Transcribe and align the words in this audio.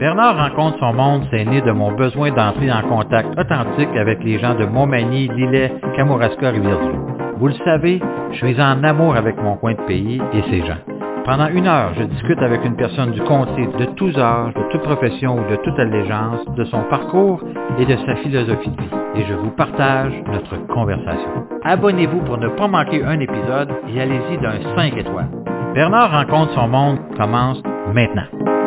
Bernard 0.00 0.38
rencontre 0.38 0.78
son 0.78 0.94
monde, 0.94 1.24
c'est 1.30 1.44
né 1.44 1.60
de 1.60 1.72
mon 1.72 1.92
besoin 1.92 2.30
d'entrer 2.30 2.72
en 2.72 2.80
contact 2.80 3.38
authentique 3.38 3.94
avec 3.94 4.24
les 4.24 4.38
gens 4.38 4.54
de 4.54 4.64
Montmagny, 4.64 5.28
Lillet, 5.28 5.74
Kamouraska, 5.94 6.48
Rivière-du-Loup. 6.48 7.36
Vous 7.36 7.48
le 7.48 7.54
savez, 7.66 8.00
je 8.32 8.36
suis 8.36 8.58
en 8.62 8.82
amour 8.82 9.14
avec 9.14 9.36
mon 9.42 9.56
coin 9.56 9.74
de 9.74 9.82
pays 9.82 10.18
et 10.32 10.42
ses 10.50 10.64
gens. 10.64 10.78
Pendant 11.26 11.48
une 11.48 11.66
heure, 11.66 11.92
je 11.98 12.04
discute 12.04 12.38
avec 12.38 12.64
une 12.64 12.76
personne 12.76 13.10
du 13.10 13.20
comté 13.20 13.68
de 13.78 13.84
tous 13.96 14.18
âges, 14.18 14.54
de 14.54 14.62
toute 14.70 14.80
profession 14.80 15.34
ou 15.34 15.50
de 15.50 15.56
toute 15.56 15.78
allégeance, 15.78 16.46
de 16.56 16.64
son 16.64 16.80
parcours 16.84 17.42
et 17.78 17.84
de 17.84 17.96
sa 18.06 18.16
philosophie 18.16 18.70
de 18.70 18.80
vie. 18.80 18.88
Et 19.16 19.24
je 19.28 19.34
vous 19.34 19.50
partage 19.50 20.14
notre 20.32 20.66
conversation. 20.68 21.44
Abonnez-vous 21.62 22.20
pour 22.20 22.38
ne 22.38 22.48
pas 22.48 22.68
manquer 22.68 23.04
un 23.04 23.20
épisode 23.20 23.68
et 23.94 24.00
allez-y 24.00 24.38
d'un 24.38 24.74
5 24.74 24.96
étoiles. 24.96 25.28
Bernard 25.74 26.10
rencontre 26.10 26.54
son 26.54 26.68
monde 26.68 26.98
commence 27.18 27.62
maintenant. 27.92 28.59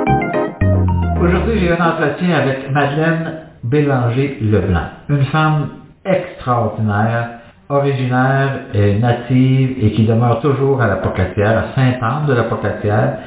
Aujourd'hui, 1.23 1.57
j'ai 1.57 1.71
un 1.71 1.75
entretien 1.75 2.35
avec 2.35 2.69
Madeleine 2.69 3.35
Bélanger-Leblanc, 3.63 4.87
une 5.07 5.23
femme 5.27 5.69
extraordinaire, 6.03 7.39
originaire 7.69 8.63
et 8.73 8.99
native 8.99 9.77
et 9.81 9.93
qui 9.93 10.05
demeure 10.05 10.41
toujours 10.41 10.81
à 10.81 10.87
la 10.87 10.97
Pocatière, 10.97 11.57
à 11.57 11.75
Saint-Anne 11.75 12.25
de 12.27 12.33
la 12.33 12.43
Pocatière, 12.43 13.19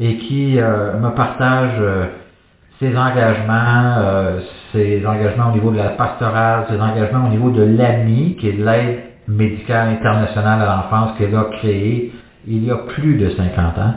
et 0.00 0.16
qui 0.16 0.58
euh, 0.58 0.98
me 0.98 1.10
partage 1.10 1.76
euh, 1.78 2.06
ses 2.80 2.88
engagements, 2.98 3.94
euh, 3.98 4.40
ses 4.72 5.06
engagements 5.06 5.50
au 5.50 5.52
niveau 5.52 5.70
de 5.70 5.76
la 5.76 5.90
pastorale, 5.90 6.64
ses 6.68 6.80
engagements 6.80 7.26
au 7.26 7.28
niveau 7.28 7.50
de 7.50 7.62
l'AMI, 7.62 8.34
qui 8.40 8.48
est 8.48 8.58
l'aide 8.58 8.98
médicale 9.28 9.90
internationale 9.90 10.60
à 10.60 10.66
l'enfance 10.66 11.16
qu'elle 11.16 11.36
a 11.36 11.44
créée 11.52 12.12
il 12.48 12.64
y 12.64 12.70
a 12.72 12.78
plus 12.78 13.16
de 13.16 13.30
50 13.30 13.78
ans 13.78 13.94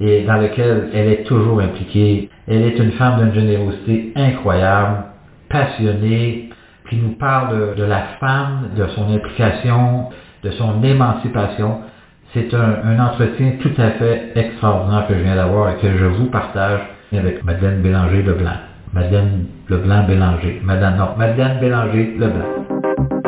et 0.00 0.22
dans 0.24 0.36
lequel 0.36 0.90
elle 0.94 1.08
est 1.08 1.24
toujours 1.24 1.60
impliquée. 1.60 2.28
Elle 2.48 2.62
est 2.62 2.78
une 2.78 2.92
femme 2.92 3.20
d'une 3.20 3.34
générosité 3.34 4.12
incroyable, 4.14 5.04
passionnée, 5.48 6.50
qui 6.88 6.96
nous 6.96 7.14
parle 7.16 7.74
de, 7.74 7.82
la 7.82 8.02
femme, 8.20 8.70
de 8.76 8.86
son 8.88 9.12
implication, 9.12 10.10
de 10.42 10.50
son 10.52 10.82
émancipation. 10.82 11.80
C'est 12.32 12.52
un, 12.54 12.98
entretien 12.98 13.52
tout 13.60 13.72
à 13.78 13.90
fait 13.92 14.32
extraordinaire 14.34 15.06
que 15.08 15.14
je 15.14 15.20
viens 15.20 15.36
d'avoir 15.36 15.70
et 15.70 15.76
que 15.76 15.88
je 15.96 16.04
vous 16.04 16.26
partage 16.26 16.80
avec 17.12 17.44
Madeleine 17.44 17.82
Bélanger-Leblanc. 17.82 18.56
Madeleine 18.92 19.46
Leblanc-Bélanger. 19.68 20.60
Madame, 20.64 20.96
non, 20.96 21.08
Madeleine 21.16 21.58
Bélanger-Leblanc. 21.60 23.25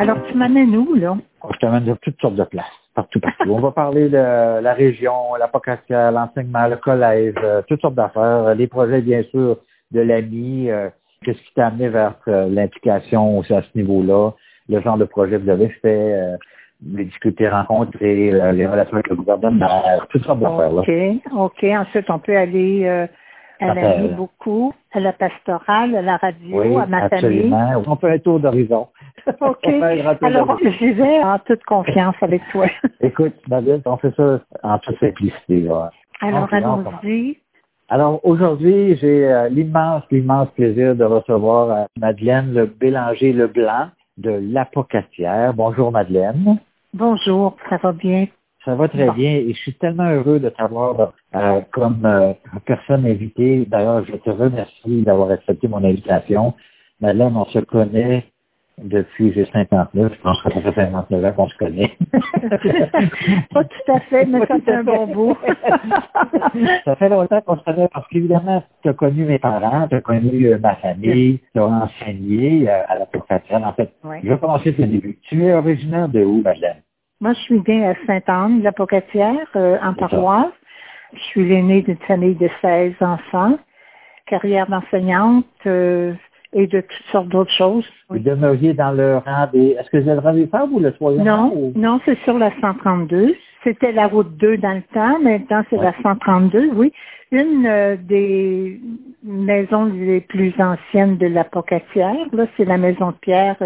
Alors, 0.00 0.16
tu 0.30 0.34
m'amènes 0.34 0.74
où, 0.74 0.94
là? 0.94 1.14
Je 1.52 1.58
t'amène 1.58 1.84
de 1.84 1.94
toutes 2.00 2.18
sortes 2.22 2.34
de 2.34 2.44
places, 2.44 2.64
partout, 2.94 3.20
partout. 3.20 3.50
On 3.50 3.60
va 3.60 3.70
parler 3.70 4.08
de 4.08 4.16
la 4.16 4.72
région, 4.72 5.34
la 5.38 5.50
l'enseignement, 6.10 6.68
le 6.68 6.76
collège, 6.76 7.34
euh, 7.44 7.60
toutes 7.68 7.82
sortes 7.82 7.96
d'affaires, 7.96 8.54
les 8.54 8.66
projets, 8.66 9.02
bien 9.02 9.22
sûr, 9.24 9.58
de 9.90 10.00
l'AMI, 10.00 10.70
euh, 10.70 10.88
qu'est-ce 11.22 11.38
qui 11.38 11.52
t'a 11.54 11.66
amené 11.66 11.90
vers 11.90 12.14
euh, 12.28 12.48
l'implication 12.48 13.36
aussi 13.38 13.52
à 13.52 13.60
ce 13.60 13.76
niveau-là, 13.76 14.30
le 14.70 14.80
genre 14.80 14.96
de 14.96 15.04
projet 15.04 15.32
que 15.32 15.42
vous 15.42 15.50
avez 15.50 15.68
fait, 15.68 16.14
les 16.82 17.04
difficultés 17.04 17.50
rencontrées, 17.50 18.30
les 18.54 18.66
relations 18.66 18.94
avec 18.94 19.08
le 19.08 19.16
gouvernement, 19.16 19.82
toutes 20.08 20.24
sortes 20.24 20.40
d'affaires. 20.40 20.72
OK, 20.72 20.90
OK. 21.36 21.64
Ensuite, 21.64 22.08
on 22.08 22.18
peut 22.20 22.38
aller 22.38 23.06
à 23.60 23.74
la 23.74 24.00
vie 24.00 24.08
beaucoup, 24.08 24.72
à 24.92 25.00
la 25.00 25.12
pastorale, 25.12 25.94
à 25.94 26.02
la 26.02 26.16
radio, 26.16 26.78
à 26.78 26.86
ma 26.86 27.04
absolument. 27.04 27.58
famille. 27.58 27.84
On 27.86 27.96
fait 27.96 28.12
un 28.12 28.18
tour 28.18 28.40
d'horizon. 28.40 28.88
OK. 29.40 29.66
Alors, 30.22 30.58
j'y 30.78 30.92
vais 30.92 31.22
en 31.22 31.38
toute 31.40 31.62
confiance 31.64 32.14
avec 32.22 32.42
toi. 32.50 32.66
Écoute, 33.00 33.34
Madeleine, 33.48 33.82
on 33.84 33.96
fait 33.96 34.14
ça 34.16 34.40
en 34.62 34.78
toute 34.78 34.98
simplicité. 34.98 35.68
Alors, 36.20 36.48
allons-y. 36.52 37.36
Alors, 37.88 38.20
aujourd'hui, 38.24 38.96
j'ai 39.00 39.26
euh, 39.26 39.48
l'immense, 39.48 40.04
l'immense 40.12 40.48
plaisir 40.50 40.94
de 40.94 41.04
recevoir 41.04 41.70
euh, 41.70 41.84
Madeleine 41.98 42.54
Le 42.54 42.66
Bélanger 42.66 43.32
Leblanc 43.32 43.88
de 44.16 44.30
l'Apocatière. 44.30 45.54
Bonjour, 45.54 45.90
Madeleine. 45.90 46.58
Bonjour, 46.94 47.56
ça 47.68 47.78
va 47.78 47.92
bien? 47.92 48.26
Ça 48.64 48.74
va 48.74 48.88
très 48.88 49.10
bien 49.10 49.30
et 49.30 49.52
je 49.54 49.58
suis 49.58 49.74
tellement 49.74 50.08
heureux 50.08 50.38
de 50.38 50.50
t'avoir 50.50 51.12
euh, 51.34 51.60
comme 51.72 52.04
euh, 52.04 52.32
personne 52.66 53.06
invitée. 53.06 53.64
D'ailleurs, 53.66 54.04
je 54.04 54.16
te 54.16 54.30
remercie 54.30 55.02
d'avoir 55.02 55.30
accepté 55.30 55.68
mon 55.68 55.84
invitation. 55.84 56.54
Madeleine, 57.00 57.36
on 57.36 57.44
se 57.46 57.60
connaît 57.60 58.24
depuis 58.82 59.32
j'ai 59.32 59.46
59. 59.46 60.12
Je 60.14 60.20
pense 60.22 60.42
que 60.42 60.52
ça 60.52 60.60
fait 60.60 60.74
59 60.74 61.24
ans 61.24 61.32
qu'on 61.32 61.48
se 61.48 61.56
connaît. 61.56 61.96
Pas 63.52 63.64
tout 63.64 63.92
à 63.92 64.00
fait, 64.00 64.26
mais 64.26 64.46
ça 64.46 64.58
fait 64.58 64.72
un 64.72 64.84
bon 64.84 65.06
bout. 65.06 65.36
ça 66.84 66.96
fait 66.96 67.08
longtemps 67.08 67.40
qu'on 67.42 67.58
se 67.58 67.64
connaît 67.64 67.88
parce 67.92 68.08
qu'évidemment, 68.08 68.62
tu 68.82 68.88
as 68.88 68.94
connu 68.94 69.24
mes 69.24 69.38
parents, 69.38 69.86
tu 69.88 69.96
as 69.96 70.00
connu 70.00 70.46
euh, 70.46 70.58
ma 70.58 70.76
famille, 70.76 71.40
tu 71.54 71.60
as 71.60 71.66
enseigné 71.66 72.68
à 72.68 72.98
la 72.98 73.06
profession. 73.06 73.62
En 73.62 73.72
fait, 73.74 73.92
je 74.22 74.28
vais 74.28 74.38
commencer 74.38 74.74
le 74.76 74.86
début. 74.86 75.18
Tu 75.28 75.44
es 75.44 75.54
originaire 75.54 76.08
de 76.08 76.24
où, 76.24 76.42
Madeleine? 76.42 76.82
Moi, 77.20 77.34
je 77.34 77.40
suis 77.40 77.62
née 77.68 77.86
à 77.86 77.94
Sainte-Anne, 78.06 78.62
la 78.62 78.72
Pocatière, 78.72 79.46
euh, 79.54 79.76
en 79.82 79.92
paroisse. 79.92 80.52
Je 81.14 81.20
suis 81.20 81.48
l'aînée 81.48 81.82
d'une 81.82 81.98
famille 81.98 82.34
de 82.34 82.48
16 82.62 82.94
enfants, 83.00 83.58
carrière 84.26 84.68
d'enseignante 84.68 85.44
euh, 85.66 86.12
et 86.52 86.66
de 86.66 86.80
toutes 86.80 87.06
sortes 87.12 87.28
d'autres 87.28 87.52
choses. 87.52 87.86
Vous 88.08 88.18
demeuriez 88.18 88.74
dans 88.74 88.92
le 88.92 89.18
rang 89.18 89.48
des... 89.52 89.76
Est-ce 89.78 89.90
que 89.90 90.02
c'est 90.02 90.14
le 90.14 90.20
rang 90.20 90.34
des 90.34 90.46
femmes 90.46 90.72
ou 90.72 90.80
le 90.80 90.92
troisième 90.92 91.24
Non, 91.24 91.72
non, 91.74 92.00
c'est 92.04 92.18
sur 92.20 92.38
la 92.38 92.50
132. 92.60 93.34
C'était 93.62 93.92
la 93.92 94.06
route 94.06 94.36
2 94.36 94.56
dans 94.56 94.74
le 94.74 94.82
temps, 94.94 95.20
maintenant 95.20 95.62
c'est 95.68 95.76
la 95.76 95.92
132, 96.02 96.70
oui. 96.74 96.92
Une 97.30 97.66
euh, 97.66 97.96
des 97.96 98.80
maisons 99.22 99.84
les 99.84 100.20
plus 100.20 100.54
anciennes 100.58 101.18
de 101.18 101.26
la 101.26 101.44
Pocatière, 101.44 102.16
là, 102.32 102.46
c'est 102.56 102.64
la 102.64 102.78
maison 102.78 103.08
de 103.08 103.16
Pierre, 103.20 103.56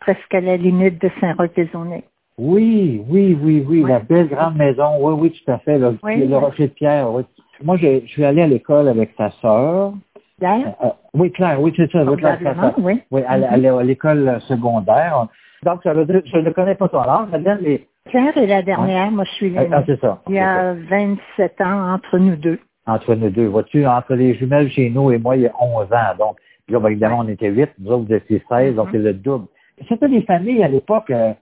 presque 0.00 0.34
à 0.34 0.40
la 0.40 0.56
limite 0.56 1.00
de 1.00 1.10
Saint-Roch-des-Aunais. 1.20 2.04
Oui, 2.36 3.02
oui, 3.08 3.38
oui, 3.40 3.64
oui, 3.66 3.84
la 3.86 4.00
belle 4.00 4.28
grande 4.28 4.56
maison. 4.56 4.96
Oui, 4.98 5.14
oui, 5.18 5.30
tout 5.30 5.52
à 5.52 5.58
fait. 5.58 5.78
Le, 5.78 5.96
le 6.02 6.36
Rocher 6.36 6.68
de 6.68 6.72
Pierre. 6.72 7.12
Oui. 7.12 7.22
Moi, 7.62 7.76
je, 7.76 8.00
je 8.04 8.10
suis 8.10 8.24
allé 8.24 8.42
à 8.42 8.46
l'école 8.46 8.88
avec 8.88 9.14
ta 9.16 9.30
sœur. 9.40 9.92
Claire? 10.38 10.74
Euh, 10.82 10.88
oui, 11.14 11.30
Claire, 11.30 11.60
oui, 11.60 11.72
c'est 11.76 11.90
ça. 11.92 12.04
Oui, 12.04 12.16
Claire, 12.16 12.74
oui. 12.78 13.00
oui 13.12 13.22
à, 13.26 13.56
l'école 13.56 14.40
secondaire. 14.48 15.28
Donc, 15.62 15.80
ça 15.84 15.94
veut 15.94 16.04
dire, 16.04 16.22
je 16.24 16.38
ne 16.38 16.50
connais 16.50 16.74
pas 16.74 16.88
ton 16.88 17.00
âge, 17.00 17.28
Madeleine, 17.30 17.60
mais... 17.62 17.86
Claire 18.10 18.36
est 18.36 18.46
la 18.46 18.62
dernière, 18.62 19.10
moi 19.10 19.24
je 19.24 19.30
suis 19.30 19.50
l'aînée. 19.50 19.70
Ah, 19.72 19.82
c'est 19.86 19.98
ça. 19.98 20.20
Il 20.28 20.34
y 20.34 20.38
a 20.38 20.74
27 20.74 21.60
ans 21.62 21.94
entre 21.94 22.18
nous 22.18 22.36
deux. 22.36 22.58
Entre 22.86 23.14
nous 23.14 23.30
deux. 23.30 23.46
Vois-tu, 23.46 23.86
entre 23.86 24.14
les 24.14 24.34
jumelles 24.34 24.70
chez 24.70 24.90
nous 24.90 25.10
et 25.10 25.18
moi, 25.18 25.36
il 25.36 25.42
y 25.42 25.46
a 25.46 25.52
11 25.58 25.84
ans. 25.90 26.14
Donc, 26.18 26.36
là, 26.68 26.80
ben, 26.80 26.90
évidemment, 26.90 27.20
on 27.20 27.28
était 27.28 27.48
8, 27.48 27.70
nous 27.78 27.92
autres, 27.92 28.04
vous 28.08 28.14
étiez 28.14 28.42
16, 28.46 28.74
donc 28.74 28.88
mm-hmm. 28.88 28.92
c'est 28.92 28.98
le 28.98 29.14
double. 29.14 29.46
C'était 29.88 30.08
des 30.08 30.22
familles 30.22 30.64
à 30.64 30.68
l'époque... 30.68 31.10
Euh, 31.10 31.32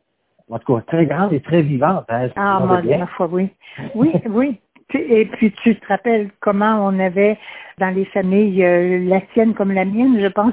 en 0.52 0.58
tout 0.58 0.74
cas, 0.74 0.82
très 0.86 1.06
grande 1.06 1.32
et 1.32 1.40
très 1.40 1.62
vivante. 1.62 2.04
Hein, 2.08 2.28
ah, 2.36 2.60
ma 2.60 3.06
foi, 3.06 3.28
oui. 3.30 3.48
Oui, 3.94 4.12
oui. 4.28 4.58
Et 4.94 5.24
puis, 5.24 5.52
tu 5.62 5.74
te 5.74 5.86
rappelles 5.86 6.28
comment 6.40 6.86
on 6.86 6.98
avait 6.98 7.38
dans 7.78 7.94
les 7.94 8.04
familles, 8.06 8.62
euh, 8.62 8.98
la 9.08 9.22
tienne 9.32 9.54
comme 9.54 9.72
la 9.72 9.86
mienne, 9.86 10.20
je 10.20 10.26
pense, 10.26 10.52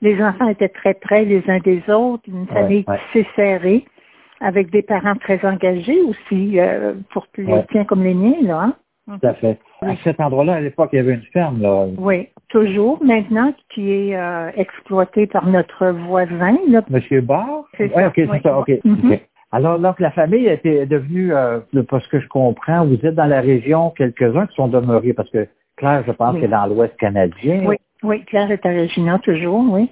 les 0.00 0.22
enfants 0.22 0.48
étaient 0.48 0.68
très 0.68 0.94
près 0.94 1.24
les 1.24 1.42
uns 1.48 1.58
des 1.58 1.82
autres, 1.88 2.22
une 2.28 2.46
famille 2.46 2.84
ouais, 2.86 3.26
serrée, 3.34 3.84
avec 4.40 4.70
des 4.70 4.82
parents 4.82 5.16
très 5.16 5.44
engagés 5.44 6.00
aussi, 6.02 6.60
euh, 6.60 6.94
pour 7.12 7.26
les 7.36 7.64
tiens 7.72 7.84
comme 7.84 8.04
les 8.04 8.14
miens, 8.14 8.40
là. 8.42 8.62
Hein? 8.62 8.74
Tout 9.20 9.26
à 9.26 9.34
fait. 9.34 9.58
À 9.82 9.96
cet 10.04 10.20
endroit-là, 10.20 10.54
à 10.54 10.60
l'époque, 10.60 10.90
il 10.92 10.96
y 10.96 10.98
avait 11.00 11.14
une 11.14 11.26
ferme, 11.32 11.60
là. 11.60 11.86
Oui, 11.98 12.28
toujours, 12.48 13.02
maintenant, 13.02 13.52
qui 13.70 13.90
est 13.90 14.16
euh, 14.16 14.50
exploitée 14.56 15.26
par 15.26 15.46
notre 15.46 15.88
voisin. 15.88 16.56
Là. 16.68 16.82
Monsieur 16.88 17.20
Barr? 17.20 17.64
Oui, 17.78 17.86
ok, 17.88 18.12
c'est 18.14 18.42
ça, 18.42 18.58
ok. 18.58 18.68
Mm-hmm. 18.68 19.20
Alors, 19.52 19.78
donc, 19.78 19.98
la 19.98 20.12
famille 20.12 20.46
était 20.46 20.86
devenue, 20.86 21.34
euh, 21.34 21.58
parce 21.88 22.06
que 22.08 22.20
je 22.20 22.28
comprends, 22.28 22.84
vous 22.86 22.98
êtes 23.04 23.14
dans 23.14 23.26
la 23.26 23.40
région, 23.40 23.90
quelques-uns 23.90 24.46
qui 24.46 24.54
sont 24.54 24.68
demeurés, 24.68 25.12
parce 25.12 25.28
que 25.30 25.48
Claire, 25.76 26.04
je 26.06 26.12
pense, 26.12 26.36
est 26.36 26.48
dans 26.48 26.66
l'Ouest 26.66 26.96
canadien. 26.96 27.64
Oui, 27.66 27.76
oui, 28.02 28.24
Claire 28.24 28.50
est 28.50 28.64
originaire 28.64 29.20
toujours, 29.20 29.64
oui. 29.70 29.90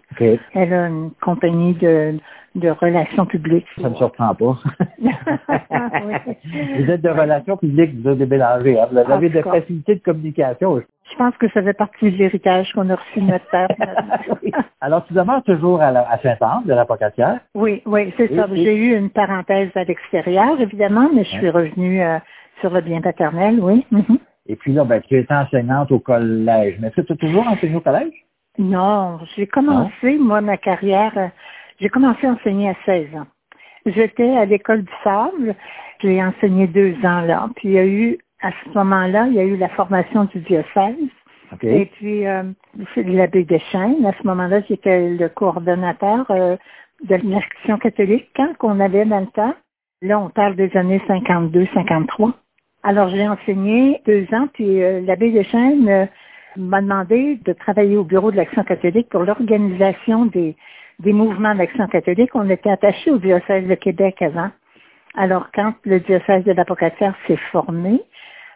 Elle 0.54 0.72
a 0.72 0.86
une 0.88 1.10
compagnie 1.20 1.74
de, 1.74 2.18
de 2.54 2.70
relations 2.70 3.26
publiques. 3.26 3.66
Ça 3.76 3.82
ne 3.82 3.88
me 3.90 3.94
surprend 3.96 4.34
pas. 4.34 4.58
Vous 4.98 6.90
êtes 6.90 7.02
de 7.02 7.10
relations 7.10 7.56
publiques, 7.56 7.94
vous 7.94 8.08
avez 8.08 8.26
déménagé. 8.26 8.78
Hein? 8.78 8.88
Vous 8.90 8.98
avez 8.98 9.28
des 9.28 9.42
facilités 9.42 9.96
de 9.96 10.00
communication. 10.00 10.82
Je 11.10 11.16
pense 11.16 11.36
que 11.36 11.48
ça 11.50 11.62
fait 11.62 11.74
partie 11.74 12.10
de 12.10 12.16
l'héritage 12.16 12.72
qu'on 12.72 12.88
a 12.90 12.96
reçu 12.96 13.20
de 13.20 13.26
notre 13.26 13.46
père. 13.50 13.68
Alors, 14.80 15.04
tu 15.06 15.14
demeures 15.14 15.42
toujours 15.42 15.80
à, 15.80 15.88
à 15.88 16.18
Saint-Anne, 16.18 16.64
de 16.66 16.74
la 16.74 16.84
Pocatière? 16.84 17.40
Oui, 17.54 17.82
oui, 17.86 18.12
c'est 18.16 18.34
ça. 18.34 18.46
J'ai 18.52 18.76
eu 18.76 18.96
une 18.96 19.10
parenthèse 19.10 19.70
à 19.74 19.84
l'extérieur, 19.84 20.60
évidemment, 20.60 21.08
mais 21.14 21.24
je 21.24 21.30
suis 21.30 21.50
revenue 21.50 22.02
euh, 22.02 22.18
sur 22.60 22.70
le 22.70 22.80
bien 22.80 23.00
paternel, 23.00 23.58
oui. 23.60 23.86
Mm-hmm. 23.92 24.18
Et 24.48 24.56
puis 24.56 24.72
là, 24.72 24.84
ben, 24.84 25.00
tu 25.02 25.16
es 25.16 25.26
enseignante 25.30 25.92
au 25.92 25.98
collège. 25.98 26.78
Mais 26.80 26.90
tu 26.90 27.00
as 27.00 27.16
toujours 27.16 27.46
enseigné 27.46 27.76
au 27.76 27.80
collège? 27.80 28.24
Non, 28.58 29.20
j'ai 29.36 29.46
commencé, 29.46 30.18
moi, 30.18 30.40
ma 30.40 30.56
carrière, 30.56 31.12
euh, 31.16 31.28
j'ai 31.80 31.88
commencé 31.88 32.26
à 32.26 32.32
enseigner 32.32 32.70
à 32.70 32.74
16 32.84 33.14
ans. 33.14 33.26
J'étais 33.86 34.36
à 34.36 34.44
l'école 34.44 34.82
du 34.82 34.92
Sable. 35.04 35.54
J'ai 36.02 36.22
enseigné 36.22 36.66
deux 36.66 36.94
ans 37.04 37.20
là. 37.20 37.48
Puis 37.56 37.68
il 37.68 37.74
y 37.74 37.78
a 37.78 37.86
eu, 37.86 38.18
à 38.42 38.50
ce 38.50 38.70
moment-là, 38.76 39.26
il 39.28 39.34
y 39.34 39.40
a 39.40 39.44
eu 39.44 39.56
la 39.56 39.68
formation 39.68 40.24
du 40.24 40.40
diocèse. 40.40 40.96
Et 41.62 41.86
puis, 41.86 42.26
euh, 42.26 42.42
c'est 42.94 43.04
l'abbé 43.04 43.44
Deschênes. 43.44 44.04
À 44.04 44.12
ce 44.20 44.26
moment-là, 44.26 44.60
j'étais 44.68 45.10
le 45.10 45.28
coordonnateur 45.28 46.26
euh, 46.30 46.56
de 47.04 47.16
l'action 47.24 47.78
catholique 47.78 48.28
quand 48.36 48.54
qu'on 48.58 48.80
avait 48.80 49.06
dans 49.06 49.20
le 49.20 49.28
temps. 49.28 49.54
Là, 50.02 50.20
on 50.20 50.28
parle 50.30 50.56
des 50.56 50.76
années 50.76 51.00
52-53. 51.08 52.32
Alors, 52.82 53.08
j'ai 53.08 53.26
enseigné 53.28 54.00
deux 54.06 54.26
ans, 54.32 54.48
puis 54.52 54.82
euh, 54.82 55.00
l'abbé 55.00 55.30
Deschênes 55.30 55.88
euh, 55.88 56.06
m'a 56.56 56.80
demandé 56.80 57.38
de 57.44 57.52
travailler 57.52 57.96
au 57.96 58.04
bureau 58.04 58.30
de 58.30 58.36
l'Action 58.36 58.62
catholique 58.64 59.08
pour 59.08 59.24
l'organisation 59.24 60.26
des, 60.26 60.56
des 61.00 61.12
mouvements 61.12 61.54
d'Action 61.54 61.86
catholique. 61.88 62.30
On 62.34 62.48
était 62.48 62.70
attaché 62.70 63.10
au 63.10 63.18
diocèse 63.18 63.66
de 63.66 63.74
Québec 63.74 64.22
avant. 64.22 64.50
Alors, 65.14 65.48
quand 65.54 65.74
le 65.84 66.00
diocèse 66.00 66.44
de 66.44 66.52
l'Apocatière 66.52 67.14
s'est 67.26 67.38
formé, 67.50 68.00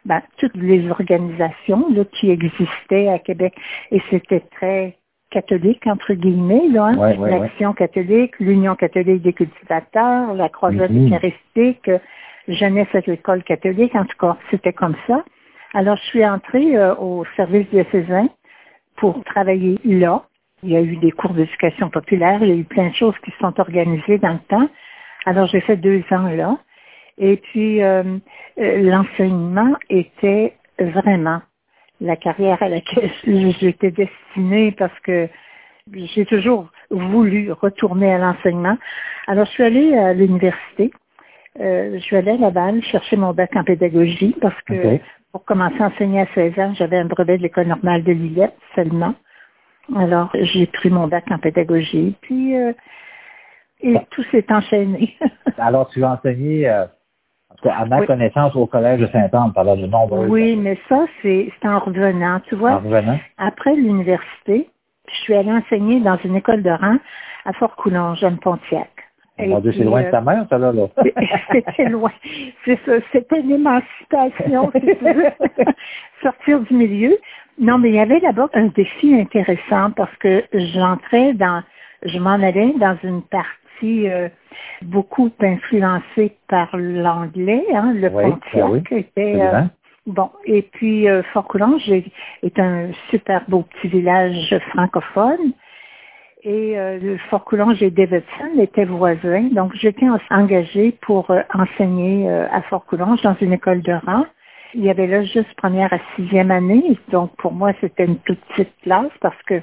ben, 0.04 0.20
toutes 0.38 0.56
les 0.56 0.88
organisations 0.90 1.86
là, 1.92 2.04
qui 2.04 2.30
existaient 2.30 3.08
à 3.08 3.18
Québec, 3.18 3.54
et 3.90 4.00
c'était 4.10 4.42
très 4.56 4.96
catholique, 5.30 5.86
entre 5.86 6.12
guillemets, 6.14 6.68
là, 6.68 6.92
hein. 6.94 7.16
l'Action 7.16 7.72
catholique, 7.72 8.38
l'Union 8.38 8.74
catholique 8.76 9.22
des 9.22 9.32
cultivateurs, 9.32 10.34
la 10.34 10.48
Croisade 10.48 10.92
mm 10.92 11.06
eucharistique, 11.06 11.90
Jeunesse 12.48 12.88
à 12.94 13.00
l'école 13.06 13.42
catholique, 13.44 13.94
en 13.94 14.04
tout 14.04 14.16
cas, 14.18 14.36
c'était 14.50 14.72
comme 14.72 14.96
ça. 15.06 15.24
Alors, 15.74 15.96
je 15.96 16.02
suis 16.02 16.26
entrée 16.26 16.76
euh, 16.76 16.94
au 16.96 17.24
service 17.36 17.68
diocésain 17.70 18.28
pour 18.96 19.22
travailler 19.24 19.78
là. 19.84 20.24
Il 20.62 20.70
y 20.70 20.76
a 20.76 20.80
eu 20.80 20.96
des 20.96 21.10
cours 21.10 21.32
d'éducation 21.32 21.90
populaire, 21.90 22.42
il 22.42 22.48
y 22.48 22.52
a 22.52 22.56
eu 22.56 22.64
plein 22.64 22.88
de 22.88 22.94
choses 22.94 23.14
qui 23.24 23.30
se 23.32 23.38
sont 23.38 23.58
organisées 23.58 24.18
dans 24.18 24.34
le 24.34 24.38
temps. 24.48 24.68
Alors, 25.24 25.46
j'ai 25.46 25.60
fait 25.60 25.76
deux 25.76 26.02
ans 26.10 26.28
là. 26.28 26.58
Et 27.18 27.36
puis, 27.36 27.82
euh, 27.82 28.02
euh, 28.58 28.78
l'enseignement 28.82 29.74
était 29.88 30.54
vraiment 30.78 31.40
la 32.00 32.16
carrière 32.16 32.62
à 32.62 32.68
laquelle 32.68 33.10
j'étais 33.60 33.90
destinée 33.90 34.72
parce 34.72 34.98
que 35.00 35.28
j'ai 35.94 36.26
toujours 36.26 36.68
voulu 36.90 37.50
retourner 37.52 38.12
à 38.12 38.18
l'enseignement. 38.18 38.76
Alors, 39.26 39.46
je 39.46 39.50
suis 39.52 39.62
allée 39.62 39.96
à 39.96 40.12
l'université. 40.12 40.92
Euh, 41.60 41.92
je 41.94 41.98
suis 41.98 42.16
allée 42.16 42.32
à 42.32 42.36
Laval 42.36 42.82
chercher 42.82 43.16
mon 43.16 43.32
bac 43.32 43.54
en 43.54 43.64
pédagogie 43.64 44.34
parce 44.40 44.60
que 44.62 44.98
pour 45.32 45.44
commencer 45.44 45.80
à 45.80 45.86
enseigner 45.86 46.22
à 46.22 46.26
16 46.34 46.58
ans, 46.58 46.72
j'avais 46.74 46.98
un 46.98 47.04
brevet 47.04 47.38
de 47.38 47.42
l'École 47.42 47.66
normale 47.66 48.02
de 48.04 48.12
Lillette 48.12 48.56
seulement. 48.74 49.14
Alors, 49.96 50.30
j'ai 50.34 50.66
pris 50.66 50.90
mon 50.90 51.08
bac 51.08 51.24
en 51.30 51.38
pédagogie. 51.38 52.14
Puis, 52.22 52.54
et 52.54 53.96
tout 54.10 54.22
s'est 54.30 54.46
enchaîné. 54.50 55.16
Alors, 55.58 55.88
tu 55.88 56.04
as 56.04 56.12
enseigné 56.12 56.68
à 57.70 57.84
ma 57.86 58.04
connaissance, 58.06 58.54
au 58.56 58.66
collège 58.66 59.00
de 59.00 59.06
Saint-Anne, 59.08 59.52
pendant 59.54 59.76
de 59.76 59.86
nombreuses 59.86 60.30
Oui, 60.30 60.56
mais 60.56 60.78
ça, 60.88 61.06
c'est 61.22 61.52
en 61.64 61.78
revenant. 61.78 62.40
Tu 62.48 62.54
vois, 62.54 62.72
en 62.72 62.78
revenant. 62.78 63.18
après 63.38 63.74
l'université, 63.74 64.68
je 65.08 65.16
suis 65.20 65.34
allée 65.34 65.52
enseigner 65.52 66.00
dans 66.00 66.16
une 66.24 66.36
école 66.36 66.62
de 66.62 66.70
rang 66.70 66.96
à 67.44 67.52
Fort-Coulon, 67.54 68.14
Jeanne 68.14 68.38
Pontiac. 68.38 68.90
Mon 69.48 69.60
Dieu, 69.60 69.72
c'est 69.72 69.84
loin 69.84 70.02
de 70.02 70.10
ta 70.10 70.20
mère, 70.20 70.46
ça, 70.48 70.58
là. 70.58 70.72
là. 70.72 70.88
C'était 71.52 71.88
loin. 71.88 72.12
C'est 72.64 72.78
ça. 72.84 72.92
C'était 73.12 73.42
si 73.42 74.96
tu 74.96 75.04
veux. 75.04 75.24
Sortir 76.22 76.60
du 76.60 76.74
milieu. 76.74 77.16
Non, 77.58 77.78
mais 77.78 77.90
il 77.90 77.94
y 77.96 78.00
avait 78.00 78.20
là-bas 78.20 78.48
un 78.54 78.66
défi 78.66 79.14
intéressant 79.14 79.90
parce 79.94 80.14
que 80.16 80.44
j'entrais 80.52 81.34
dans, 81.34 81.62
je 82.04 82.18
m'en 82.18 82.32
allais 82.32 82.72
dans 82.78 82.96
une 83.02 83.22
partie 83.22 84.08
euh, 84.08 84.28
beaucoup 84.82 85.30
influencé 85.40 86.36
par 86.48 86.68
l'anglais, 86.76 87.64
hein, 87.74 87.92
le 87.94 88.08
oui, 88.08 88.24
Pontiac 88.52 88.92
était 88.92 89.40
euh, 89.40 89.62
bon. 90.06 90.30
Et 90.44 90.62
puis 90.62 91.08
euh, 91.08 91.22
Fort-Coulange 91.32 91.90
est 91.90 92.58
un 92.58 92.90
super 93.10 93.42
beau 93.48 93.62
petit 93.62 93.88
village 93.88 94.56
francophone. 94.70 95.52
Et 96.44 96.74
le 96.74 97.18
Fort-Coulange 97.30 97.80
et 97.82 97.90
Davidson 97.90 98.58
étaient 98.58 98.84
voisins, 98.84 99.48
donc 99.52 99.72
j'étais 99.74 100.06
engagée 100.30 100.90
pour 101.02 101.30
enseigner 101.54 102.28
à 102.28 102.62
Fort-Coulange 102.62 103.22
dans 103.22 103.36
une 103.40 103.52
école 103.52 103.80
de 103.82 103.92
rang. 103.92 104.26
Il 104.74 104.82
y 104.82 104.90
avait 104.90 105.06
là 105.06 105.22
juste 105.22 105.54
première 105.56 105.92
à 105.92 105.98
sixième 106.16 106.50
année, 106.50 106.98
donc 107.12 107.30
pour 107.36 107.52
moi 107.52 107.72
c'était 107.80 108.06
une 108.06 108.18
toute 108.18 108.40
petite 108.46 108.74
classe 108.82 109.12
parce 109.20 109.40
que 109.44 109.62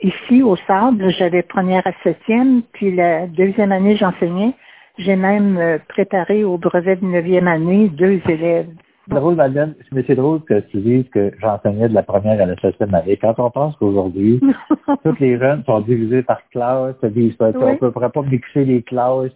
Ici, 0.00 0.42
au 0.42 0.54
Sable, 0.68 1.10
j'avais 1.10 1.42
première 1.42 1.84
à 1.84 1.90
septième, 2.04 2.62
puis 2.72 2.94
la 2.94 3.26
deuxième 3.26 3.72
année, 3.72 3.96
j'enseignais. 3.96 4.54
J'ai 4.96 5.16
même 5.16 5.58
euh, 5.58 5.78
préparé 5.88 6.44
au 6.44 6.56
brevet 6.56 6.96
de 6.96 7.04
neuvième 7.04 7.48
année 7.48 7.88
deux 7.88 8.20
élèves. 8.28 8.68
C'est 9.08 9.14
drôle, 9.14 9.36
Madeleine, 9.36 9.74
mais 9.92 10.04
c'est 10.06 10.14
drôle 10.14 10.40
que 10.42 10.60
tu 10.60 10.78
dises 10.78 11.08
que 11.10 11.32
j'enseignais 11.40 11.88
de 11.88 11.94
la 11.94 12.02
première 12.02 12.40
à 12.40 12.44
la 12.44 12.56
septième 12.56 12.94
année. 12.94 13.16
Quand 13.16 13.34
on 13.38 13.50
pense 13.50 13.74
qu'aujourd'hui, 13.76 14.38
tous 15.04 15.16
les 15.18 15.38
jeunes 15.38 15.62
sont 15.64 15.80
divisés 15.80 16.22
par 16.22 16.40
classe, 16.50 16.94
oui. 17.02 17.34
on 17.40 17.46
ne 17.86 17.90
pourrait 17.90 18.10
pas 18.10 18.22
mixer 18.22 18.64
les 18.64 18.82
classes. 18.82 19.30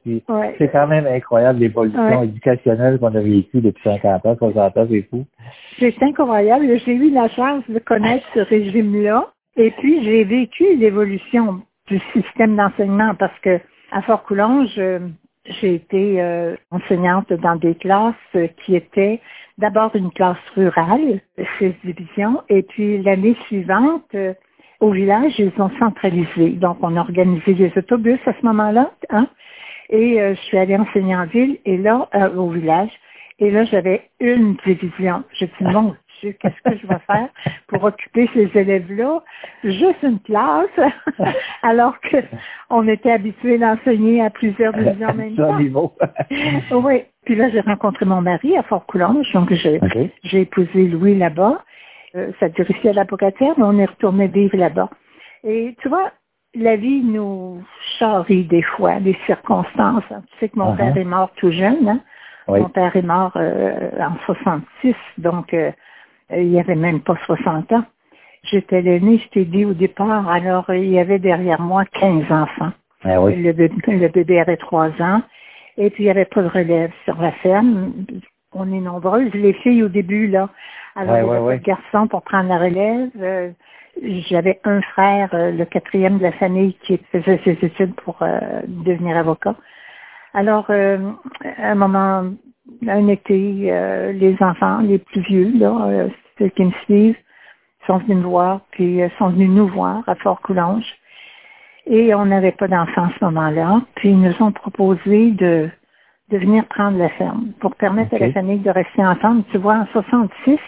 C'est 0.58 0.68
quand 0.68 0.86
même 0.88 1.06
incroyable 1.06 1.60
l'évolution 1.60 2.22
éducationnelle 2.22 2.98
qu'on 2.98 3.14
a 3.14 3.20
vécue 3.20 3.60
depuis 3.60 3.82
50 3.82 4.26
ans, 4.26 4.36
60 4.38 4.76
ans, 4.76 4.86
c'est 4.90 5.06
fou. 5.08 5.24
C'est 5.78 6.02
incroyable. 6.02 6.66
J'ai 6.84 6.94
eu 6.94 7.10
la 7.10 7.28
chance 7.30 7.64
de 7.68 7.78
connaître 7.78 8.26
ce 8.34 8.40
régime-là. 8.40 9.28
Et 9.56 9.70
puis, 9.70 10.04
j'ai 10.04 10.24
vécu 10.24 10.76
l'évolution 10.76 11.60
du 11.86 11.98
système 12.12 12.56
d'enseignement 12.56 13.14
parce 13.18 13.38
que 13.40 13.58
à 13.90 14.02
Fort-Coulonge, 14.02 14.78
j'ai 15.44 15.74
été 15.74 16.20
euh, 16.20 16.56
enseignante 16.70 17.32
dans 17.32 17.56
des 17.56 17.74
classes 17.74 18.14
qui 18.64 18.76
étaient 18.76 19.20
d'abord 19.58 19.94
une 19.94 20.10
classe 20.10 20.38
rurale, 20.56 21.20
six 21.58 21.74
divisions, 21.84 22.42
et 22.48 22.62
puis 22.62 23.02
l'année 23.02 23.36
suivante, 23.46 24.04
euh, 24.14 24.34
au 24.80 24.90
village, 24.90 25.38
ils 25.38 25.52
ont 25.58 25.70
centralisé. 25.78 26.50
Donc, 26.50 26.78
on 26.82 26.96
a 26.96 27.00
organisé 27.00 27.54
des 27.54 27.72
autobus 27.76 28.18
à 28.26 28.32
ce 28.32 28.46
moment-là, 28.46 28.90
hein, 29.10 29.28
et 29.90 30.20
euh, 30.20 30.34
je 30.34 30.40
suis 30.42 30.58
allée 30.58 30.76
enseigner 30.76 31.14
en 31.14 31.26
ville, 31.26 31.58
et 31.64 31.76
là, 31.76 32.08
au 32.36 32.50
village, 32.50 32.90
et 33.38 33.50
là, 33.50 33.64
j'avais 33.64 34.08
une 34.20 34.56
division. 34.64 35.24
Je 35.32 35.46
dit, 35.46 35.52
mon 35.60 35.94
qu'est-ce 36.30 36.70
que 36.70 36.78
je 36.78 36.86
vais 36.86 36.98
faire 37.06 37.28
pour 37.68 37.84
occuper 37.84 38.28
ces 38.34 38.50
élèves-là? 38.54 39.22
Juste 39.64 40.02
une 40.02 40.20
classe, 40.20 40.68
alors 41.62 41.94
qu'on 42.70 42.88
était 42.88 43.10
habitué 43.10 43.58
d'enseigner 43.58 44.22
à 44.22 44.30
plusieurs 44.30 44.72
divisions 44.72 45.08
en 45.08 45.14
même 45.14 45.36
temps. 45.36 45.58
oui. 46.70 47.02
Puis 47.24 47.36
là, 47.36 47.50
j'ai 47.50 47.60
rencontré 47.60 48.04
mon 48.04 48.20
mari 48.20 48.56
à 48.56 48.62
Fort-Coulonge, 48.64 49.30
donc 49.32 49.52
j'ai 49.52 50.40
épousé 50.40 50.88
Louis 50.88 51.16
là-bas. 51.16 51.62
Euh, 52.14 52.30
ça 52.40 52.48
durait 52.48 52.74
ici 52.74 52.88
à 52.88 52.92
mais 52.92 53.64
on 53.64 53.78
est 53.78 53.86
retourné 53.86 54.26
vivre 54.26 54.56
là-bas. 54.56 54.90
Et 55.44 55.74
tu 55.80 55.88
vois, 55.88 56.10
la 56.54 56.76
vie 56.76 57.02
nous 57.02 57.62
charrie 57.98 58.44
des 58.44 58.62
fois, 58.62 59.00
des 59.00 59.16
circonstances. 59.26 60.04
Tu 60.08 60.38
sais 60.40 60.48
que 60.48 60.58
mon 60.58 60.74
uh-huh. 60.74 60.76
père 60.76 60.96
est 60.96 61.04
mort 61.04 61.30
tout 61.36 61.50
jeune. 61.50 61.88
Hein? 61.88 62.00
Mon 62.48 62.68
père 62.68 62.94
est 62.96 63.02
mort 63.02 63.32
euh, 63.36 63.90
en 64.00 64.16
66, 64.26 64.94
donc 65.18 65.54
euh, 65.54 65.70
il 66.30 66.48
n'y 66.48 66.60
avait 66.60 66.74
même 66.74 67.00
pas 67.00 67.16
60 67.26 67.72
ans. 67.72 67.84
J'étais 68.44 68.82
l'aîné, 68.82 69.18
je 69.18 69.28
t'ai 69.28 69.44
dit 69.44 69.64
au 69.64 69.72
départ, 69.72 70.28
alors 70.28 70.66
il 70.70 70.90
y 70.90 70.98
avait 70.98 71.18
derrière 71.18 71.60
moi 71.60 71.84
15 71.84 72.30
enfants. 72.30 72.72
Ah 73.04 73.16
le, 73.16 73.52
bébé, 74.08 74.40
avait 74.40 74.56
3 74.56 74.88
ans, 75.00 75.22
et 75.76 75.90
puis 75.90 76.04
il 76.04 76.06
n'y 76.06 76.10
avait 76.10 76.24
pas 76.24 76.42
de 76.42 76.48
relève 76.48 76.92
sur 77.04 77.20
la 77.20 77.32
ferme. 77.32 77.92
On 78.52 78.72
est 78.72 78.80
nombreuses, 78.80 79.32
les 79.32 79.54
filles 79.54 79.82
au 79.82 79.88
début, 79.88 80.28
là. 80.28 80.48
Alors, 80.94 81.16
il 81.16 81.26
y 81.26 81.30
avait 81.30 81.58
pas 81.58 81.74
garçon 81.74 82.06
pour 82.06 82.22
prendre 82.22 82.48
la 82.48 82.58
relève. 82.58 83.10
Euh, 83.20 83.50
j'avais 84.28 84.60
un 84.64 84.82
frère, 84.82 85.30
euh, 85.32 85.50
le 85.50 85.64
quatrième 85.64 86.18
de 86.18 86.24
la 86.24 86.32
famille, 86.32 86.74
qui 86.82 86.98
faisait 87.10 87.40
ses 87.44 87.58
études 87.62 87.94
pour 87.94 88.18
euh, 88.22 88.38
devenir 88.66 89.16
avocat. 89.16 89.54
Alors, 90.34 90.70
à 90.70 90.96
un 91.58 91.74
moment, 91.74 92.24
un 92.88 93.08
été, 93.08 93.40
les 93.40 94.36
enfants, 94.40 94.78
les 94.78 94.98
plus 94.98 95.20
vieux, 95.22 95.52
là, 95.54 96.08
ceux 96.38 96.48
qui 96.48 96.64
me 96.64 96.72
suivent 96.84 97.16
sont 97.86 97.98
venus 97.98 98.18
me 98.18 98.22
voir, 98.22 98.60
puis 98.70 99.02
euh, 99.02 99.08
sont 99.18 99.30
venus 99.30 99.50
nous 99.50 99.68
voir 99.68 100.02
à 100.06 100.14
Fort-Coulonge. 100.16 100.86
Et 101.86 102.14
on 102.14 102.26
n'avait 102.26 102.52
pas 102.52 102.68
d'enfants 102.68 103.06
à 103.06 103.12
ce 103.18 103.24
moment-là. 103.24 103.82
Puis 103.96 104.10
ils 104.10 104.20
nous 104.20 104.40
ont 104.40 104.52
proposé 104.52 105.32
de, 105.32 105.68
de 106.30 106.38
venir 106.38 106.64
prendre 106.66 106.96
la 106.96 107.08
ferme 107.10 107.52
pour 107.60 107.74
permettre 107.74 108.14
à 108.14 108.18
la 108.18 108.32
famille 108.32 108.60
de 108.60 108.70
rester 108.70 109.04
ensemble. 109.04 109.42
Tu 109.50 109.58
vois, 109.58 109.78
en 109.78 109.86
66, 109.86 110.58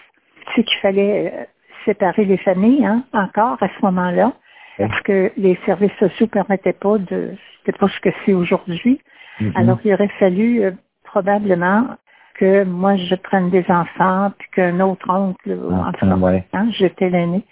c'est 0.54 0.64
qu'il 0.64 0.78
fallait 0.80 1.32
euh, 1.32 1.44
séparer 1.84 2.24
les 2.24 2.38
familles, 2.38 2.84
hein, 2.84 3.04
encore 3.12 3.62
à 3.62 3.68
ce 3.68 3.84
moment-là, 3.84 4.32
parce 4.78 5.00
que 5.02 5.30
les 5.36 5.56
services 5.66 5.92
sociaux 6.00 6.26
ne 6.26 6.30
permettaient 6.30 6.72
pas 6.72 6.98
de, 6.98 7.34
c'était 7.58 7.78
pas 7.78 7.88
ce 7.88 8.00
que 8.00 8.10
c'est 8.24 8.32
aujourd'hui. 8.32 9.00
Mm-hmm. 9.40 9.52
Alors, 9.54 9.78
il 9.84 9.94
aurait 9.94 10.10
fallu 10.18 10.64
euh, 10.64 10.72
probablement 11.14 11.86
que 12.34 12.64
moi 12.64 12.96
je 12.96 13.14
prenne 13.14 13.50
des 13.50 13.64
enfants, 13.68 14.32
puis 14.36 14.48
qu'un 14.54 14.80
autre 14.80 15.08
oncle, 15.08 15.56
ah, 15.70 15.92
enfin, 15.94 16.34
hein, 16.52 16.66
j'étais 16.72 17.08
l'aîné. 17.08 17.44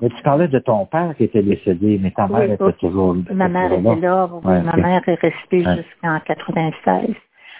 Mais 0.00 0.08
tu 0.08 0.22
parlais 0.22 0.48
de 0.48 0.58
ton 0.58 0.86
père 0.86 1.14
qui 1.16 1.24
était 1.24 1.42
décédé, 1.42 2.00
mais 2.02 2.10
ta 2.12 2.26
mère 2.26 2.48
Oui, 2.48 2.54
était 2.54 2.64
oui. 2.64 2.72
toujours 2.80 3.14
Ma 3.30 3.48
mère 3.48 3.70
était 3.70 3.96
là, 3.96 4.26
oui, 4.32 4.40
Ouais, 4.50 4.62
ma 4.62 4.76
mère 4.76 5.02
est 5.06 5.20
restée 5.20 5.66
Ouais. 5.66 5.76
jusqu'en 5.76 6.18
96. 6.20 7.14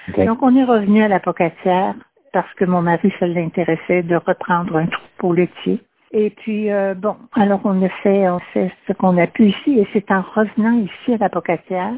Ok. 0.09 0.25
Donc, 0.25 0.42
on 0.42 0.56
est 0.56 0.64
revenu 0.64 1.02
à 1.02 1.09
la 1.09 1.21
Pocatière 1.21 1.94
parce 2.32 2.52
que 2.54 2.64
mon 2.64 2.80
mari, 2.80 3.12
ça 3.21 3.26
l'intéressait 3.26 4.02
de 4.02 4.16
reprendre 4.16 4.75
un 4.76 4.87
troupeau 4.87 5.35
laitier. 5.35 5.82
Et 6.12 6.30
puis, 6.30 6.73
euh, 6.73 6.94
bon, 6.94 7.16
alors 7.35 7.61
on 7.64 7.82
a 7.85 7.90
fait, 8.02 8.26
on 8.30 8.38
fait 8.54 8.73
ce 8.88 8.94
qu'on 8.94 9.18
a 9.18 9.26
pu 9.26 9.49
ici, 9.49 9.78
et 9.78 9.87
c'est 9.92 10.11
en 10.11 10.23
revenant 10.35 10.73
ici 10.78 11.12
à 11.12 11.18
la 11.18 11.28
Pocatière 11.28 11.92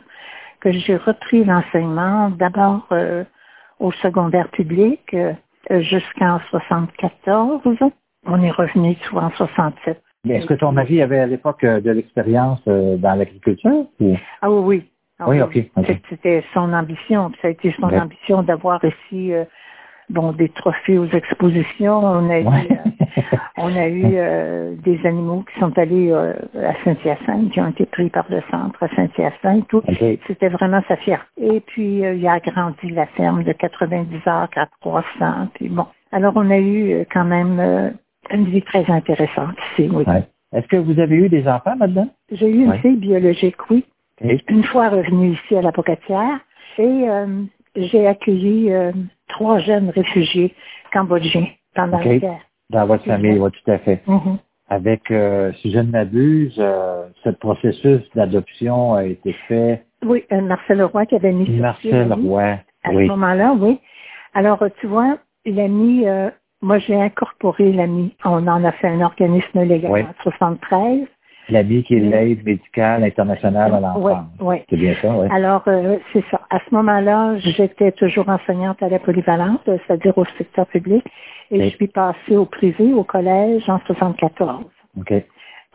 que 0.60 0.72
j'ai 0.72 0.96
repris 0.96 1.44
l'enseignement, 1.44 2.30
d'abord 2.30 2.86
euh, 2.90 3.22
au 3.80 3.92
secondaire 3.92 4.48
public 4.50 5.00
euh, 5.14 5.32
jusqu'en 5.80 6.38
74. 6.50 7.60
On 8.26 8.42
est 8.42 8.50
revenu 8.50 8.96
tout 8.96 9.16
en 9.18 9.30
67. 9.30 10.02
Mais 10.26 10.36
Est-ce 10.36 10.46
que 10.46 10.54
ton 10.54 10.72
mari 10.72 11.02
avait 11.02 11.18
à 11.18 11.26
l'époque 11.26 11.64
euh, 11.64 11.80
de 11.80 11.90
l'expérience 11.90 12.62
euh, 12.66 12.96
dans 12.96 13.14
l'agriculture? 13.14 13.86
ou- 14.00 14.16
Ah 14.40 14.50
oui, 14.50 14.60
oui. 14.64 14.90
Ah 15.18 15.28
Oui, 15.28 15.40
ok, 15.40 15.70
C'était 16.08 16.42
son 16.54 16.72
ambition. 16.72 17.30
Ça 17.40 17.48
a 17.48 17.50
été 17.50 17.72
son 17.78 17.88
ambition 18.02 18.42
d'avoir 18.42 18.80
ici 18.84 19.32
euh, 19.32 19.44
bon, 20.08 20.32
des 20.32 20.48
trophées 20.48 20.98
aux 20.98 21.06
expositions. 21.08 21.98
On 21.98 22.30
a 22.30 22.36
euh, 22.38 22.42
on 23.56 23.74
a 23.76 23.88
eu 23.88 24.04
euh, 24.14 24.74
des 24.82 24.98
animaux 25.06 25.44
qui 25.52 25.60
sont 25.60 25.76
allés 25.78 26.10
euh, 26.10 26.32
à 26.54 26.74
Saint-Hyacinthe, 26.84 27.50
qui 27.52 27.60
ont 27.60 27.68
été 27.68 27.86
pris 27.86 28.10
par 28.10 28.26
le 28.28 28.40
centre 28.50 28.82
à 28.82 28.88
Saint-Hyacinthe. 28.94 29.66
Tout. 29.68 29.82
C'était 30.26 30.48
vraiment 30.48 30.82
sa 30.88 30.96
fierté. 30.96 31.26
Et 31.40 31.60
puis, 31.60 32.04
euh, 32.04 32.14
il 32.14 32.26
a 32.26 32.34
agrandi 32.34 32.90
la 32.90 33.06
ferme 33.06 33.44
de 33.44 33.52
90 33.52 34.20
acres 34.26 34.58
à 34.58 34.66
300. 34.80 35.48
Puis 35.54 35.68
bon. 35.68 35.86
Alors, 36.12 36.32
on 36.36 36.50
a 36.50 36.58
eu 36.58 37.04
quand 37.12 37.24
même 37.24 37.92
une 38.30 38.44
vie 38.44 38.62
très 38.62 38.88
intéressante 38.90 39.56
ici, 39.72 39.90
oui. 39.92 40.04
Ouais. 40.06 40.22
Est-ce 40.52 40.68
que 40.68 40.76
vous 40.76 41.00
avez 41.00 41.16
eu 41.16 41.28
des 41.28 41.48
enfants 41.48 41.74
là-dedans? 41.78 42.08
J'ai 42.30 42.48
eu 42.48 42.62
une 42.62 42.70
Ouais. 42.70 42.78
fille 42.78 42.96
biologique, 42.96 43.56
oui 43.70 43.84
une 44.48 44.62
fois 44.62 44.90
revenue 44.90 45.32
ici 45.32 45.56
à 45.56 45.62
la 45.62 45.72
Pocatière 45.72 46.38
et 46.78 47.04
j'ai 47.74 48.06
accueilli 48.06 48.72
trois 49.28 49.58
jeunes 49.58 49.90
réfugiés 49.90 50.54
cambodgiens 50.92 51.48
pendant 51.74 51.98
la 51.98 52.18
guerre. 52.18 52.40
Dans 52.70 52.86
votre 52.86 53.04
famille, 53.04 53.38
oui, 53.38 53.50
tout 53.50 53.70
à 53.70 53.78
fait. 53.78 54.02
Mhm. 54.06 54.38
Avec, 54.68 55.10
euh, 55.10 55.52
si 55.60 55.70
je 55.70 55.78
ne 55.78 55.90
m'abuse, 55.90 56.56
euh, 56.58 57.04
ce 57.22 57.30
processus 57.30 58.00
d'adoption 58.14 58.94
a 58.94 59.04
été 59.04 59.32
fait. 59.46 59.84
Oui, 60.04 60.24
euh, 60.32 60.40
Marcel 60.40 60.82
Roy 60.82 61.06
qui 61.06 61.14
avait 61.16 61.32
mis 61.32 61.48
Marcel 61.50 62.08
l'AMI. 62.08 62.28
Roy. 62.28 62.42
À 62.82 62.90
Oui. 62.92 63.04
ce 63.06 63.10
moment-là, 63.12 63.54
oui. 63.58 63.78
Alors, 64.32 64.62
euh, 64.62 64.68
tu 64.80 64.86
vois, 64.86 65.18
l'AMI, 65.44 66.06
euh, 66.08 66.30
moi 66.62 66.78
j'ai 66.78 66.94
incorporé 67.00 67.72
l'AMI. 67.72 68.14
On 68.24 68.46
en 68.48 68.64
a 68.64 68.72
fait 68.72 68.88
un 68.88 69.02
organisme 69.02 69.62
légal 69.62 69.90
Oui. 69.92 70.00
en 70.02 70.14
73. 70.22 71.06
L'AMI 71.50 71.82
qui 71.84 71.96
est 71.96 72.00
Oui. 72.00 72.08
l'aide 72.08 72.44
médicale 72.44 73.04
internationale 73.04 73.72
à 73.74 73.76
Oui, 73.98 74.12
l'enfance. 74.12 74.26
oui. 74.40 74.56
C'est 74.70 74.76
bien 74.76 74.94
ça, 75.02 75.14
oui. 75.14 75.28
Alors, 75.30 75.62
euh, 75.68 75.98
c'est 76.14 76.24
ça. 76.30 76.40
À 76.48 76.58
ce 76.58 76.74
moment-là, 76.74 77.36
j'étais 77.38 77.92
toujours 77.92 78.28
enseignante 78.30 78.82
à 78.82 78.88
la 78.88 78.98
polyvalente, 78.98 79.60
c'est-à-dire 79.66 80.16
au 80.16 80.24
secteur 80.38 80.66
public, 80.66 81.04
et 81.50 81.70
je 81.70 81.76
suis 81.76 81.88
passée 81.88 82.36
au 82.36 82.44
privé, 82.46 82.92
au 82.92 83.04
collège, 83.04 83.68
en 83.68 83.78
74. 83.80 84.64
OK. 84.98 85.12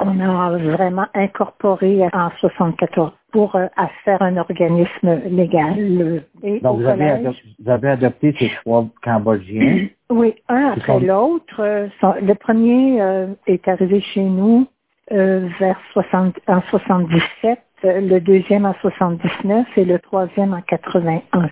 On 0.02 0.20
a 0.22 0.58
vraiment 0.58 1.08
incorporé 1.14 2.02
en 2.14 2.30
74 2.40 3.12
pour 3.32 3.56
euh, 3.56 3.68
à 3.76 3.90
faire 4.06 4.22
un 4.22 4.38
organisme 4.38 5.22
légal. 5.30 6.24
et 6.42 6.60
Donc, 6.62 6.80
vous 6.80 6.88
avez, 6.88 7.22
vous 7.60 7.88
adopté 7.88 8.34
ces 8.40 8.50
trois 8.62 8.86
Cambodgiens? 9.04 9.88
oui, 10.10 10.36
un 10.48 10.72
après 10.72 10.94
sont- 10.94 11.00
l'autre. 11.00 11.60
euh, 11.60 11.88
le 12.22 12.34
premier 12.34 13.02
euh, 13.02 13.28
est 13.46 13.68
arrivé 13.68 14.00
chez 14.02 14.24
nous 14.24 14.68
vers 15.12 15.80
60, 15.94 16.40
en 16.48 16.62
77, 16.70 17.60
euh, 17.84 18.02
le 18.02 18.20
deuxième 18.20 18.66
en 18.66 18.74
79 18.76 19.66
et 19.78 19.86
le 19.86 20.00
troisième 20.00 20.54
en 20.54 20.62
81. 20.62 21.50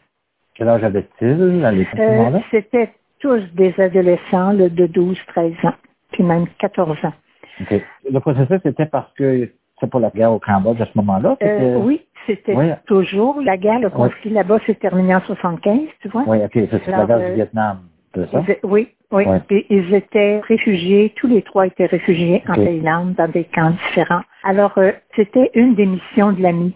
Quel 0.55 0.69
âge 0.69 0.83
avaient-ils 0.83 1.63
à 1.65 1.71
ce 1.71 1.97
moment-là? 1.97 2.41
C'était 2.51 2.91
tous 3.19 3.41
des 3.55 3.74
adolescents 3.79 4.51
là, 4.51 4.69
de 4.69 4.86
12, 4.88 5.17
13 5.27 5.53
ans, 5.63 5.74
puis 6.12 6.24
même 6.24 6.45
14 6.59 6.97
ans. 7.03 7.13
OK. 7.62 7.81
Le 8.12 8.19
processus 8.19 8.59
était 8.65 8.86
parce 8.86 9.12
que 9.13 9.50
c'est 9.79 9.89
pour 9.89 10.00
la 10.00 10.09
guerre 10.09 10.31
au 10.31 10.39
Cambodge 10.39 10.81
à 10.81 10.86
ce 10.86 10.91
moment-là? 10.95 11.38
Euh, 11.41 11.59
c'était- 11.59 11.75
oui, 11.75 12.01
c'était 12.25 12.55
Oui. 12.55 12.65
toujours. 12.86 13.41
La 13.41 13.57
guerre, 13.57 13.79
le 13.79 13.89
conflit 13.89 14.29
là-bas 14.31 14.59
s'est 14.65 14.75
terminé 14.75 15.15
en 15.15 15.21
75, 15.21 15.79
tu 16.01 16.07
vois. 16.09 16.24
Oui, 16.27 16.38
OK. 16.43 16.51
C'est 16.53 16.88
la 16.88 17.05
guerre 17.05 17.17
euh, 17.17 17.29
du 17.29 17.36
Vietnam. 17.36 17.79
C'est 18.15 18.29
ça? 18.31 18.43
Ils- 18.47 18.57
oui, 18.63 18.89
oui. 19.12 19.24
Puis 19.47 19.65
ils 19.69 19.93
étaient 19.93 20.39
réfugiés, 20.39 21.13
tous 21.15 21.27
les 21.27 21.41
trois 21.43 21.67
étaient 21.67 21.86
réfugiés 21.86 22.43
en. 22.47 22.53
Thaïlande, 22.55 23.13
dans 23.15 23.27
des 23.27 23.43
camps 23.43 23.69
différents. 23.71 24.21
Alors, 24.43 24.75
euh, 24.77 24.91
c'était 25.15 25.51
une 25.53 25.75
des 25.75 25.86
missions 25.86 26.31
de 26.31 26.41
l'AMI. 26.41 26.75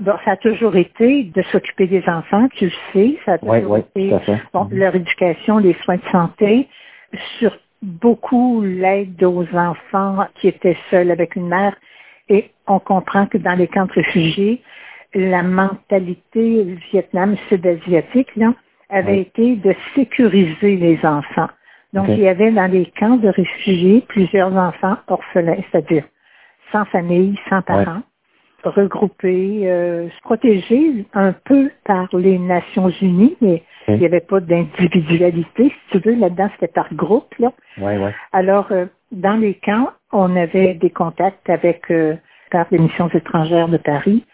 Bon, 0.00 0.12
ça 0.24 0.32
a 0.32 0.36
toujours 0.36 0.76
été 0.76 1.24
de 1.24 1.42
s'occuper 1.42 1.86
des 1.86 2.02
enfants, 2.08 2.48
tu 2.56 2.66
le 2.66 2.72
sais, 2.92 3.18
ça 3.24 3.32
a 3.34 3.38
toujours 3.38 3.78
été 3.78 4.10
bon, 4.52 4.64
Mhm. 4.64 4.78
leur 4.78 4.94
éducation, 4.94 5.58
les 5.58 5.74
soins 5.84 5.96
de 5.96 6.10
santé, 6.10 6.68
sur 7.38 7.56
beaucoup 7.82 8.62
l'aide 8.62 9.22
aux 9.24 9.46
enfants 9.54 10.26
qui 10.36 10.48
étaient 10.48 10.76
seuls 10.90 11.10
avec 11.10 11.36
une 11.36 11.48
mère. 11.48 11.74
Et 12.28 12.50
on 12.66 12.78
comprend 12.78 13.26
que 13.26 13.38
dans 13.38 13.58
les 13.58 13.66
camps 13.66 13.86
de 13.86 13.92
réfugiés, 13.92 14.62
la 15.14 15.42
mentalité 15.42 16.76
Vietnam 16.90 17.36
sud-asiatique 17.48 18.30
avait 18.88 19.20
été 19.20 19.56
de 19.56 19.74
sécuriser 19.94 20.76
les 20.76 20.98
enfants. 21.04 21.48
Donc, 21.92 22.06
il 22.08 22.20
y 22.20 22.28
avait 22.28 22.50
dans 22.52 22.70
les 22.70 22.86
camps 22.98 23.16
de 23.16 23.28
réfugiés 23.28 24.02
plusieurs 24.08 24.54
enfants 24.54 24.96
orphelins, 25.08 25.58
c'est-à-dire 25.70 26.04
sans 26.70 26.84
famille, 26.86 27.38
sans 27.50 27.60
parents, 27.62 28.02
regroupés, 28.64 29.62
euh, 29.64 30.08
protégés 30.22 31.04
un 31.14 31.32
peu 31.32 31.70
par 31.84 32.08
les 32.12 32.38
Nations 32.38 32.90
Unies, 33.00 33.36
mais 33.40 33.62
il 33.88 33.96
n'y 33.96 34.06
avait 34.06 34.20
pas 34.20 34.40
d'individualité, 34.40 35.70
si 35.70 35.98
tu 35.98 36.08
veux, 36.08 36.14
là-dedans, 36.16 36.48
c'était 36.54 36.72
par 36.72 36.92
groupe, 36.94 37.34
là. 37.38 37.52
Oui, 37.78 37.96
oui. 37.96 38.10
Alors, 38.32 38.68
euh, 38.70 38.86
dans 39.10 39.36
les 39.36 39.54
camps, 39.54 39.90
on 40.12 40.36
avait 40.36 40.74
des 40.74 40.90
contacts 40.90 41.48
avec 41.50 41.90
euh, 41.90 42.14
par 42.50 42.66
les 42.70 42.78
missions 42.78 43.08
étrangères 43.08 43.68
de 43.68 43.78
Paris. 43.78 44.24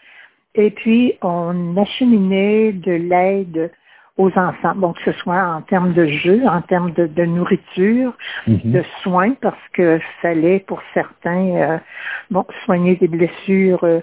Et 0.55 0.71
puis, 0.71 1.15
on 1.21 1.77
acheminait 1.77 2.73
de 2.73 2.91
l'aide 2.91 3.71
aux 4.17 4.31
enfants, 4.37 4.73
bon, 4.75 4.91
que 4.91 5.01
ce 5.05 5.13
soit 5.19 5.41
en 5.41 5.61
termes 5.61 5.93
de 5.93 6.05
jeux, 6.05 6.41
en 6.45 6.61
termes 6.61 6.91
de, 6.91 7.07
de 7.07 7.23
nourriture, 7.23 8.11
Mhm. 8.47 8.59
de 8.65 8.83
soins, 9.01 9.33
parce 9.41 9.67
que 9.73 9.99
fallait 10.21 10.59
pour 10.59 10.81
certains, 10.93 11.55
euh, 11.55 11.77
bon, 12.29 12.45
soigner 12.65 12.95
des 12.97 13.07
blessures, 13.07 13.83
euh, 13.83 14.01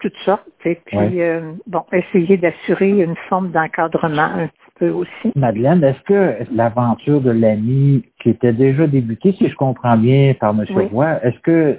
toutes 0.00 0.16
sortes, 0.24 0.46
et 0.64 0.74
puis, 0.84 0.96
Ouais. 0.96 1.10
euh, 1.20 1.52
bon, 1.66 1.82
essayer 1.92 2.36
d'assurer 2.36 2.90
une 2.90 3.16
forme 3.28 3.50
d'encadrement 3.50 4.22
un 4.22 4.46
petit 4.48 4.70
peu 4.78 4.90
aussi. 4.90 5.32
Madeleine, 5.34 5.82
est-ce 5.82 6.00
que 6.02 6.44
l'aventure 6.54 7.20
de 7.20 7.30
l'ami 7.30 8.04
qui 8.20 8.30
était 8.30 8.52
déjà 8.52 8.86
débutée, 8.86 9.32
si 9.32 9.48
je 9.48 9.54
comprends 9.54 9.96
bien, 9.96 10.34
par 10.38 10.50
M. 10.50 10.64
Oui. 10.70 10.84
Roy, 10.92 11.18
est-ce 11.22 11.38
que 11.40 11.78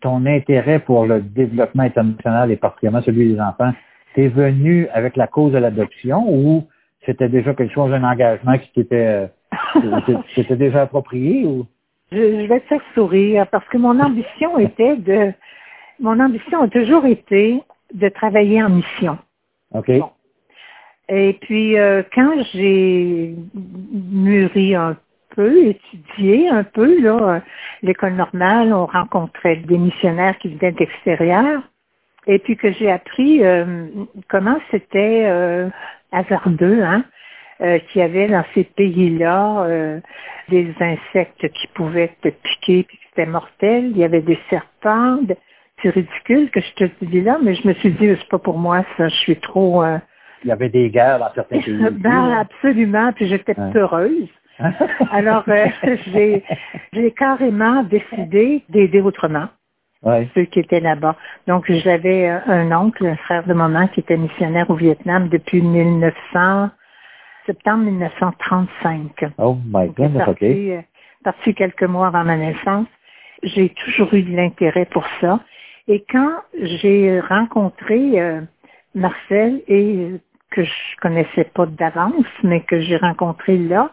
ton 0.00 0.24
intérêt 0.24 0.78
pour 0.78 1.06
le 1.06 1.20
développement 1.20 1.82
international 1.82 2.50
et 2.50 2.56
particulièrement 2.56 3.02
celui 3.02 3.34
des 3.34 3.40
enfants, 3.40 3.72
t'es 4.14 4.28
venu 4.28 4.88
avec 4.92 5.16
la 5.16 5.26
cause 5.26 5.52
de 5.52 5.58
l'adoption 5.58 6.24
ou 6.26 6.66
c'était 7.04 7.28
déjà 7.28 7.54
quelque 7.54 7.72
chose, 7.74 7.92
un 7.92 8.04
engagement 8.04 8.56
qui 8.58 8.70
t'était, 8.72 9.28
euh, 9.76 10.00
qui 10.06 10.16
t'était 10.34 10.56
déjà 10.56 10.82
approprié 10.82 11.44
ou? 11.44 11.66
Je, 12.10 12.16
je 12.16 12.46
vais 12.46 12.60
te 12.60 12.66
faire 12.66 12.80
sourire 12.94 13.46
parce 13.48 13.66
que 13.68 13.76
mon 13.76 14.00
ambition 14.00 14.58
était 14.58 14.96
de, 14.96 15.32
mon 16.00 16.18
ambition 16.20 16.62
a 16.62 16.68
toujours 16.68 17.04
été 17.06 17.62
de 17.94 18.08
travailler 18.08 18.62
en 18.62 18.70
mission. 18.70 19.18
OK. 19.74 19.90
Bon. 19.98 20.10
Et 21.08 21.38
puis, 21.40 21.78
euh, 21.78 22.02
quand 22.14 22.34
j'ai 22.52 23.34
mûri 23.54 24.74
un 24.74 24.96
peu, 25.34 25.66
étudié 25.66 26.48
un 26.48 26.64
peu, 26.64 27.00
là, 27.00 27.16
euh, 27.16 27.40
l'école 27.82 28.14
normale, 28.14 28.72
on 28.72 28.86
rencontrait 28.86 29.56
des 29.56 29.78
missionnaires 29.78 30.36
qui 30.38 30.48
venaient 30.54 30.72
d'extérieur. 30.72 31.62
Et 32.26 32.38
puis 32.38 32.56
que 32.56 32.70
j'ai 32.72 32.90
appris 32.90 33.42
euh, 33.42 33.86
comment 34.28 34.58
c'était 34.70 35.24
euh, 35.26 35.70
hasardeux, 36.12 36.82
hein, 36.82 37.04
euh, 37.62 37.78
qu'il 37.78 38.02
y 38.02 38.04
avait 38.04 38.28
dans 38.28 38.44
ces 38.54 38.64
pays-là 38.64 39.62
euh, 39.64 40.00
des 40.50 40.74
insectes 40.78 41.48
qui 41.52 41.66
pouvaient 41.68 42.14
te 42.20 42.28
piquer 42.28 42.82
puis 42.82 42.98
c'était 43.08 43.26
mortel. 43.30 43.92
Il 43.92 43.98
y 43.98 44.04
avait 44.04 44.20
des 44.20 44.38
serpents. 44.50 45.16
de- 45.22 45.36
C'est 45.82 45.90
ridicule 45.90 46.50
que 46.50 46.60
je 46.60 46.72
te 46.86 47.04
dis 47.04 47.20
là, 47.20 47.38
mais 47.42 47.54
je 47.54 47.66
me 47.68 47.72
suis 47.74 47.90
dit, 47.90 48.08
c'est 48.18 48.28
pas 48.28 48.38
pour 48.38 48.58
moi, 48.58 48.84
ça, 48.96 49.08
je 49.08 49.14
suis 49.16 49.36
trop... 49.36 49.82
euh, 49.84 49.98
Il 50.44 50.48
y 50.48 50.52
avait 50.52 50.68
des 50.68 50.90
guerres 50.90 51.18
dans 51.20 51.32
certains 51.34 51.60
pays. 51.64 51.78
ben, 51.92 52.30
absolument, 52.40 53.12
puis 53.12 53.26
j'étais 53.28 53.58
Ouais. 53.58 53.72
peureuse. 53.72 54.28
Alors, 55.12 55.44
euh, 55.48 55.66
j'ai 56.12 56.42
j'ai 56.92 57.10
carrément 57.12 57.82
décidé 57.84 58.64
d'aider 58.68 59.00
autrement 59.00 59.48
Ouais. 60.02 60.28
ceux 60.34 60.44
qui 60.44 60.60
étaient 60.60 60.78
là-bas. 60.80 61.16
Donc, 61.48 61.70
j'avais 61.70 62.28
euh, 62.28 62.38
un 62.46 62.70
oncle, 62.72 63.04
un 63.06 63.16
frère 63.16 63.44
de 63.44 63.52
maman, 63.52 63.88
qui 63.88 64.00
était 64.00 64.16
missionnaire 64.16 64.70
au 64.70 64.74
Vietnam 64.74 65.28
depuis 65.28 65.60
1900, 65.60 66.70
septembre 67.46 67.84
1935. 67.84 69.32
Oh 69.38 69.56
my 69.66 69.88
goodness, 69.88 70.22
OK. 70.22 70.24
parti, 70.26 70.70
euh, 70.72 70.80
parti 71.24 71.54
quelques 71.54 71.82
mois 71.84 72.08
avant 72.08 72.24
ma 72.24 72.36
naissance. 72.36 72.86
J'ai 73.42 73.70
toujours 73.70 74.12
eu 74.14 74.22
de 74.22 74.36
l'intérêt 74.36 74.84
pour 74.86 75.04
ça. 75.20 75.40
Et 75.88 76.04
quand 76.10 76.32
j'ai 76.60 77.18
rencontré 77.20 78.20
euh, 78.20 78.40
Marcel 78.94 79.62
et 79.68 80.10
que 80.50 80.62
je 80.62 80.96
connaissais 81.00 81.44
pas 81.54 81.66
d'avance, 81.66 82.26
mais 82.42 82.60
que 82.62 82.80
j'ai 82.80 82.96
rencontré 82.96 83.58
là 83.58 83.90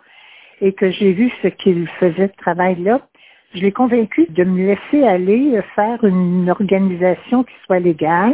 et 0.62 0.74
que 0.74 0.90
j'ai 0.92 1.14
vu 1.14 1.32
ce 1.42 1.48
qu'il 1.50 1.88
faisait 2.00 2.28
de 2.28 2.34
travail 2.38 2.76
là, 2.82 3.02
je 3.54 3.62
l'ai 3.62 3.72
convaincu 3.72 4.26
de 4.30 4.44
me 4.44 4.68
laisser 4.68 5.04
aller 5.08 5.60
faire 5.76 6.04
une 6.04 6.50
organisation 6.50 7.44
qui 7.44 7.54
soit 7.66 7.80
légale, 7.80 8.34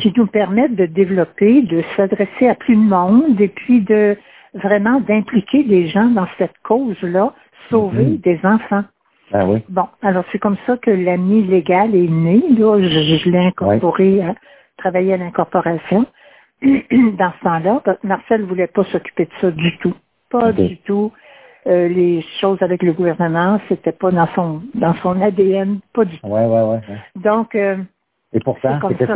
qui 0.00 0.12
nous 0.16 0.26
permette 0.26 0.74
de 0.74 0.86
développer, 0.86 1.62
de 1.62 1.82
s'adresser 1.96 2.48
à 2.48 2.54
plus 2.54 2.74
de 2.76 2.80
monde 2.80 3.40
et 3.40 3.48
puis 3.48 3.80
de 3.80 4.16
vraiment 4.54 5.00
d'impliquer 5.00 5.62
les 5.62 5.88
gens 5.88 6.06
dans 6.06 6.26
cette 6.38 6.56
cause-là, 6.64 7.32
sauver 7.70 8.04
Mhm. 8.04 8.16
des 8.18 8.40
enfants. 8.44 8.84
Ah 9.32 9.46
oui. 9.46 9.62
Bon, 9.68 9.86
alors 10.02 10.24
c'est 10.30 10.38
comme 10.38 10.56
ça 10.66 10.76
que 10.76 10.90
l'ami 10.90 11.42
légal 11.42 11.94
est 11.94 12.08
né. 12.08 12.42
Là, 12.58 12.78
je, 12.80 12.88
je 12.88 13.30
l'ai 13.30 13.38
incorporé 13.38 14.22
à 14.22 14.34
travailler 14.76 15.14
à 15.14 15.16
l'incorporation. 15.16 16.06
Dans 16.62 17.32
ce 17.38 17.44
temps-là, 17.44 17.82
Marcel 18.02 18.44
voulait 18.44 18.66
pas 18.66 18.84
s'occuper 18.84 19.24
de 19.24 19.30
ça 19.40 19.50
du 19.50 19.76
tout. 19.78 19.94
Pas 20.30 20.52
du 20.52 20.76
tout. 20.78 21.12
Euh, 21.66 21.88
les 21.88 22.22
choses 22.40 22.58
avec 22.60 22.82
le 22.82 22.92
gouvernement, 22.92 23.60
c'était 23.68 23.92
pas 23.92 24.10
dans 24.10 24.26
son 24.34 24.62
dans 24.74 24.94
son 24.94 25.20
ADN, 25.20 25.78
pas 25.92 26.04
du 26.04 26.18
tout. 26.18 26.26
Ouais, 26.26 26.44
ouais, 26.44 26.62
ouais. 26.62 26.80
ouais. 26.88 26.98
Donc, 27.14 27.54
euh, 27.54 27.76
Et 28.32 28.40
pourtant, 28.40 28.80
C'est 28.80 28.88
quelque 28.96 29.06
ça 29.06 29.14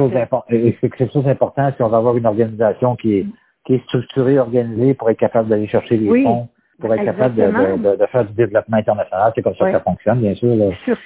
chose 1.08 1.24
d'important 1.24 1.72
si 1.74 1.82
on 1.82 1.88
va 1.88 1.96
avoir 1.96 2.16
une 2.16 2.26
organisation 2.26 2.94
qui 2.94 3.18
est, 3.18 3.26
qui 3.64 3.74
est 3.74 3.82
structurée, 3.86 4.38
organisée 4.38 4.94
pour 4.94 5.10
être 5.10 5.18
capable 5.18 5.48
d'aller 5.48 5.66
chercher 5.66 5.96
les 5.96 6.08
Oui, 6.08 6.22
fonds, 6.22 6.48
pour 6.80 6.92
être 6.94 7.04
capable 7.04 7.34
de, 7.34 7.42
de, 7.76 7.96
de, 7.96 8.06
faire 8.06 8.24
du 8.24 8.32
développement 8.34 8.76
international. 8.76 9.32
C'est 9.34 9.42
comme 9.42 9.54
ça 9.54 9.64
que 9.66 9.72
ça 9.72 9.80
fonctionne, 9.80 10.20
bien 10.20 10.34
sûr. 10.34 10.54
Là. 10.54 10.66
sur- 10.84 10.96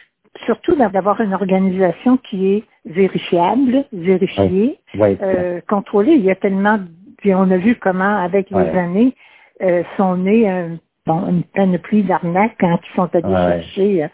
surtout 0.47 0.75
d'avoir 0.77 1.21
une 1.21 1.35
organisation 1.35 2.17
qui 2.19 2.53
est 2.55 2.65
vérifiable, 2.87 3.85
vérifiée, 3.93 4.79
euh, 5.23 5.61
contrôlée. 5.69 6.13
Il 6.13 6.25
y 6.25 6.31
a 6.31 6.35
tellement, 6.37 6.79
puis 7.19 7.35
on 7.35 7.51
a 7.51 7.57
vu 7.57 7.75
comment, 7.77 8.17
avec 8.17 8.51
les 8.51 8.57
années, 8.79 9.15
euh, 9.63 9.83
sont 9.97 10.17
nés 10.17 10.51
euh, 10.51 10.69
bon, 11.07 11.27
une 11.29 11.43
panoplie 11.43 12.03
d'arnaques 12.03 12.57
quand 12.61 12.79
ils 12.83 12.95
sont 12.97 13.15
allés 13.15 13.29
chercher, 13.63 14.05
euh, 14.05 14.09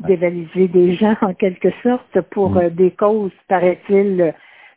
dévaliser 0.00 0.68
des 0.68 0.94
gens 0.94 1.14
en 1.22 1.34
quelque 1.34 1.70
sorte 1.82 2.20
pour 2.30 2.50
Mm. 2.50 2.58
euh, 2.58 2.70
des 2.70 2.90
causes, 2.92 3.32
paraît-il, 3.48 4.34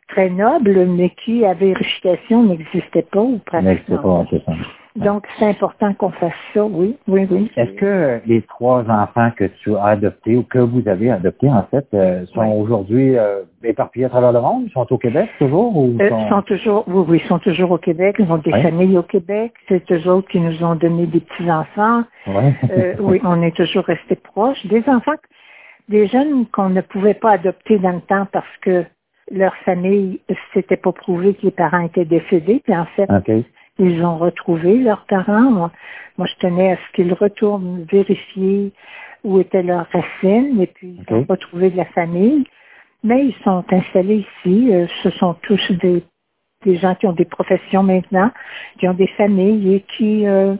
très 0.08 0.28
nobles, 0.30 0.86
mais 0.86 1.10
qui, 1.24 1.44
à 1.44 1.54
vérification, 1.54 2.42
n'existaient 2.44 3.06
pas 3.10 3.20
ou 3.22 3.38
pratiquement. 3.38 4.24
pas, 4.24 4.26
c'est 4.30 4.44
ça. 4.44 4.52
Donc, 4.96 5.26
c'est 5.38 5.46
important 5.46 5.94
qu'on 5.94 6.10
fasse 6.10 6.32
ça, 6.52 6.64
oui, 6.64 6.96
oui, 7.08 7.26
oui. 7.30 7.50
Est-ce 7.56 7.72
que 7.72 8.20
les 8.26 8.42
trois 8.42 8.84
enfants 8.90 9.30
que 9.36 9.44
tu 9.44 9.74
as 9.74 9.84
adoptés 9.84 10.36
ou 10.36 10.42
que 10.42 10.58
vous 10.58 10.86
avez 10.86 11.10
adoptés, 11.10 11.48
en 11.48 11.62
fait, 11.70 11.86
euh, 11.94 12.26
sont 12.26 12.46
aujourd'hui 12.46 13.16
euh, 13.16 13.42
éparpillés 13.64 14.04
à 14.04 14.08
travers 14.10 14.32
le 14.32 14.40
monde? 14.40 14.64
Ils 14.66 14.72
sont 14.72 14.86
au 14.92 14.98
Québec 14.98 15.30
toujours? 15.38 15.74
Ou 15.76 15.96
Euh, 15.98 16.08
sont... 16.10 16.28
sont 16.28 16.42
toujours, 16.42 16.84
oui, 16.88 17.04
oui, 17.08 17.20
ils 17.24 17.28
sont 17.28 17.38
toujours 17.38 17.70
au 17.70 17.78
Québec. 17.78 18.16
Ils 18.18 18.30
ont 18.30 18.38
des 18.38 18.50
familles 18.50 18.98
au 18.98 19.02
Québec. 19.02 19.54
C'est 19.68 19.90
eux 19.90 20.08
autres 20.10 20.28
qui 20.28 20.40
nous 20.40 20.62
ont 20.62 20.74
donné 20.74 21.06
des 21.06 21.20
petits-enfants. 21.20 22.02
Ouais. 22.26 22.54
Euh, 22.70 22.94
oui, 23.00 23.20
on 23.24 23.40
est 23.40 23.56
toujours 23.56 23.84
restés 23.84 24.16
proches. 24.16 24.64
Des 24.66 24.84
enfants, 24.88 25.12
des 25.88 26.06
jeunes 26.06 26.46
qu'on 26.52 26.68
ne 26.68 26.82
pouvait 26.82 27.14
pas 27.14 27.32
adopter 27.32 27.78
dans 27.78 27.92
le 27.92 28.00
temps 28.02 28.26
parce 28.30 28.56
que 28.60 28.84
leur 29.30 29.54
famille, 29.64 30.20
s'était 30.52 30.76
pas 30.76 30.92
prouvé 30.92 31.32
que 31.34 31.42
les 31.46 31.50
parents 31.50 31.80
étaient 31.80 32.04
décédés. 32.04 32.60
Puis 32.64 32.76
en 32.76 32.84
fait, 32.96 33.08
OK. 33.10 33.44
Ils 33.78 34.04
ont 34.04 34.18
retrouvé 34.18 34.78
leurs 34.78 35.04
parents. 35.06 35.50
Moi, 35.50 35.70
moi, 36.18 36.26
je 36.26 36.46
tenais 36.46 36.72
à 36.72 36.76
ce 36.76 36.92
qu'ils 36.94 37.12
retournent 37.14 37.84
vérifier 37.90 38.72
où 39.24 39.40
étaient 39.40 39.62
leurs 39.62 39.86
racines 39.92 40.60
et 40.60 40.66
puis 40.66 40.98
ils 40.98 41.14
ont 41.14 41.20
Ok. 41.20 41.28
retrouvé 41.30 41.70
de 41.70 41.76
la 41.76 41.86
famille. 41.86 42.44
Mais 43.04 43.26
ils 43.26 43.34
sont 43.42 43.64
installés 43.70 44.24
ici. 44.44 44.72
Euh, 44.72 44.86
ce 45.02 45.10
sont 45.10 45.34
tous 45.42 45.72
des, 45.72 46.04
des 46.64 46.76
gens 46.76 46.94
qui 46.94 47.06
ont 47.06 47.12
des 47.12 47.24
professions 47.24 47.82
maintenant, 47.82 48.30
qui 48.78 48.88
ont 48.88 48.94
des 48.94 49.08
familles 49.08 49.74
et 49.74 49.80
qui 49.96 50.26
euh, 50.26 50.54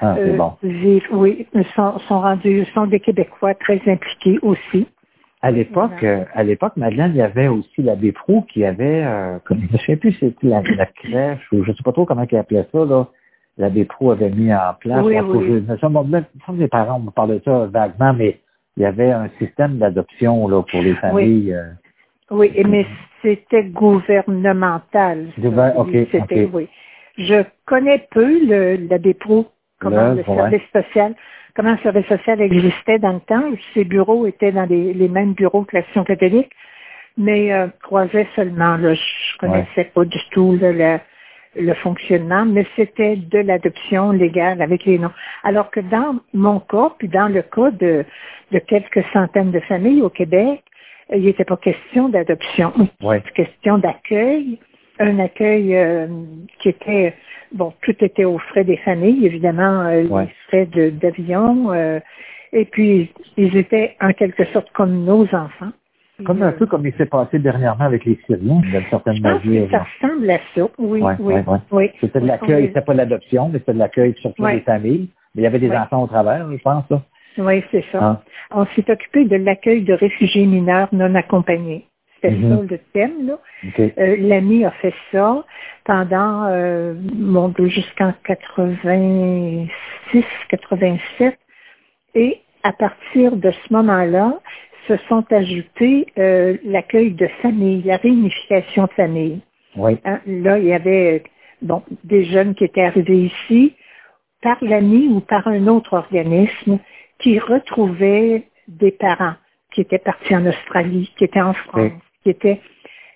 Ah, 0.00 0.16
euh, 0.18 0.36
bon. 0.36 0.52
vivent, 0.62 1.08
oui, 1.12 1.46
sont, 1.74 1.98
sont 2.00 2.20
rendus, 2.20 2.64
sont 2.74 2.86
des 2.86 3.00
Québécois 3.00 3.54
très 3.54 3.80
impliqués 3.86 4.38
aussi. 4.42 4.86
À 5.42 5.50
l'époque, 5.50 6.02
euh, 6.02 6.24
à 6.34 6.42
l'époque, 6.42 6.76
Madeleine, 6.76 7.12
il 7.14 7.18
y 7.18 7.22
avait 7.22 7.48
aussi 7.48 7.82
l'abbé 7.82 8.12
Prou 8.12 8.42
qui 8.42 8.64
avait, 8.64 9.02
euh, 9.04 9.38
comme, 9.44 9.60
je 9.68 9.72
ne 9.72 9.78
sais 9.78 9.96
plus 9.96 10.12
si 10.12 10.18
c'était 10.18 10.48
la, 10.48 10.62
la 10.76 10.86
crèche 10.86 11.50
ou 11.52 11.64
je 11.64 11.70
ne 11.70 11.76
sais 11.76 11.82
pas 11.82 11.92
trop 11.92 12.04
comment 12.04 12.26
il 12.30 12.36
appelait 12.36 12.66
ça, 12.70 12.84
là. 12.84 13.06
L'abbé 13.56 13.84
Prou 13.84 14.10
avait 14.10 14.30
mis 14.30 14.52
en 14.52 14.74
place. 14.78 15.04
Oui, 15.04 15.14
oui. 15.18 15.46
je- 15.46 15.86
même- 15.86 16.24
que 16.46 16.52
mes 16.52 16.68
parents 16.68 17.00
me 17.00 17.10
parlaient 17.10 17.38
de 17.38 17.44
ça 17.44 17.66
vaguement, 17.66 18.12
mais 18.12 18.40
il 18.76 18.82
y 18.82 18.86
avait 18.86 19.10
un 19.10 19.28
système 19.38 19.78
d'adoption, 19.78 20.46
là, 20.46 20.62
pour 20.62 20.82
les 20.82 20.94
familles. 20.94 21.54
euh, 21.54 21.70
Oui, 22.30 22.52
et- 22.54 22.64
mais 22.64 22.86
c'était 23.22 23.64
gouvernemental. 23.64 25.28
ça. 26.12 26.18
C'était, 26.22 26.50
oui. 26.52 26.68
Je 27.18 27.42
connais 27.66 28.06
peu 28.10 28.46
le, 28.46 28.76
la 28.88 28.98
DEPRO, 28.98 29.46
comment 29.80 30.14
Le- 30.14 30.22
service 30.24 30.62
social, 30.72 31.14
comment 31.56 31.72
le 31.72 31.78
service 31.78 32.06
social 32.06 32.40
existait 32.40 32.98
dans 32.98 33.12
le 33.14 33.20
temps. 33.20 33.44
Ces 33.74 33.84
bureaux 33.84 34.26
étaient 34.26 34.52
dans 34.52 34.66
les, 34.66 34.92
les 34.94 35.08
mêmes 35.08 35.32
bureaux 35.32 35.64
que 35.64 35.76
l'Action 35.76 36.04
catholique, 36.04 36.50
mais 37.16 37.52
euh, 37.52 37.66
croisais 37.82 38.26
seulement. 38.36 38.76
Là, 38.76 38.94
je 38.94 39.38
connaissais 39.38 39.84
pas 39.94 40.04
du 40.04 40.18
tout 40.30 40.56
là, 40.60 40.72
le, 40.72 40.98
le 41.56 41.74
fonctionnement, 41.74 42.44
mais 42.44 42.66
c'était 42.76 43.16
de 43.16 43.38
l'adoption 43.40 44.12
légale 44.12 44.62
avec 44.62 44.84
les 44.84 44.98
noms. 44.98 45.10
Alors 45.42 45.70
que 45.70 45.80
dans 45.80 46.16
mon 46.32 46.60
cas, 46.60 46.90
puis 46.98 47.08
dans 47.08 47.28
le 47.28 47.42
cas 47.42 47.70
de, 47.72 48.04
de 48.52 48.58
quelques 48.60 49.04
centaines 49.12 49.50
de 49.50 49.60
familles 49.60 50.02
au 50.02 50.10
Québec, 50.10 50.62
euh, 51.12 51.16
il 51.16 51.24
n'était 51.24 51.44
pas 51.44 51.56
question 51.56 52.08
d'adoption, 52.08 52.72
Ouais. 53.02 53.22
question 53.34 53.78
d'accueil, 53.78 54.58
un 55.00 55.18
accueil 55.18 55.74
euh, 55.76 56.06
qui 56.60 56.68
était, 56.68 57.14
bon, 57.52 57.72
tout 57.82 57.94
était 58.00 58.24
aux 58.24 58.38
frais 58.38 58.64
des 58.64 58.76
familles, 58.78 59.26
évidemment, 59.26 59.86
euh, 59.86 60.04
Ouais. 60.04 60.24
les 60.26 60.66
frais 60.68 60.90
d'avion, 60.90 61.72
euh, 61.72 61.98
et 62.52 62.64
puis 62.66 63.10
ils 63.36 63.56
étaient 63.56 63.96
en 64.00 64.12
quelque 64.12 64.44
sorte 64.46 64.70
comme 64.72 65.04
nos 65.04 65.24
enfants. 65.34 65.72
Comme 66.26 66.42
un 66.42 66.52
peu 66.52 66.66
comme 66.66 66.86
il 66.86 66.92
s'est 66.96 67.06
passé 67.06 67.38
dernièrement 67.38 67.86
avec 67.86 68.04
les 68.04 68.18
Syriens, 68.26 68.60
d'une 68.60 68.82
certaine 68.90 69.16
Je 69.16 69.22
pense 69.22 69.42
mesure. 69.42 69.64
que 69.66 69.70
ça 69.70 69.86
ressemble 70.02 70.30
à 70.30 70.38
ça, 70.54 70.68
oui, 70.78 71.00
Ouais, 71.00 71.14
oui, 71.18 71.34
ouais, 71.34 71.58
oui. 71.70 71.90
C'était 71.98 72.20
de 72.20 72.26
l'accueil, 72.26 72.66
c'était 72.66 72.82
pas 72.82 72.92
de 72.92 72.98
l'adoption, 72.98 73.48
mais 73.48 73.58
c'était 73.60 73.72
de 73.72 73.78
l'accueil 73.78 74.14
surtout 74.20 74.46
des 74.46 74.60
familles. 74.60 75.08
Mais 75.34 75.42
il 75.42 75.44
y 75.44 75.46
avait 75.46 75.58
des 75.58 75.70
enfants 75.70 76.02
au 76.02 76.06
travers, 76.08 76.46
je 76.52 76.58
pense, 76.58 76.84
là. 76.90 77.00
Oui, 77.38 77.64
c'est 77.70 77.84
ça. 77.90 77.98
Ah. 78.02 78.22
On 78.50 78.66
s'est 78.66 78.90
occupé 78.90 79.24
de 79.24 79.36
l'accueil 79.36 79.82
de 79.82 79.94
réfugiés 79.94 80.44
mineurs 80.44 80.88
non 80.92 81.14
accompagnés. 81.14 81.86
C'était 82.22 82.40
ça 82.42 82.62
le 82.68 82.78
thème, 82.92 83.26
là. 83.26 83.38
Euh, 83.78 84.16
L'AMI 84.18 84.64
a 84.64 84.70
fait 84.72 84.94
ça 85.10 85.44
pendant, 85.84 86.44
euh, 86.48 86.94
mon 87.14 87.48
Dieu, 87.48 87.66
jusqu'en 87.66 88.12
86, 88.24 90.24
87. 90.48 91.38
Et 92.14 92.40
à 92.62 92.72
partir 92.72 93.36
de 93.36 93.50
ce 93.50 93.72
moment-là, 93.72 94.38
se 94.86 94.96
sont 95.08 95.24
ajoutés 95.30 96.06
euh, 96.18 96.56
l'accueil 96.64 97.12
de 97.12 97.26
famille, 97.42 97.82
la 97.82 97.96
réunification 97.96 98.84
de 98.84 98.92
famille. 98.92 99.40
Oui. 99.76 99.98
Hein, 100.04 100.20
Là, 100.26 100.58
il 100.58 100.66
y 100.66 100.72
avait 100.72 101.22
bon, 101.62 101.82
des 102.04 102.24
jeunes 102.24 102.54
qui 102.54 102.64
étaient 102.64 102.84
arrivés 102.84 103.26
ici 103.26 103.74
par 104.42 104.56
l'AMI 104.62 105.08
ou 105.08 105.20
par 105.20 105.46
un 105.46 105.66
autre 105.68 105.94
organisme 105.94 106.78
qui 107.18 107.38
retrouvait 107.38 108.44
des 108.68 108.90
parents 108.90 109.34
qui 109.72 109.82
étaient 109.82 109.98
partis 109.98 110.34
en 110.34 110.46
Australie, 110.46 111.12
qui 111.16 111.24
étaient 111.24 111.40
en 111.40 111.52
France, 111.52 111.82
Oui. 111.82 111.92
Qui 112.22 112.30
étaient... 112.30 112.60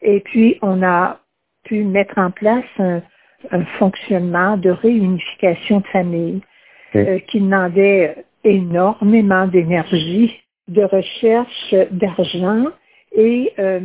Et 0.03 0.21
puis, 0.21 0.59
on 0.61 0.83
a 0.83 1.21
pu 1.65 1.83
mettre 1.83 2.19
en 2.19 2.31
place 2.31 2.65
un, 2.79 3.03
un 3.51 3.65
fonctionnement 3.79 4.57
de 4.57 4.71
réunification 4.71 5.81
de 5.81 5.87
famille 5.87 6.41
euh, 6.97 7.19
qui 7.27 7.41
demandait 7.41 8.25
énormément 8.45 9.47
d'énergie, 9.47 10.41
de 10.69 10.83
recherche, 10.85 11.75
d'argent. 11.91 12.67
Et 13.17 13.53
euh, 13.59 13.81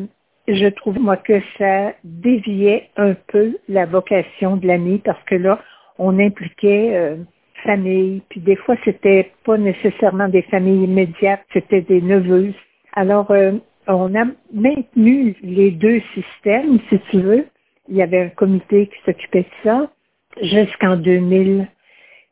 je 0.47 0.67
trouve 0.67 0.99
moi 0.99 1.17
que 1.17 1.41
ça 1.57 1.93
déviait 2.03 2.89
un 2.97 3.15
peu 3.27 3.57
la 3.67 3.85
vocation 3.85 4.57
de 4.57 4.67
l'ami 4.67 4.99
parce 4.99 5.23
que 5.23 5.35
là, 5.35 5.59
on 5.97 6.19
impliquait 6.19 6.95
euh, 6.95 7.15
famille, 7.63 8.21
puis 8.29 8.39
des 8.39 8.55
fois 8.55 8.75
c'était 8.85 9.31
pas 9.43 9.57
nécessairement 9.57 10.29
des 10.29 10.43
familles 10.43 10.85
immédiates, 10.85 11.41
c'était 11.51 11.81
des 11.81 12.01
neveux. 12.01 12.53
Alors 12.93 13.29
euh, 13.31 13.53
on 13.95 14.15
a 14.15 14.25
maintenu 14.53 15.35
les 15.41 15.71
deux 15.71 16.01
systèmes, 16.13 16.79
si 16.89 16.99
tu 17.09 17.19
veux. 17.19 17.45
Il 17.89 17.95
y 17.95 18.03
avait 18.03 18.21
un 18.21 18.29
comité 18.29 18.87
qui 18.87 18.97
s'occupait 19.03 19.41
de 19.41 19.63
ça 19.63 19.91
jusqu'en 20.41 20.95
2000. 20.95 21.67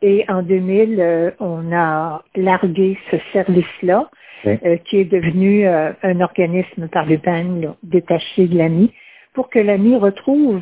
Et 0.03 0.23
en 0.29 0.43
2000, 0.43 0.99
euh, 0.99 1.31
on 1.39 1.73
a 1.73 2.23
largué 2.35 2.97
ce 3.09 3.17
service-là, 3.33 4.09
euh, 4.45 4.77
qui 4.85 4.97
est 4.97 5.05
devenu 5.05 5.67
euh, 5.67 5.91
un 6.03 6.21
organisme 6.21 6.87
par 6.87 7.07
le 7.07 7.17
PAN, 7.17 7.59
là, 7.59 7.75
détaché 7.81 8.47
de 8.47 8.55
l'AMI, 8.55 8.93
pour 9.33 9.49
que 9.49 9.57
l'AMI 9.57 9.95
retrouve 9.95 10.61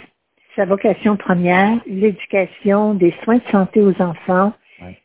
sa 0.55 0.63
vocation 0.63 1.17
première, 1.17 1.77
l'éducation, 1.85 2.93
des 2.93 3.13
soins 3.23 3.37
de 3.37 3.51
santé 3.51 3.81
aux 3.81 4.01
enfants. 4.01 4.53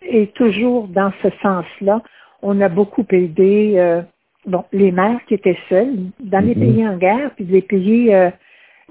Et 0.03 0.29
toujours 0.29 0.87
dans 0.87 1.13
ce 1.23 1.29
sens-là, 1.43 2.03
on 2.43 2.61
a 2.61 2.69
beaucoup 2.69 3.05
aidé 3.11 4.03
bon, 4.47 4.65
les 4.73 4.93
mères 4.93 5.21
qui 5.27 5.35
étaient 5.35 5.59
seules 5.69 5.97
dans 6.21 6.45
les 6.45 6.55
Mhm. 6.55 6.61
pays 6.61 6.89
en 6.89 6.97
guerre, 6.97 7.31
puis 7.37 7.45
les 7.45 7.63
pays 7.63 8.15
euh, 8.15 8.31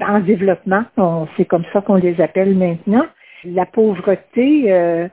en 0.02 0.20
développement, 0.20 0.86
c'est 1.36 1.46
comme 1.46 1.66
ça 1.74 1.82
qu'on 1.82 1.96
les 1.96 2.20
appelle 2.22 2.56
maintenant. 2.56 3.06
La 3.46 3.66
pauvreté 3.66 4.72
euh, 4.72 5.08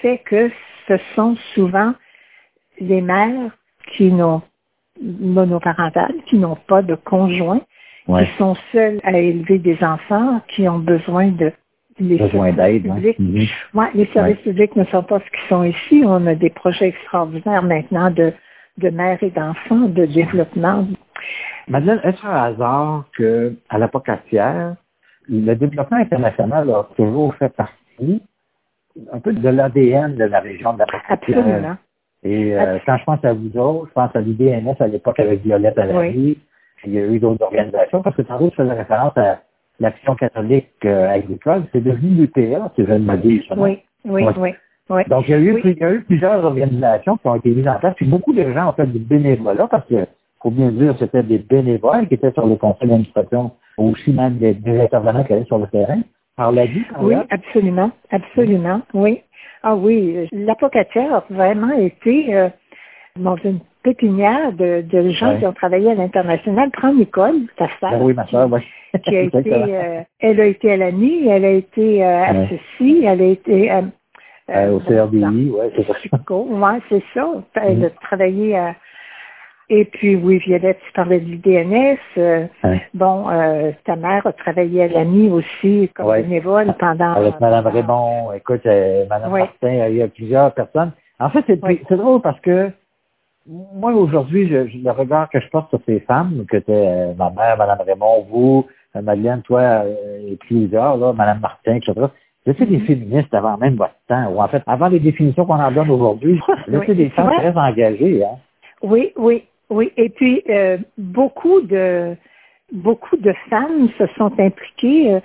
fait 0.00 0.18
que 0.24 0.50
ce 0.88 0.96
sont 1.14 1.36
souvent 1.54 1.92
les 2.80 3.00
mères 3.00 3.50
qui 3.96 4.12
n'ont 4.12 4.42
monoparentales, 5.00 6.14
qui 6.26 6.38
n'ont 6.38 6.56
pas 6.68 6.82
de 6.82 6.94
conjoint, 6.94 7.60
Ouais. 8.08 8.24
qui 8.26 8.32
sont 8.36 8.56
seules 8.72 9.00
à 9.04 9.16
élever 9.16 9.58
des 9.58 9.78
enfants, 9.82 10.40
qui 10.48 10.68
ont 10.68 10.80
besoin 10.80 11.28
de 11.28 11.52
les 12.00 12.16
Besoin 12.16 12.52
services 12.56 12.90
hein. 12.90 12.94
publics. 12.94 13.18
Mhm. 13.18 13.46
Ouais, 13.74 13.86
les 13.94 14.06
services 14.06 14.38
publics 14.38 14.74
ne 14.76 14.84
sont 14.86 15.02
pas 15.04 15.20
ce 15.20 15.24
qu'ils 15.30 15.48
sont 15.48 15.62
ici. 15.62 16.02
On 16.04 16.26
a 16.26 16.34
des 16.34 16.50
projets 16.50 16.88
extraordinaires 16.88 17.62
maintenant 17.62 18.10
de, 18.10 18.32
de 18.78 18.90
mères 18.90 19.22
et 19.22 19.30
d'enfants, 19.30 19.88
de 19.88 20.06
développement. 20.06 20.86
Madeleine, 21.68 22.00
est-ce 22.04 22.26
un 22.26 22.34
hasard 22.34 23.04
que 23.16 23.54
à 23.68 23.78
la 23.78 23.88
Pocatière, 23.88 24.76
le 25.28 25.54
développement 25.54 25.98
international 25.98 26.70
a 26.70 26.88
toujours 26.96 27.34
fait 27.36 27.50
partie 27.54 28.22
un 29.12 29.20
peu 29.20 29.32
de 29.32 29.48
l'ADN 29.48 30.16
de 30.16 30.24
la 30.24 30.40
région 30.40 30.72
de 30.74 30.80
la? 30.80 30.86
Absolument. 31.08 31.76
Et 32.24 32.56
euh, 32.56 32.78
quand 32.86 32.96
je 32.98 33.04
pense 33.04 33.24
à 33.24 33.32
vous 33.32 33.56
autres, 33.56 33.88
je 33.88 33.92
pense 33.94 34.14
à 34.14 34.20
l'IDNS 34.20 34.76
à 34.78 34.86
l'époque 34.86 35.18
avec 35.18 35.42
Violette 35.42 35.78
à 35.78 35.86
Oui. 35.86 36.38
il 36.84 36.92
y 36.92 36.98
a 36.98 37.06
eu 37.06 37.18
d'autres 37.18 37.42
organisations, 37.42 38.02
parce 38.02 38.14
que 38.16 38.22
tantôt 38.22 38.50
je 38.50 38.62
faisais 38.62 38.72
référence 38.72 39.16
à 39.16 39.40
l'Action 39.80 40.14
catholique 40.14 40.70
euh, 40.84 41.08
agricole, 41.08 41.64
c'est 41.72 41.82
devenu 41.82 42.10
l'UPA, 42.10 42.70
si 42.76 42.84
je 42.86 42.92
ne 42.92 42.98
me 42.98 43.16
dis 43.16 43.44
ça. 43.48 43.54
Oui, 43.56 43.82
oui, 44.04 44.24
oui, 44.36 44.54
oui. 44.92 45.02
Donc, 45.08 45.28
il 45.28 45.32
y, 45.32 45.34
a 45.34 45.38
eu, 45.38 45.52
Oui. 45.54 45.60
il 45.64 45.78
y 45.78 45.84
a 45.84 45.92
eu 45.92 46.00
plusieurs 46.02 46.44
organisations 46.44 47.16
qui 47.16 47.26
ont 47.28 47.34
été 47.36 47.50
mises 47.50 47.68
en 47.68 47.78
place, 47.78 47.94
puis 47.96 48.06
beaucoup 48.06 48.32
de 48.32 48.52
gens 48.52 48.68
ont 48.68 48.72
fait 48.72 48.86
du 48.86 48.98
bénévolat, 48.98 49.66
parce 49.68 49.86
que, 49.86 50.06
faut 50.42 50.50
bien 50.50 50.70
dire, 50.70 50.94
c'était 50.98 51.22
des 51.22 51.38
bénévoles 51.38 52.08
qui 52.08 52.14
étaient 52.14 52.32
sur 52.32 52.46
le 52.46 52.56
conseil 52.56 52.88
d'administration, 52.88 53.52
ou 53.78 53.90
aussi 53.90 54.12
même 54.12 54.36
des, 54.38 54.54
des 54.54 54.80
intervenants 54.80 55.24
qui 55.24 55.32
allaient 55.32 55.44
sur 55.44 55.58
le 55.58 55.66
terrain. 55.68 56.00
Par 56.36 56.50
la 56.52 56.64
vie, 56.64 56.82
Oui, 57.00 57.14
là. 57.14 57.26
absolument, 57.30 57.90
absolument, 58.10 58.80
oui. 58.94 59.20
Ah 59.62 59.76
oui, 59.76 60.28
l'apocatière 60.32 61.14
a 61.14 61.24
vraiment 61.30 61.70
été 61.72 62.34
euh, 62.34 62.48
dans 63.16 63.36
une 63.36 63.60
pépinière 63.82 64.52
de, 64.52 64.82
de 64.82 65.10
gens 65.10 65.38
qui 65.38 65.46
ont 65.46 65.52
travaillé 65.52 65.90
à 65.90 65.94
l'international. 65.94 66.70
Prends 66.72 66.92
Nicole, 66.94 67.34
ta 67.56 67.68
sœur, 67.80 67.90
Ben 67.92 68.02
oui, 68.02 68.14
ma 68.14 68.26
soeur, 68.26 68.48
oui. 68.50 68.60
qui 69.04 69.16
a 69.16 69.22
été, 69.22 69.52
euh, 69.52 70.00
elle 70.20 70.40
a 70.40 70.46
été 70.46 70.72
à 70.72 70.76
l'ANI, 70.78 71.28
elle 71.28 71.44
a 71.44 71.50
été 71.50 72.04
euh, 72.04 72.24
à 72.24 72.32
ceci, 72.48 73.04
elle 73.04 73.20
a 73.20 73.26
été 73.26 73.70
euh, 74.54 74.66
Euh, 74.68 74.72
au 74.76 74.78
dans- 74.80 74.86
CRDI, 75.06 75.50
oui, 75.54 75.66
c'est 75.76 75.86
ça. 75.86 76.32
Ouais, 76.32 76.78
c'est 76.88 77.02
ça. 77.14 77.28
Elle 77.54 77.78
Mhm. 77.78 77.84
a 77.84 77.90
travaillé 77.90 78.56
à... 78.58 78.74
Et 79.70 79.84
puis, 79.86 80.16
oui, 80.16 80.38
Violette, 80.38 80.78
tu 80.86 80.92
parlais 80.92 81.20
du 81.20 81.36
DNS. 81.38 81.96
euh. 82.18 82.46
Bon, 82.92 83.30
euh, 83.30 83.70
ta 83.84 83.96
mère 83.96 84.26
a 84.26 84.32
travaillé 84.32 84.82
à 84.84 84.88
l'ANI 84.88 85.30
aussi 85.30 85.90
comme 85.94 86.06
Ouais. 86.06 86.22
bénévole 86.22 86.74
pendant... 86.78 87.12
Avec 87.14 87.40
Mme 87.40 87.66
Raymond, 87.66 88.32
écoute, 88.32 88.66
euh, 88.66 89.06
Mme 89.08 89.32
Oui. 89.32 89.40
Martin, 89.40 89.86
il 89.88 89.96
y 89.96 90.02
a 90.02 90.08
plusieurs 90.08 90.52
personnes. 90.52 90.92
En 91.18 91.30
fait, 91.30 91.44
c'est 91.46 91.58
Oui. 91.64 91.80
drôle 91.90 92.20
parce 92.20 92.38
que 92.40 92.70
moi, 93.46 93.92
aujourd'hui, 93.92 94.46
le 94.46 94.90
regard 94.90 95.28
que 95.30 95.40
je 95.40 95.48
porte 95.48 95.70
sur 95.70 95.80
ces 95.86 96.00
femmes, 96.00 96.44
que 96.48 96.58
t'es 96.58 96.72
euh, 96.86 97.14
ma 97.14 97.30
mère, 97.30 97.56
Mme 97.56 97.80
Raymond, 97.86 98.26
vous, 98.30 98.66
euh, 98.94 99.00
Madeleine, 99.02 99.42
toi, 99.42 99.60
euh, 99.60 100.28
et 100.32 100.36
plusieurs, 100.36 100.96
là, 100.98 101.12
Mme 101.12 101.40
Martin, 101.40 101.76
etc. 101.76 101.92
J'étais 102.46 102.66
des 102.66 102.78
Mhm. 102.78 102.86
féministes 102.86 103.34
avant 103.34 103.56
même 103.56 103.76
votre 103.76 103.94
temps, 104.08 104.28
ou 104.32 104.40
en 104.40 104.48
fait, 104.48 104.62
avant 104.66 104.88
les 104.88 104.98
définitions 104.98 105.46
qu'on 105.46 105.60
en 105.60 105.70
donne 105.70 105.90
aujourd'hui. 105.90 106.40
Oui, 106.68 106.94
des 106.94 107.10
femmes 107.10 107.30
très 107.36 107.56
engagées, 107.56 108.24
hein. 108.24 108.36
Oui, 108.82 109.12
oui, 109.16 109.44
oui. 109.70 109.92
Et 109.96 110.08
puis, 110.08 110.42
euh, 110.48 110.78
beaucoup 110.98 111.60
de 111.60 112.16
beaucoup 112.72 113.16
de 113.18 113.32
femmes 113.50 113.88
se 113.98 114.06
sont 114.16 114.32
impliquées 114.40 115.14
euh, 115.14 115.20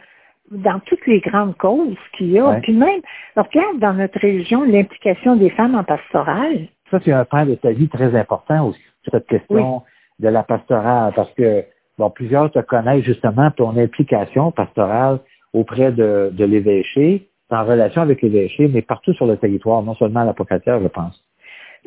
dans 0.52 0.80
toutes 0.86 1.06
les 1.08 1.22
grandes 1.22 1.56
causes 1.58 1.96
qu'il 2.18 2.32
y 2.32 2.40
a. 2.40 2.50
Ouais. 2.50 2.60
Puis 2.62 2.74
même, 2.74 3.02
regarde 3.36 3.80
dans 3.80 3.94
notre 3.94 4.20
région 4.20 4.64
l'implication 4.64 5.38
des 5.38 5.50
femmes 5.52 5.76
en 5.76 5.84
pastoral. 5.84 6.68
Ça, 6.92 7.00
c'est 7.04 7.12
un 7.14 7.26
point 7.26 7.46
de 7.46 7.56
ta 7.56 7.72
vie 7.72 7.88
très 7.90 8.14
important 8.16 8.68
aussi, 8.68 8.82
cette 9.12 9.28
question 9.28 9.82
de 10.20 10.28
la 10.30 10.44
pastorale, 10.44 11.14
parce 11.16 11.32
que 11.34 11.64
bon, 11.98 12.10
plusieurs 12.10 12.52
te 12.52 12.60
connaissent 12.60 13.04
justement 13.04 13.50
ton 13.52 13.78
implication 13.78 14.52
pastorale 14.52 15.20
auprès 15.54 15.92
de, 15.92 16.30
de 16.34 16.46
l'évêché, 16.46 17.28
en 17.50 17.64
relation 17.66 18.02
avec 18.02 18.22
l'évêché, 18.22 18.68
mais 18.68 18.82
partout 18.82 19.14
sur 19.14 19.26
le 19.26 19.38
territoire, 19.38 19.82
non 19.82 19.96
seulement 19.96 20.22
à 20.22 20.26
la 20.26 20.34
Pocatière, 20.34 20.82
je 20.82 20.88
pense. 20.88 21.24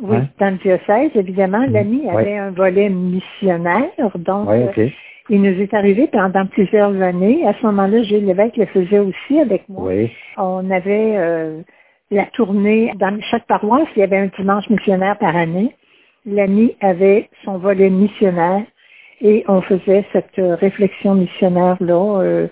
Oui, 0.01 0.17
Ouais. 0.17 0.23
dans 0.39 0.51
le 0.53 0.57
diocèse, 0.59 1.11
évidemment, 1.15 1.67
Mhm. 1.67 1.73
l'AMI 1.73 2.09
avait 2.09 2.37
un 2.39 2.51
volet 2.53 2.89
missionnaire, 2.89 3.91
donc 4.19 4.49
Oui, 4.49 4.63
euh, 4.79 4.89
il 5.29 5.43
nous 5.43 5.61
est 5.61 5.75
arrivé 5.75 6.07
pendant 6.07 6.47
plusieurs 6.47 6.99
années. 7.03 7.47
À 7.47 7.53
ce 7.55 7.67
moment-là, 7.67 8.03
Gilles 8.03 8.25
Lévesque 8.27 8.57
le 8.57 8.67
faisait 8.67 8.99
aussi 8.99 9.39
avec 9.39 9.69
moi. 9.69 9.89
Oui. 9.89 10.11
On 10.39 10.71
avait 10.71 11.17
euh, 11.19 11.61
la 12.11 12.25
tournée, 12.33 12.93
dans 12.99 13.21
chaque 13.31 13.47
paroisse, 13.47 13.89
il 13.97 14.01
y 14.01 14.03
avait 14.03 14.17
un 14.19 14.31
dimanche 14.39 14.69
missionnaire 14.71 15.19
par 15.19 15.37
année. 15.37 15.75
L'AMI 16.25 16.77
avait 16.81 17.29
son 17.45 17.59
volet 17.59 17.91
missionnaire 17.91 18.63
et 19.21 19.45
on 19.49 19.61
faisait 19.61 20.05
cette 20.13 20.39
euh, 20.39 20.55
réflexion 20.55 21.15
missionnaire-là. 21.15 22.21
euh, 22.23 22.47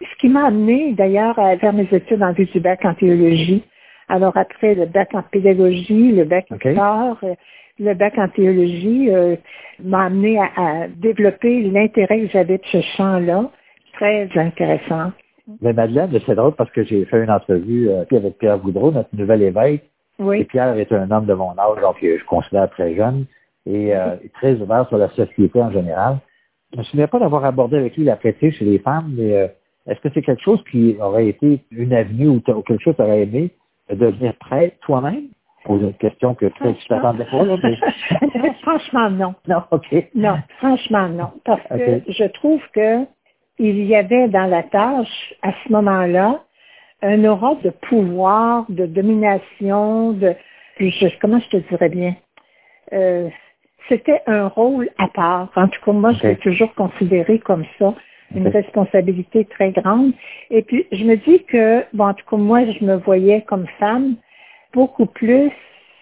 ce 0.00 0.16
qui 0.20 0.28
m'a 0.28 0.46
amené 0.46 0.92
d'ailleurs 0.92 1.38
à 1.38 1.56
faire 1.58 1.72
mes 1.72 1.88
études 1.90 2.22
en 2.22 2.32
vue 2.32 2.46
du 2.46 2.60
bac 2.60 2.84
en 2.84 2.94
théologie. 2.94 3.62
Alors 4.08 4.36
après 4.36 4.74
le 4.74 4.86
bac 4.86 5.14
en 5.14 5.22
pédagogie, 5.22 6.12
le 6.12 6.24
bac 6.24 6.46
OK. 6.50 6.64
histoire, 6.64 7.16
euh, 7.22 7.34
le 7.78 7.94
bac 7.94 8.18
en 8.18 8.28
théologie 8.28 9.08
euh, 9.10 9.36
m'a 9.82 10.06
amené 10.06 10.38
à, 10.38 10.48
à 10.56 10.88
développer 10.88 11.62
l'intérêt 11.62 12.20
que 12.22 12.28
j'avais 12.28 12.58
de 12.58 12.66
ce 12.72 12.80
champ-là. 12.96 13.50
Très 13.94 14.28
intéressant. 14.34 15.12
Mais 15.60 15.72
Madeleine, 15.72 16.10
c'est 16.26 16.34
drôle 16.34 16.52
parce 16.52 16.70
que 16.70 16.84
j'ai 16.84 17.04
fait 17.06 17.22
une 17.22 17.30
entrevue 17.30 17.88
euh, 17.88 18.04
avec 18.10 18.38
Pierre 18.38 18.58
Goudreau, 18.58 18.92
notre 18.92 19.14
nouvel 19.14 19.42
évêque, 19.42 19.82
et 20.20 20.22
Oui, 20.22 20.44
Pierre 20.44 20.76
est 20.76 20.92
un 20.92 21.10
homme 21.10 21.26
de 21.26 21.34
mon 21.34 21.50
âge, 21.52 21.80
donc 21.80 21.96
euh, 22.02 22.18
je 22.18 22.24
considère 22.26 22.68
très 22.70 22.94
jeune, 22.94 23.24
et 23.66 23.94
euh, 23.94 24.16
très 24.34 24.54
ouvert 24.54 24.86
sur 24.88 24.98
la 24.98 25.08
société 25.10 25.60
en 25.60 25.70
général. 25.70 26.18
Je 26.72 26.78
me 26.78 26.82
souviens 26.84 27.08
pas 27.08 27.18
d'avoir 27.18 27.44
abordé 27.44 27.78
avec 27.78 27.96
lui 27.96 28.04
la 28.04 28.16
prêtrise 28.16 28.54
chez 28.54 28.64
les 28.64 28.78
femmes, 28.78 29.12
mais 29.16 29.34
euh, 29.34 29.48
est-ce 29.86 30.00
que 30.00 30.08
c'est 30.14 30.22
quelque 30.22 30.42
chose 30.42 30.62
qui 30.70 30.96
aurait 31.00 31.28
été 31.28 31.60
une 31.70 31.92
avenue 31.92 32.28
ou 32.28 32.40
quelque 32.40 32.78
chose 32.78 32.94
aurais 32.98 33.22
aimé 33.22 33.50
de 33.88 33.94
devenir 33.96 34.34
prêtre 34.36 34.76
toi-même? 34.80 35.28
Pose 35.64 35.82
une 35.82 35.94
question 35.94 36.34
que 36.34 36.46
tu 36.46 36.86
t'attendais 36.88 37.26
pas, 37.26 37.44
là, 37.44 37.56
mais... 37.62 37.76
Franchement, 38.62 39.10
non. 39.10 39.34
non, 39.48 39.62
OK. 39.70 39.94
Non, 40.14 40.38
franchement, 40.58 41.08
non. 41.08 41.30
Parce 41.44 41.60
que 41.68 42.00
je 42.08 42.24
trouve 42.24 42.62
que 42.72 43.04
il 43.58 43.84
y 43.84 43.94
avait 43.94 44.28
dans 44.28 44.46
la 44.46 44.62
tâche, 44.62 45.34
à 45.42 45.52
ce 45.52 45.72
moment-là, 45.72 46.40
un 47.02 47.24
aura 47.26 47.56
de 47.56 47.68
pouvoir, 47.70 48.64
de 48.70 48.86
domination, 48.86 50.12
de, 50.12 50.34
je- 50.78 51.18
comment 51.20 51.40
je 51.40 51.48
te 51.50 51.68
dirais 51.68 51.88
bien, 51.90 52.14
Euh, 52.92 53.28
c'était 53.88 54.20
un 54.26 54.48
rôle 54.48 54.88
à 54.98 55.08
part. 55.08 55.50
En 55.56 55.68
tout 55.68 55.80
cas, 55.84 55.92
moi, 55.92 56.12
je 56.12 56.26
l'ai 56.26 56.36
toujours 56.36 56.74
considéré 56.74 57.38
comme 57.38 57.64
ça, 57.78 57.94
une 58.34 58.48
responsabilité 58.48 59.44
très 59.44 59.72
grande. 59.72 60.12
Et 60.50 60.62
puis, 60.62 60.86
je 60.92 61.04
me 61.04 61.16
dis 61.16 61.44
que, 61.44 61.84
bon, 61.94 62.06
en 62.08 62.14
tout 62.14 62.24
cas, 62.28 62.36
moi, 62.36 62.64
je 62.66 62.84
me 62.84 62.96
voyais 62.96 63.42
comme 63.42 63.66
femme 63.78 64.16
beaucoup 64.72 65.06
plus... 65.06 65.50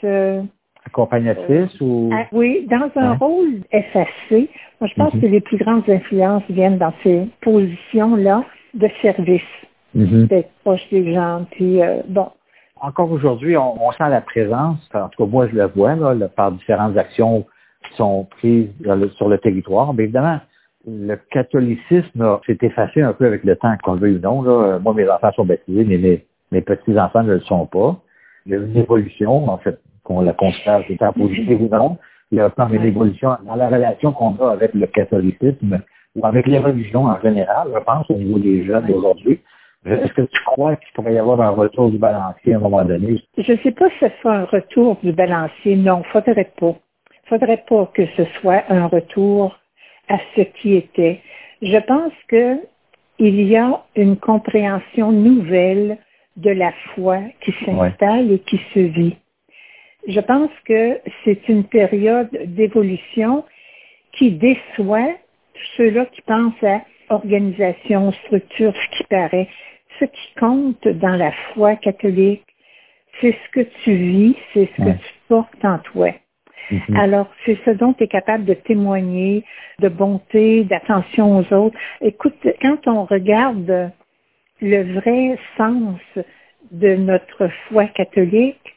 euh, 0.05 0.43
Accompagnatrice 0.87 1.79
ou... 1.81 2.11
ah, 2.13 2.27
oui, 2.33 2.67
dans 2.71 2.91
un 2.97 3.11
Ouais. 3.13 3.17
rôle 3.19 3.61
effacé. 3.73 4.49
Moi, 4.81 4.89
je 4.89 4.95
pense 4.95 5.15
Mhm. 5.15 5.21
que 5.21 5.27
les 5.27 5.41
plus 5.41 5.57
grandes 5.59 5.89
influences 5.89 6.45
viennent 6.49 6.79
dans 6.79 6.93
ces 7.03 7.29
positions-là 7.43 8.45
de 8.75 8.89
service, 9.03 9.43
Mhm. 9.95 10.27
d'être 10.27 10.51
proche 10.65 10.87
des 10.91 11.13
gens. 11.13 11.45
Puis, 11.51 11.83
euh, 11.83 12.03
bon, 12.09 12.29
encore 12.81 13.11
aujourd'hui, 13.11 13.57
on, 13.57 13.83
on 13.87 13.91
sent 13.93 14.09
la 14.09 14.21
présence, 14.21 14.79
en 14.95 15.09
tout 15.09 15.25
cas 15.25 15.29
moi 15.31 15.49
je 15.49 15.57
le 15.57 15.67
vois, 15.67 15.95
là, 15.97 16.15
par 16.29 16.53
différentes 16.53 16.97
actions 16.97 17.45
qui 17.85 17.97
sont 17.97 18.25
prises 18.25 18.69
dans 18.81 18.95
le- 18.95 19.09
sur 19.11 19.29
le 19.29 19.39
territoire. 19.39 19.93
Mais 19.95 20.05
évidemment, 20.05 20.39
le 20.89 21.17
catholicisme 21.31 22.39
s'est 22.47 22.59
effacé 22.63 23.03
un 23.03 23.13
peu 23.13 23.27
avec 23.27 23.45
le 23.45 23.57
temps, 23.57 23.75
qu'on 23.83 23.95
le 23.95 24.01
veuille 24.01 24.17
ou 24.17 24.21
non. 24.21 24.43
Là. 24.43 24.51
Euh, 24.51 24.79
Moi, 24.79 24.95
mes 24.95 25.09
enfants 25.09 25.33
sont 25.33 25.45
baptisés, 25.45 25.85
mais 25.85 25.99
mes, 25.99 26.25
mes 26.53 26.61
petits-enfants 26.61 27.23
ne 27.23 27.35
le 27.35 27.41
sont 27.41 27.67
pas. 27.67 27.97
Il 28.47 28.53
y 28.53 28.55
a 28.55 28.59
une 28.59 28.77
évolution, 28.77 29.49
en 29.49 29.59
fait, 29.59 29.79
qu'on 30.03 30.23
la 30.23 30.33
constate, 30.33 30.85
étant 30.89 31.13
positive 31.13 31.63
ou 31.63 31.69
non. 31.69 31.99
Il 32.31 32.39
y 32.39 32.41
a 32.41 32.51
une 32.73 32.85
évolution 32.85 33.37
dans 33.47 33.55
la 33.55 33.69
relation 33.69 34.13
qu'on 34.13 34.37
a 34.37 34.53
avec 34.53 34.75
le 34.75 34.87
catholicisme 34.87 35.81
ou 36.15 36.27
avec 36.27 36.47
les 36.47 36.59
religions 36.59 37.05
en 37.05 37.21
général, 37.21 37.69
je 37.75 37.79
pense, 37.81 38.11
au 38.11 38.15
niveau 38.15 38.39
des 38.39 38.65
jeunes 38.65 38.87
d'aujourd'hui. 38.87 39.41
Est-ce 39.87 40.13
que 40.13 40.23
tu 40.23 40.45
crois 40.45 40.77
qu'il 40.77 40.93
pourrait 40.95 41.15
y 41.15 41.19
avoir 41.19 41.41
un 41.41 41.51
retour 41.51 41.91
du 41.91 41.99
balancier 41.99 42.55
à 42.55 42.57
un 42.57 42.61
moment 42.61 42.85
donné? 42.85 43.23
je 43.37 43.53
ne 43.53 43.59
sais 43.59 43.71
pas 43.71 43.89
si 43.91 43.99
ce 44.01 44.09
soit 44.21 44.35
un 44.35 44.45
retour 44.45 44.97
du 45.03 45.13
balancier. 45.13 45.77
Non, 45.77 46.03
faudrait 46.13 46.53
pas. 46.59 46.75
Faudrait 47.27 47.65
pas 47.69 47.91
que 47.95 48.07
ce 48.17 48.25
soit 48.41 48.65
un 48.69 48.87
retour 48.87 49.59
à 50.09 50.19
ce 50.35 50.43
qui 50.43 50.75
était. 50.75 51.21
Je 51.63 51.79
pense 51.79 52.13
que 52.29 52.59
il 53.19 53.43
y 53.43 53.57
a 53.57 53.85
une 53.97 54.17
compréhension 54.17 55.11
nouvelle 55.11 55.99
de 56.37 56.51
la 56.51 56.73
foi 56.95 57.19
qui 57.41 57.53
s'installe 57.65 58.31
et 58.31 58.39
qui 58.41 58.61
se 58.73 58.79
vit. 58.79 59.17
je 60.07 60.21
pense 60.21 60.51
que 60.65 61.01
c'est 61.25 61.49
une 61.49 61.65
période 61.65 62.31
d'évolution 62.47 63.45
qui 64.13 64.31
déçoit 64.33 65.15
ceux-là 65.77 66.07
qui 66.07 66.23
pensent 66.23 66.63
à 66.63 66.83
organisation, 67.11 68.13
structure, 68.13 68.73
ce 68.75 68.99
qui 68.99 69.05
paraît. 69.05 69.49
Ce 69.99 70.05
qui 70.05 70.35
compte 70.39 70.87
dans 70.87 71.17
la 71.17 71.33
foi 71.53 71.75
catholique, 71.77 72.45
c'est 73.21 73.33
ce 73.33 73.51
que 73.51 73.67
tu 73.83 73.95
vis, 73.95 74.37
c'est 74.53 74.69
ce 74.77 74.83
que 74.83 74.91
tu 74.91 75.15
portes 75.29 75.65
en 75.65 75.79
toi. 75.79 76.13
Mm-hmm. 76.71 76.99
Alors, 76.99 77.29
c'est 77.45 77.59
ce 77.65 77.71
dont 77.71 77.93
tu 77.93 78.05
es 78.05 78.09
capable 78.09 78.45
de 78.45 78.55
témoigner, 78.55 79.45
de 79.81 79.89
bonté, 79.89 80.65
d'attention 80.65 81.39
aux 81.39 81.55
autres. 81.55 81.79
Écoute, 82.01 82.47
quand 82.61 82.87
on 82.87 83.05
regarde 83.05 83.91
le 84.61 84.95
vrai 84.95 85.39
sens 85.57 86.01
de 86.71 86.97
notre 86.97 87.49
foi 87.69 87.87
catholique, 87.87 88.75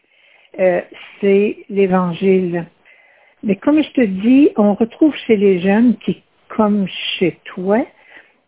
euh, 0.59 0.81
c'est 1.19 1.57
l'Évangile. 1.69 2.65
Mais 3.43 3.55
comme 3.55 3.81
je 3.81 3.91
te 3.91 4.01
dis, 4.01 4.49
on 4.57 4.75
retrouve 4.75 5.15
chez 5.27 5.35
les 5.35 5.59
jeunes 5.59 5.95
qui, 5.97 6.21
comme 6.49 6.87
chez 7.17 7.39
toi, 7.45 7.85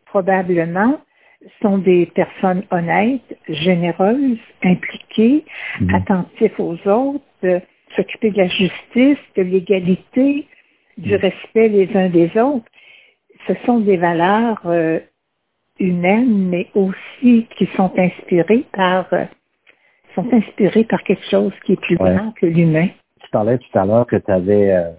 probablement, 0.05 0.99
sont 1.61 1.77
des 1.77 2.05
personnes 2.05 2.63
honnêtes, 2.71 3.37
généreuses, 3.49 4.37
impliquées, 4.63 5.43
mmh. 5.81 5.95
attentifs 5.95 6.59
aux 6.59 6.77
autres, 6.87 7.61
s'occuper 7.95 8.31
de 8.31 8.37
la 8.37 8.47
justice, 8.47 9.19
de 9.35 9.41
l'égalité, 9.41 10.47
du 10.97 11.13
mmh. 11.13 11.17
respect 11.17 11.67
les 11.69 11.95
uns 11.95 12.09
des 12.09 12.29
autres. 12.39 12.65
Ce 13.47 13.53
sont 13.65 13.79
des 13.79 13.97
valeurs 13.97 14.61
euh, 14.65 14.99
humaines, 15.79 16.49
mais 16.49 16.67
aussi 16.75 17.47
qui 17.57 17.67
sont 17.75 17.91
inspirées 17.97 18.65
par 18.71 19.11
euh, 19.13 19.25
sont 20.15 20.31
inspirées 20.31 20.83
par 20.83 21.03
quelque 21.03 21.25
chose 21.29 21.53
qui 21.65 21.73
est 21.73 21.81
plus 21.81 21.97
grand 21.97 22.31
que 22.39 22.45
l'humain. 22.45 22.87
Tu 23.21 23.29
parlais 23.31 23.57
tout 23.57 23.77
à 23.77 23.85
l'heure 23.85 24.05
que 24.05 24.15
tu 24.15 24.31
avais 24.31 24.71
euh, 24.71 24.91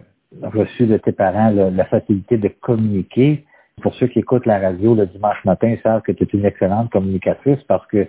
reçu 0.42 0.87
de 0.87 0.96
tes 0.96 1.12
parents 1.12 1.50
la 1.50 1.85
facilité 1.85 2.37
de 2.37 2.48
communiquer. 2.48 3.44
Pour 3.83 3.94
ceux 3.94 4.07
qui 4.07 4.20
écoutent 4.20 4.46
la 4.46 4.59
radio 4.59 4.94
le 4.94 5.07
dimanche 5.07 5.44
matin, 5.44 5.68
ils 5.68 5.80
savent 5.83 6.02
que 6.02 6.12
tu 6.12 6.24
es 6.24 6.28
une 6.33 6.44
excellente 6.44 6.90
communicatrice 6.90 7.62
parce 7.68 7.87
que 7.87 8.07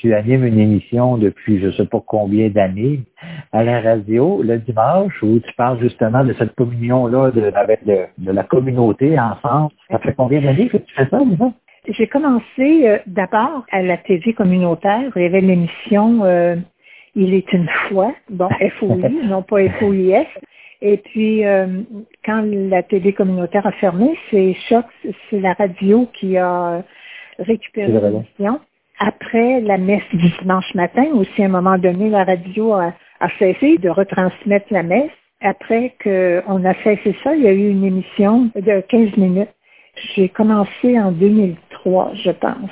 tu 0.00 0.14
animes 0.14 0.44
une 0.44 0.58
émission 0.58 1.16
depuis 1.16 1.60
je 1.60 1.66
ne 1.66 1.72
sais 1.72 1.86
pas 1.86 2.02
combien 2.06 2.48
d'années 2.48 3.00
à 3.52 3.64
la 3.64 3.80
radio 3.80 4.42
le 4.42 4.58
dimanche 4.58 5.22
où 5.22 5.38
tu 5.40 5.52
parles 5.54 5.80
justement 5.80 6.24
de 6.24 6.32
cette 6.34 6.54
communion-là 6.54 7.30
avec 7.54 7.84
de 7.84 8.30
la 8.32 8.42
communauté 8.44 9.18
ensemble. 9.18 9.72
Ça 9.90 9.98
fait 9.98 10.14
combien 10.14 10.40
d'années 10.40 10.68
que 10.68 10.78
tu 10.78 10.94
fais 10.94 11.06
ça, 11.08 11.20
déjà? 11.24 11.50
J'ai 11.88 12.08
commencé 12.08 12.88
euh, 12.88 12.98
d'abord 13.06 13.64
à 13.70 13.82
la 13.82 13.96
TV 13.96 14.32
communautaire. 14.32 15.12
Il 15.14 15.22
y 15.22 15.26
avait 15.26 15.40
l'émission 15.40 16.24
euh, 16.24 16.56
Il 17.14 17.32
est 17.32 17.52
une 17.52 17.68
fois, 17.88 18.12
bon, 18.28 18.48
FOI, 18.78 19.08
non 19.24 19.42
pas 19.42 19.68
FOIS. 19.78 20.26
Et 20.82 20.98
puis, 20.98 21.46
euh, 21.46 21.82
quand 22.24 22.42
la 22.44 22.82
TV 22.82 23.12
communautaire 23.12 23.66
a 23.66 23.72
fermé, 23.72 24.18
c'est 24.30 24.54
Choc, 24.68 24.84
c'est 25.30 25.40
la 25.40 25.54
radio 25.54 26.08
qui 26.12 26.36
a 26.36 26.82
récupéré 27.38 27.92
l'émission. 27.92 28.60
Après 28.98 29.60
la 29.60 29.78
messe 29.78 30.08
du 30.12 30.28
dimanche 30.40 30.74
matin, 30.74 31.06
aussi 31.14 31.42
à 31.42 31.46
un 31.46 31.48
moment 31.48 31.78
donné, 31.78 32.08
la 32.08 32.24
radio 32.24 32.72
a, 32.72 32.94
a 33.20 33.28
cessé 33.38 33.78
de 33.78 33.88
retransmettre 33.88 34.66
la 34.70 34.82
messe. 34.82 35.10
Après 35.42 35.94
qu'on 36.02 36.64
a 36.64 36.74
cessé 36.82 37.14
ça, 37.22 37.34
il 37.36 37.42
y 37.42 37.48
a 37.48 37.52
eu 37.52 37.70
une 37.70 37.84
émission 37.84 38.50
de 38.54 38.80
15 38.80 39.16
minutes. 39.16 39.50
J'ai 40.14 40.28
commencé 40.28 40.98
en 40.98 41.12
2003 41.12 41.66
je 42.14 42.30
pense. 42.30 42.70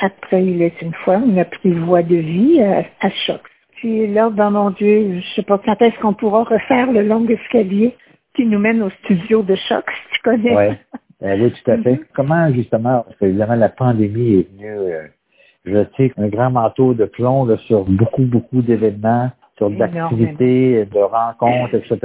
Après, 0.00 0.44
il 0.44 0.62
est 0.62 0.80
une 0.82 0.92
fois, 0.92 1.22
on 1.24 1.36
a 1.38 1.44
pris 1.44 1.72
voie 1.72 2.02
de 2.02 2.16
vie 2.16 2.60
à, 2.62 3.10
choc. 3.26 3.40
Puis 3.76 4.06
là, 4.06 4.30
ben 4.30 4.50
mon 4.50 4.70
Dieu, 4.70 5.20
je 5.20 5.34
sais 5.34 5.42
pas 5.42 5.58
quand 5.58 5.80
est-ce 5.80 5.98
qu'on 6.00 6.14
pourra 6.14 6.44
refaire 6.44 6.92
le 6.92 7.02
long 7.02 7.26
escalier 7.26 7.96
qui 8.34 8.44
nous 8.44 8.58
mène 8.58 8.82
au 8.82 8.90
studio 9.04 9.42
de 9.42 9.54
choc, 9.54 9.84
si 9.90 10.14
tu 10.14 10.20
connais. 10.22 10.54
Ouais. 10.54 10.78
Euh, 11.22 11.36
oui, 11.38 11.52
tout 11.52 11.70
à 11.70 11.78
fait. 11.78 11.94
Mm-hmm. 11.94 12.04
Comment, 12.14 12.52
justement, 12.52 13.04
parce 13.06 13.22
évidemment, 13.22 13.54
la 13.54 13.68
pandémie 13.68 14.40
est 14.40 14.50
venue 14.52 14.70
euh, 14.70 15.02
jeter 15.64 16.12
un 16.16 16.28
grand 16.28 16.50
manteau 16.50 16.94
de 16.94 17.04
plomb 17.04 17.56
sur 17.58 17.84
beaucoup, 17.84 18.24
beaucoup 18.24 18.62
d'événements, 18.62 19.30
sur 19.56 19.70
d'activités, 19.70 20.84
de 20.86 20.98
rencontres, 20.98 21.74
etc. 21.74 21.98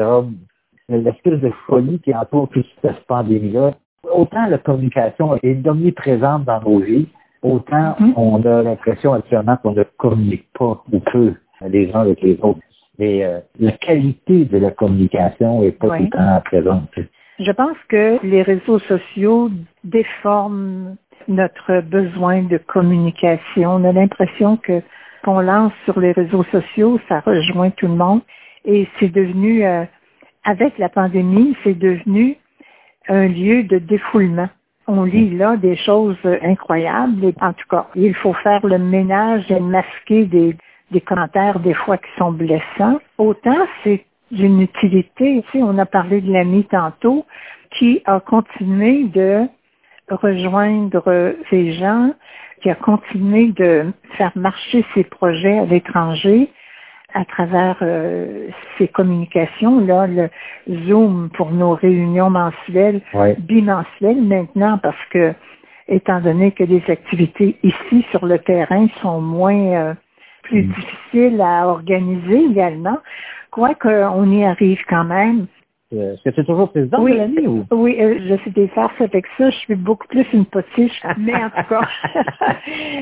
L'espèce 0.88 1.40
de 1.40 1.52
folie 1.68 2.00
qui 2.00 2.14
entoure 2.14 2.50
toute 2.50 2.66
cette 2.82 3.06
pandémie-là, 3.08 3.74
autant 4.12 4.46
la 4.48 4.58
communication 4.58 5.38
est 5.44 5.68
omniprésente 5.68 6.46
dans 6.46 6.62
nos 6.62 6.80
vies, 6.80 7.08
autant 7.44 7.96
mm-hmm. 8.00 8.14
on 8.16 8.42
a 8.44 8.64
l'impression 8.64 9.14
actuellement 9.14 9.58
qu'on 9.58 9.74
ne 9.74 9.84
communique 9.98 10.48
pas 10.58 10.84
ou 10.92 11.00
peu 11.00 11.34
les 11.68 11.92
uns 11.94 12.02
avec 12.02 12.22
les 12.22 12.40
autres. 12.42 12.60
Mais 12.98 13.24
euh, 13.24 13.40
la 13.60 13.72
qualité 13.74 14.46
de 14.46 14.58
la 14.58 14.72
communication 14.72 15.64
est 15.64 15.72
pas 15.72 15.98
tout 15.98 16.04
le 16.04 16.10
temps 16.10 16.42
présente. 16.46 16.90
Je 17.40 17.52
pense 17.52 17.78
que 17.88 18.20
les 18.26 18.42
réseaux 18.42 18.80
sociaux 18.80 19.50
déforment 19.86 20.98
notre 21.28 21.82
besoin 21.82 22.44
de 22.44 22.58
communication. 22.58 23.76
On 23.76 23.84
a 23.84 23.92
l'impression 23.92 24.58
que 24.58 24.82
qu'on 25.24 25.42
lance 25.42 25.74
sur 25.86 26.00
les 26.00 26.14
réseaux 26.14 26.46
sociaux, 26.46 27.00
ça 27.10 27.20
rejoint 27.20 27.72
tout 27.72 27.88
le 27.88 27.96
monde. 27.96 28.22
Et 28.66 28.88
c'est 29.00 29.10
devenu, 29.10 29.66
euh, 29.66 29.84
avec 30.44 30.78
la 30.78 30.90
pandémie, 30.90 31.58
c'est 31.64 31.78
devenu 31.78 32.38
un 33.08 33.28
lieu 33.28 33.64
de 33.64 33.80
défoulement. 33.80 34.50
On 34.88 35.04
lit 35.04 35.36
là 35.36 35.58
des 35.58 35.76
choses 35.76 36.18
incroyables. 36.42 37.34
En 37.42 37.54
tout 37.54 37.68
cas, 37.70 37.88
il 37.96 38.16
faut 38.16 38.34
faire 38.34 38.66
le 38.66 38.78
ménage 38.78 39.52
et 39.52 39.60
masquer 39.60 40.26
des, 40.26 40.56
des 40.92 41.02
commentaires 41.02 41.60
des 41.60 41.74
fois 41.74 41.98
qui 41.98 42.10
sont 42.18 42.32
blessants. 42.32 43.00
Autant 43.18 43.68
c'est 43.84 44.06
d'une 44.32 44.62
utilité. 44.62 45.44
Tu 45.52 45.60
sais, 45.60 45.64
on 45.64 45.78
a 45.78 45.86
parlé 45.86 46.22
de 46.22 46.32
l'ami 46.32 46.64
tantôt 46.66 47.26
qui 47.78 48.02
a 48.06 48.20
continué 48.20 49.06
de 49.06 49.48
rejoindre 50.16 51.36
ces 51.50 51.74
gens, 51.74 52.14
qui 52.62 52.70
a 52.70 52.76
continué 52.76 53.48
de 53.48 53.92
faire 54.18 54.32
marcher 54.36 54.86
ses 54.94 55.04
projets 55.04 55.60
à 55.60 55.66
l'étranger, 55.66 56.50
à 57.14 57.26
travers 57.26 57.78
euh, 57.82 58.50
ces 58.78 58.88
communications, 58.88 59.80
là, 59.80 60.08
le 60.08 60.30
Zoom 60.86 61.30
pour 61.34 61.52
nos 61.52 61.74
réunions 61.74 62.30
mensuelles, 62.30 63.02
bimensuelles 63.40 64.22
maintenant, 64.22 64.78
parce 64.78 65.04
que 65.10 65.34
étant 65.88 66.22
donné 66.22 66.52
que 66.52 66.64
les 66.64 66.84
activités 66.88 67.58
ici 67.64 68.06
sur 68.12 68.26
le 68.26 68.38
terrain 68.40 68.88
sont 69.02 69.22
moins 69.22 69.56
euh, 69.56 69.94
plus 70.44 70.64
mm. 70.64 70.74
difficiles 70.74 71.42
à 71.42 71.68
organiser 71.68 72.46
également, 72.46 73.00
quoique 73.50 73.88
on 73.88 74.30
y 74.32 74.46
arrive 74.46 74.82
quand 74.88 75.06
même. 75.06 75.48
Euh, 75.92 76.14
est-ce 76.14 76.22
que 76.22 76.30
tu 76.30 76.42
es 76.42 76.44
toujours 76.44 76.70
présidente 76.70 77.02
oui, 77.02 77.14
de 77.14 77.18
l'année 77.18 77.48
ou? 77.48 77.66
Oui, 77.72 77.98
euh, 78.00 78.20
je 78.28 78.36
fais 78.38 78.52
des 78.52 78.68
farces 78.68 79.02
avec 79.02 79.26
ça. 79.38 79.50
Je 79.50 79.58
suis 79.58 79.76
beaucoup 79.76 80.08
plus 80.08 80.26
une 80.34 80.46
potiche, 80.46 81.02
mais 81.18 81.34
en 81.34 81.50
tout 81.50 81.68
cas, 81.68 81.82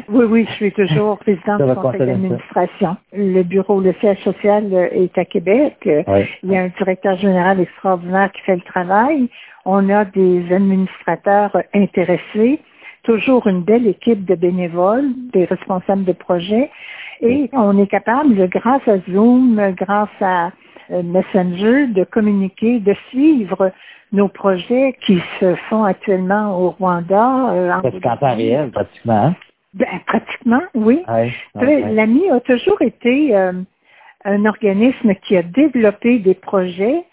oui, 0.10 0.26
oui, 0.26 0.45
je 0.47 0.54
suis 0.54 0.71
toujours 0.71 1.17
présidente 1.17 1.62
du 1.62 1.76
conseil 1.76 2.00
d'administration. 2.00 2.95
Le 3.12 3.43
bureau, 3.43 3.82
le 3.82 3.93
siège 4.00 4.19
social 4.19 4.69
euh, 4.71 4.88
est 4.91 5.17
à 5.17 5.26
Québec. 5.26 5.76
Il 5.86 6.52
y 6.52 6.56
a 6.56 6.62
un 6.62 6.71
directeur 6.78 7.17
général 7.17 7.60
extraordinaire 7.60 8.32
qui 8.32 8.41
fait 8.43 8.56
le 8.56 8.62
travail. 8.62 9.28
On 9.65 9.89
a 9.89 10.06
des 10.06 10.45
administrateurs 10.54 11.58
intéressés, 11.73 12.62
toujours 13.04 13.47
une 13.47 13.63
belle 13.63 13.86
équipe 13.86 14.23
de 14.23 14.36
bénévoles, 14.36 15.10
des 15.34 15.43
responsables 15.43 16.06
de 16.06 16.13
projets. 16.13 16.71
Et 17.19 17.50
on 17.52 17.78
est 17.78 17.88
capable, 17.88 18.47
grâce 18.47 18.88
à 18.88 19.00
Zoom, 19.12 19.60
grâce 19.76 20.10
à 20.21 20.45
euh, 20.45 20.50
Messenger 20.89 21.88
de 21.88 22.04
communiquer, 22.04 22.80
de 22.80 22.95
suivre 23.10 23.71
nos 24.12 24.28
projets 24.28 24.95
qui 25.06 25.21
se 25.39 25.56
font 25.69 25.84
actuellement 25.84 26.58
au 26.58 26.69
Rwanda. 26.71 27.52
Euh, 27.52 27.71
en 27.71 27.82
temps 27.82 28.36
réel, 28.36 28.71
pratiquement. 28.71 29.26
Hein? 29.28 29.36
Ben, 29.73 29.88
pratiquement, 30.06 30.62
oui. 30.73 31.04
L'AMI 31.56 32.30
a 32.32 32.39
toujours 32.39 32.82
été 32.82 33.36
euh, 33.36 33.54
un 34.26 34.45
organisme 34.45 35.13
qui 35.15 35.38
a 35.38 35.43
développé 35.43 36.19
des 36.19 36.34
projets 36.34 37.04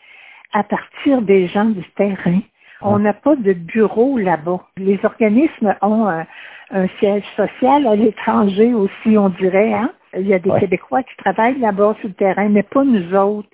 à 0.52 0.62
partir 0.62 1.20
des 1.22 1.48
gens 1.48 1.66
du 1.66 1.84
terrain. 1.96 2.40
On 2.80 2.98
n'a 2.98 3.14
pas 3.14 3.34
de 3.34 3.54
bureau 3.54 4.18
là-bas. 4.18 4.60
Les 4.76 4.98
organismes 5.04 5.74
ont 5.80 6.06
un, 6.06 6.26
siège 6.98 7.24
social 7.36 7.86
à 7.86 7.94
l'étranger 7.94 8.74
aussi, 8.74 9.16
on 9.16 9.28
dirait. 9.30 9.72
Hein? 9.72 9.90
Il 10.16 10.26
y 10.26 10.34
a 10.34 10.38
des 10.38 10.50
Québécois 10.60 11.02
qui 11.02 11.16
travaillent 11.16 11.58
là-bas 11.58 11.96
sur 12.00 12.08
le 12.08 12.14
terrain, 12.14 12.48
mais 12.48 12.62
pas 12.62 12.84
nous 12.84 13.14
autres. 13.14 13.48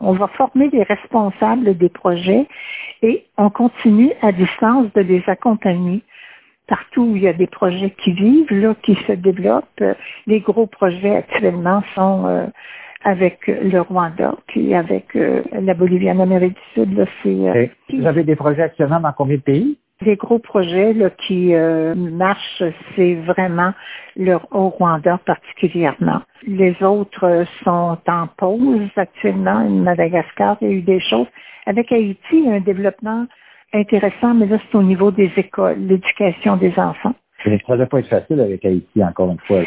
On 0.00 0.12
va 0.12 0.28
former 0.28 0.70
les 0.70 0.82
responsables 0.82 1.76
des 1.76 1.88
projets 1.88 2.46
et 3.02 3.24
on 3.36 3.50
continue 3.50 4.12
à 4.22 4.32
distance 4.32 4.92
de 4.94 5.00
les 5.02 5.22
accompagner 5.26 6.02
partout 6.66 7.02
où 7.02 7.16
il 7.16 7.22
y 7.22 7.28
a 7.28 7.32
des 7.32 7.48
projets 7.48 7.90
qui 8.02 8.12
vivent, 8.12 8.52
là, 8.52 8.74
qui 8.82 8.94
se 9.06 9.12
développent. 9.12 9.82
Les 10.26 10.40
gros 10.40 10.66
projets 10.66 11.16
actuellement 11.16 11.82
sont 11.94 12.26
euh, 12.26 12.46
avec 13.02 13.46
le 13.46 13.80
Rwanda, 13.80 14.36
puis 14.46 14.74
avec 14.74 15.16
euh, 15.16 15.42
la 15.52 15.74
Bolivie 15.74 16.10
en 16.10 16.20
Amérique 16.20 16.54
du 16.54 16.82
Sud. 16.82 16.96
Là, 16.96 17.06
euh, 17.26 17.66
Vous 17.92 18.06
avez 18.06 18.24
des 18.24 18.36
projets 18.36 18.62
actuellement 18.62 19.00
dans 19.00 19.12
combien 19.12 19.36
de 19.36 19.42
pays? 19.42 19.78
Les 20.02 20.16
gros 20.16 20.38
projets 20.38 20.94
là, 20.94 21.10
qui 21.10 21.54
euh, 21.54 21.94
marchent, 21.94 22.62
c'est 22.96 23.14
vraiment 23.16 23.72
le 24.16 24.38
au 24.50 24.68
Rwanda 24.70 25.18
particulièrement. 25.26 26.22
Les 26.46 26.74
autres 26.82 27.44
sont 27.64 27.98
en 28.06 28.26
pause 28.38 28.88
actuellement. 28.96 29.68
Madagascar, 29.68 30.56
il 30.62 30.68
y 30.68 30.70
a 30.70 30.74
eu 30.74 30.82
des 30.82 31.00
choses. 31.00 31.26
Avec 31.66 31.92
Haïti, 31.92 32.18
il 32.32 32.46
y 32.46 32.48
a 32.48 32.54
un 32.54 32.60
développement 32.60 33.26
intéressant, 33.74 34.34
mais 34.34 34.46
là, 34.46 34.58
c'est 34.70 34.76
au 34.76 34.82
niveau 34.82 35.10
des 35.10 35.30
écoles, 35.36 35.76
l'éducation 35.78 36.56
des 36.56 36.72
enfants. 36.78 37.14
Ça 37.44 37.50
ne 37.50 37.76
va 37.76 37.86
pas 37.86 38.00
être 38.00 38.08
facile 38.08 38.40
avec 38.40 38.64
Haïti, 38.64 39.04
encore 39.04 39.30
une 39.30 39.38
fois. 39.40 39.60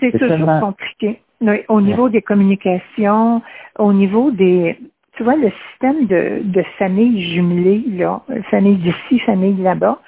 C'est 0.00 0.12
toujours 0.12 0.28
tellement... 0.28 0.60
compliqué. 0.60 1.20
Oui, 1.40 1.62
au 1.68 1.80
niveau 1.82 2.08
des 2.08 2.22
communications, 2.22 3.42
au 3.78 3.92
niveau 3.92 4.30
des, 4.30 4.78
tu 5.16 5.24
vois, 5.24 5.36
le 5.36 5.50
système 5.70 6.06
de, 6.06 6.42
de 6.44 6.62
famille 6.78 7.22
jumelée, 7.34 7.82
là, 7.96 8.22
famille 8.50 8.76
d'ici, 8.76 9.18
famille 9.20 9.60
là-bas, 9.62 9.98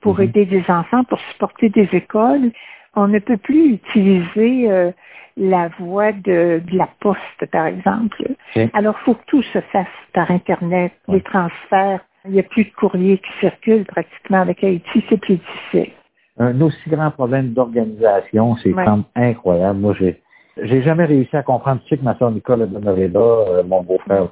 pour 0.00 0.18
mm-hmm. 0.18 0.24
aider 0.24 0.46
des 0.46 0.64
enfants, 0.68 1.04
pour 1.04 1.20
supporter 1.32 1.68
des 1.68 1.88
écoles, 1.92 2.50
on 2.94 3.08
ne 3.08 3.18
peut 3.18 3.36
plus 3.36 3.74
utiliser 3.74 4.70
euh, 4.70 4.90
la 5.36 5.68
voie 5.78 6.12
de, 6.12 6.62
de, 6.66 6.76
la 6.76 6.88
poste, 7.00 7.46
par 7.52 7.66
exemple. 7.66 8.24
Alors, 8.72 8.96
il 9.00 9.04
faut 9.04 9.14
que 9.14 9.24
tout 9.26 9.42
se 9.42 9.60
fasse 9.60 9.86
par 10.14 10.30
Internet, 10.30 10.92
les 11.08 11.20
transferts. 11.20 12.00
Il 12.24 12.32
n'y 12.32 12.40
a 12.40 12.42
plus 12.42 12.64
de 12.64 12.70
courrier 12.70 13.18
qui 13.18 13.30
circule 13.40 13.84
pratiquement 13.84 14.40
avec 14.40 14.64
Haïti, 14.64 15.04
c'est 15.08 15.20
plus 15.20 15.36
difficile. 15.36 15.92
Un 16.38 16.60
aussi 16.60 16.90
grand 16.90 17.10
problème 17.10 17.52
d'organisation, 17.52 18.56
c'est 18.56 18.72
quand 18.72 18.96
même 18.96 19.04
incroyable. 19.14 19.78
Moi, 19.78 19.94
j'ai 19.98 20.20
j'ai 20.62 20.82
jamais 20.82 21.04
réussi 21.04 21.36
à 21.36 21.42
comprendre. 21.42 21.80
Sais 21.88 21.98
que 21.98 22.04
ma 22.04 22.16
soeur 22.16 22.30
Nicole 22.30 22.62
a 22.62 22.66
demeuré 22.66 23.08
là, 23.08 23.20
euh, 23.20 23.62
mon 23.64 23.82
beau-frère 23.82 24.28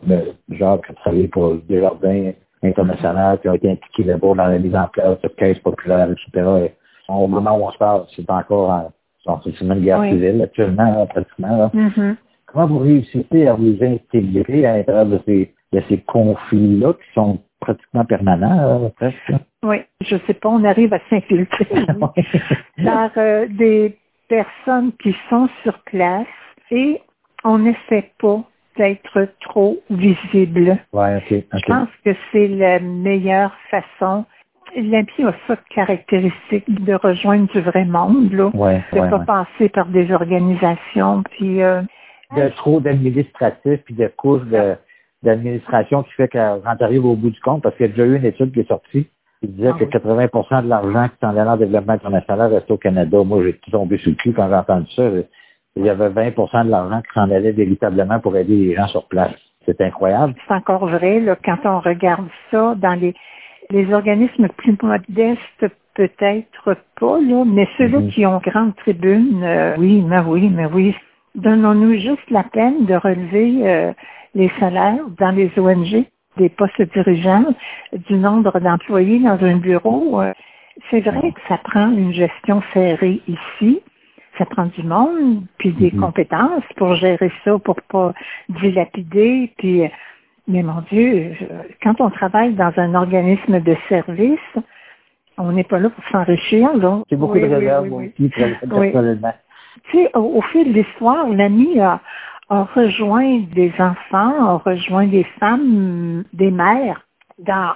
Jacques 0.50 0.90
a 0.90 0.94
travaillé 0.94 1.28
pour 1.28 1.54
Desjardins 1.68 2.32
international, 2.62 3.38
qui 3.40 3.48
a 3.48 3.54
été 3.54 3.70
impliqué 3.70 4.04
là-bas 4.04 4.34
dans 4.34 4.46
la 4.46 4.58
mise 4.58 4.74
en 4.74 4.88
place 4.88 5.20
de 5.20 5.28
caisses 5.28 5.58
populaires, 5.58 6.08
etc. 6.10 6.48
Et 6.64 6.72
au 7.08 7.26
moment 7.26 7.58
où 7.58 7.66
on 7.66 7.70
se 7.70 7.78
parle, 7.78 8.04
c'est 8.16 8.28
encore 8.30 8.70
en, 8.70 9.40
c'est 9.44 9.60
une 9.60 9.74
guerre 9.80 10.02
civile 10.04 10.42
actuellement, 10.42 11.06
pratiquement. 11.06 11.70
Mm-hmm. 11.74 12.16
Comment 12.46 12.66
vous 12.66 12.78
réussissez 12.78 13.46
à 13.46 13.54
vous 13.54 13.76
intégrer 13.82 14.66
à 14.66 14.76
l'intérieur 14.76 15.06
de 15.06 15.20
ces, 15.26 15.52
de 15.72 15.82
ces 15.88 15.98
conflits-là 15.98 16.92
qui 16.94 17.14
sont 17.14 17.38
pratiquement 17.60 18.04
permanents, 18.04 18.90
presque? 18.96 19.32
Oui, 19.62 19.78
je 20.02 20.16
sais 20.26 20.34
pas, 20.34 20.50
on 20.50 20.64
arrive 20.64 20.92
à 20.92 21.00
s'infiltrer 21.08 21.66
par 22.84 23.10
euh, 23.16 23.46
des 23.50 23.96
personnes 24.28 24.92
qui 25.02 25.14
sont 25.28 25.48
sur 25.62 25.78
place 25.80 26.26
et 26.70 27.00
on 27.44 27.58
n'essaie 27.58 28.10
pas 28.18 28.42
d'être 28.76 29.28
trop 29.40 29.78
visible. 29.90 30.78
Ouais, 30.92 31.16
okay, 31.18 31.46
Je 31.52 31.66
pense 31.66 31.88
que 32.04 32.10
c'est 32.32 32.48
la 32.48 32.80
meilleure 32.80 33.54
façon. 33.70 34.24
L'IMPI 34.74 35.24
a 35.24 35.34
ça 35.46 35.56
caractéristique 35.70 36.84
de 36.84 36.94
rejoindre 36.94 37.46
du 37.52 37.60
vrai 37.60 37.84
monde, 37.84 38.32
là. 38.32 38.50
Ouais, 38.54 38.82
de 38.92 38.98
ouais, 38.98 39.10
pas 39.10 39.20
passer 39.20 39.68
par 39.68 39.86
des 39.86 40.10
organisations, 40.12 41.22
puis... 41.30 41.62
Euh, 41.62 41.82
de 42.34 42.48
trop 42.56 42.80
d'administratifs, 42.80 43.80
puis 43.84 43.94
de 43.94 44.08
couches 44.16 44.42
d'administration 45.22 46.02
qui 46.02 46.12
fait 46.12 46.26
que 46.26 46.58
quand 46.60 46.76
tu 46.76 46.84
arrives 46.84 47.04
au 47.04 47.14
bout 47.14 47.30
du 47.30 47.40
compte, 47.40 47.62
parce 47.62 47.76
qu'il 47.76 47.86
y 47.86 47.88
a 47.88 47.92
déjà 47.92 48.04
eu 48.04 48.16
une 48.16 48.24
étude 48.24 48.52
qui 48.52 48.60
est 48.60 48.68
sortie, 48.68 49.06
il 49.44 49.54
disait 49.54 49.72
que 49.78 49.84
80 49.84 50.62
de 50.62 50.68
l'argent 50.68 51.08
qui 51.08 51.16
s'en 51.20 51.36
allait 51.36 51.50
en 51.50 51.56
développement 51.56 51.94
international 51.94 52.52
restait 52.52 52.72
au 52.72 52.78
Canada. 52.78 53.22
Moi, 53.22 53.42
j'ai 53.44 53.60
tombé 53.70 53.98
sous 53.98 54.10
le 54.10 54.16
cul 54.16 54.32
quand 54.32 54.48
j'ai 54.48 54.54
entendu 54.54 54.90
ça. 54.94 55.02
Il 55.76 55.84
y 55.84 55.90
avait 55.90 56.08
20% 56.08 56.64
de 56.64 56.70
l'argent 56.70 57.00
qui 57.02 57.14
s'en 57.14 57.30
allait 57.30 57.52
véritablement 57.52 58.20
pour 58.20 58.36
aider 58.36 58.56
les 58.56 58.74
gens 58.74 58.86
sur 58.86 59.06
place. 59.06 59.34
C'est 59.66 59.80
incroyable. 59.80 60.34
C'est 60.46 60.54
encore 60.54 60.86
vrai, 60.86 61.20
là, 61.20 61.36
quand 61.44 61.58
on 61.64 61.80
regarde 61.80 62.26
ça 62.50 62.74
dans 62.76 62.98
les, 62.98 63.14
les 63.70 63.92
organismes 63.92 64.48
plus 64.48 64.76
modestes, 64.82 65.66
peut-être 65.94 66.76
pas, 67.00 67.20
là, 67.20 67.44
mais 67.46 67.68
ceux-là 67.78 67.98
mm-hmm. 67.98 68.10
qui 68.10 68.26
ont 68.26 68.38
grande 68.38 68.74
tribune, 68.76 69.42
euh, 69.42 69.74
oui, 69.78 70.02
mais 70.06 70.20
oui, 70.20 70.50
mais 70.54 70.66
oui. 70.66 70.94
Donnons-nous 71.34 71.94
juste 71.94 72.30
la 72.30 72.44
peine 72.44 72.84
de 72.86 72.94
relever 72.94 73.68
euh, 73.68 73.92
les 74.34 74.50
salaires 74.60 75.04
dans 75.18 75.30
les 75.30 75.50
ONG 75.58 76.04
des 76.36 76.48
postes 76.48 76.82
dirigeants, 76.94 77.54
du 77.92 78.14
nombre 78.14 78.58
d'employés 78.60 79.18
dans 79.18 79.42
un 79.42 79.56
bureau. 79.56 80.20
Euh, 80.20 80.32
c'est 80.90 81.00
vrai 81.00 81.32
que 81.32 81.40
ça 81.48 81.58
prend 81.58 81.90
une 81.90 82.12
gestion 82.12 82.62
serrée 82.72 83.20
ici. 83.28 83.80
Ça 84.38 84.44
prend 84.46 84.66
du 84.66 84.82
monde, 84.82 85.44
puis 85.58 85.70
des 85.70 85.90
mm-hmm. 85.90 86.00
compétences 86.00 86.64
pour 86.76 86.96
gérer 86.96 87.30
ça, 87.44 87.56
pour 87.58 87.80
pas 87.82 88.12
dilapider. 88.48 89.52
Puis, 89.58 89.82
mais 90.48 90.62
mon 90.62 90.82
Dieu, 90.90 91.36
quand 91.82 92.00
on 92.00 92.10
travaille 92.10 92.54
dans 92.54 92.72
un 92.76 92.94
organisme 92.96 93.60
de 93.60 93.76
service, 93.88 94.40
on 95.38 95.52
n'est 95.52 95.64
pas 95.64 95.78
là 95.78 95.90
pour 95.90 96.04
s'enrichir, 96.10 96.70
C'est 97.08 97.16
beaucoup 97.16 97.38
de 97.38 97.46
réserve 97.46 97.88
oui, 97.90 98.12
aussi, 98.18 98.28
personnellement. 98.28 99.34
Tu 99.90 99.98
sais, 99.98 100.10
au, 100.14 100.38
au, 100.38 100.42
fil 100.42 100.72
de 100.72 100.78
l'histoire, 100.78 101.28
l'ami 101.28 101.80
a, 101.80 102.00
a 102.48 102.64
rejoint 102.64 103.40
des 103.54 103.72
enfants, 103.78 104.46
a 104.46 104.62
rejoint 104.64 105.06
des 105.06 105.24
femmes, 105.40 106.24
des 106.32 106.50
mères 106.50 107.06
dans 107.38 107.74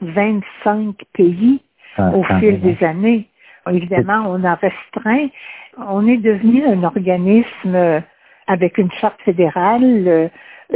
25 0.00 0.94
pays 1.12 1.60
ah, 1.96 2.10
au 2.10 2.22
fil 2.38 2.60
des 2.60 2.84
années. 2.84 3.28
Évidemment, 3.70 4.24
on 4.26 4.44
a 4.44 4.54
restreint. 4.54 5.28
On 5.76 6.06
est 6.06 6.16
devenu 6.16 6.64
un 6.64 6.82
organisme 6.84 8.02
avec 8.48 8.78
une 8.78 8.90
charte 8.92 9.20
fédérale 9.22 10.08
euh, 10.08 10.28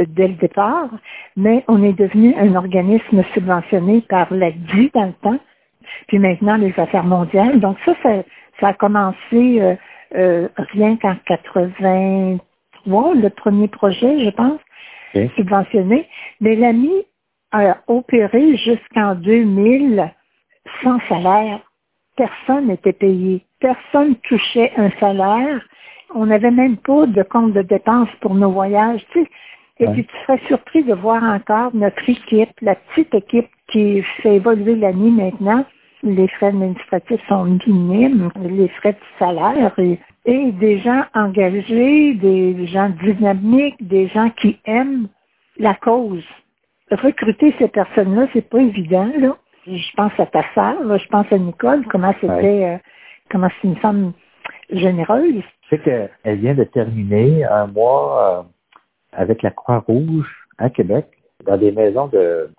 dès 0.07 0.27
le 0.27 0.35
départ, 0.35 0.89
mais 1.35 1.63
on 1.67 1.83
est 1.83 1.93
devenu 1.93 2.33
un 2.35 2.55
organisme 2.55 3.23
subventionné 3.33 4.01
par 4.01 4.33
la 4.33 4.51
DI 4.51 4.91
dans 4.93 5.05
le 5.05 5.13
temps, 5.13 5.39
puis 6.07 6.19
maintenant 6.19 6.55
les 6.55 6.73
affaires 6.77 7.03
mondiales. 7.03 7.59
Donc 7.59 7.77
ça, 7.85 7.93
ça, 8.59 8.67
a 8.67 8.73
commencé 8.73 9.17
euh, 9.33 9.75
euh, 10.15 10.47
rien 10.73 10.95
qu'en 10.97 11.15
80 11.25 12.37
le 12.85 13.29
premier 13.29 13.67
projet, 13.67 14.23
je 14.25 14.29
pense, 14.29 14.59
subventionné. 15.35 16.07
Mais 16.41 16.55
l'AMI 16.55 17.05
a 17.51 17.77
opéré 17.87 18.57
jusqu'en 18.57 19.15
2000 19.15 20.11
sans 20.83 20.99
salaire. 21.07 21.59
Personne 22.15 22.67
n'était 22.67 22.93
payé. 22.93 23.45
Personne 23.59 24.15
touchait 24.27 24.71
un 24.77 24.91
salaire. 24.99 25.61
On 26.15 26.25
n'avait 26.27 26.51
même 26.51 26.77
pas 26.77 27.05
de 27.05 27.23
compte 27.23 27.53
de 27.53 27.61
dépenses 27.61 28.09
pour 28.21 28.35
nos 28.35 28.51
voyages. 28.51 29.03
Tu 29.11 29.23
sais. 29.23 29.29
Et 29.79 29.87
puis 29.87 30.05
tu 30.05 30.15
serais 30.23 30.39
surpris 30.47 30.83
de 30.83 30.93
voir 30.93 31.23
encore 31.23 31.73
notre 31.73 32.07
équipe, 32.07 32.51
la 32.61 32.75
petite 32.75 33.13
équipe 33.15 33.49
qui 33.69 34.03
fait 34.21 34.35
évoluer 34.35 34.75
l'AMI 34.75 35.11
maintenant. 35.11 35.65
Les 36.03 36.27
frais 36.27 36.47
administratifs 36.47 37.21
sont 37.27 37.45
minimes, 37.45 38.29
les 38.43 38.67
frais 38.67 38.93
de 38.93 38.97
salaire. 39.19 39.73
Et 39.79 39.99
et 40.25 40.51
des 40.53 40.79
gens 40.79 41.03
engagés, 41.13 42.13
des 42.13 42.65
gens 42.67 42.89
dynamiques, 42.89 43.85
des 43.85 44.07
gens 44.07 44.29
qui 44.29 44.57
aiment 44.65 45.07
la 45.57 45.75
cause. 45.75 46.23
Recruter 46.91 47.53
ces 47.59 47.67
personnes-là, 47.67 48.27
c'est 48.33 48.47
pas 48.47 48.59
évident, 48.59 49.11
là. 49.17 49.35
Je 49.65 49.95
pense 49.95 50.11
à 50.17 50.25
ta 50.25 50.43
sœur, 50.53 50.97
je 50.97 51.07
pense 51.07 51.25
à 51.31 51.37
Nicole, 51.37 51.85
comment 51.89 52.13
c'était, 52.19 52.65
euh, 52.65 52.77
comment 53.31 53.47
c'est 53.49 53.67
une 53.67 53.77
femme 53.77 54.11
généreuse. 54.69 55.41
Tu 55.61 55.69
sais 55.69 55.79
qu'elle 55.79 56.39
vient 56.39 56.53
de 56.53 56.65
terminer 56.65 57.45
un 57.45 57.67
mois 57.67 58.39
euh, 58.39 58.43
avec 59.13 59.41
la 59.41 59.51
Croix-Rouge 59.51 60.47
à 60.57 60.69
Québec, 60.69 61.07
dans 61.45 61.57
des 61.57 61.71
maisons 61.71 62.07
de, 62.07 62.49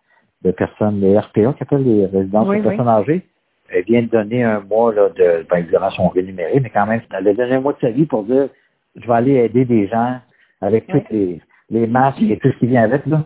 de 0.43 0.51
personnes, 0.51 1.01
les 1.01 1.19
RPA, 1.19 1.53
qui 1.53 1.63
appellent 1.63 1.85
les 1.85 2.07
résidences 2.07 2.49
de 2.49 2.63
personnes 2.63 2.89
âgées 2.89 3.23
elle 3.71 3.85
vient 3.85 4.03
de 4.03 4.09
donner 4.09 4.43
un 4.43 4.61
mois 4.61 4.93
là, 4.95 5.09
de, 5.11 5.47
ben, 5.49 5.59
évidemment, 5.59 5.91
son 5.91 6.09
rémunéré, 6.09 6.61
mais 6.61 6.71
quand 6.71 6.87
même, 6.87 7.01
elle 7.11 7.29
a 7.29 7.35
donné 7.35 7.55
un 7.55 7.61
mois 7.61 7.73
de 7.73 7.81
sa 7.81 7.91
vie 7.91 8.07
pour 8.07 8.25
dire, 8.25 8.49
je 8.97 9.07
vais 9.07 9.15
aller 9.15 9.35
aider 9.35 9.65
des 9.65 9.89
gens 9.89 10.19
avec 10.61 10.87
tous 10.87 11.03
les, 11.11 11.41
les 11.71 11.87
masques 11.87 12.23
et 12.23 12.39
tout 12.39 12.51
ce 12.53 12.59
qui 12.59 12.67
vient 12.67 12.83
avec, 12.83 13.07
là. 13.07 13.25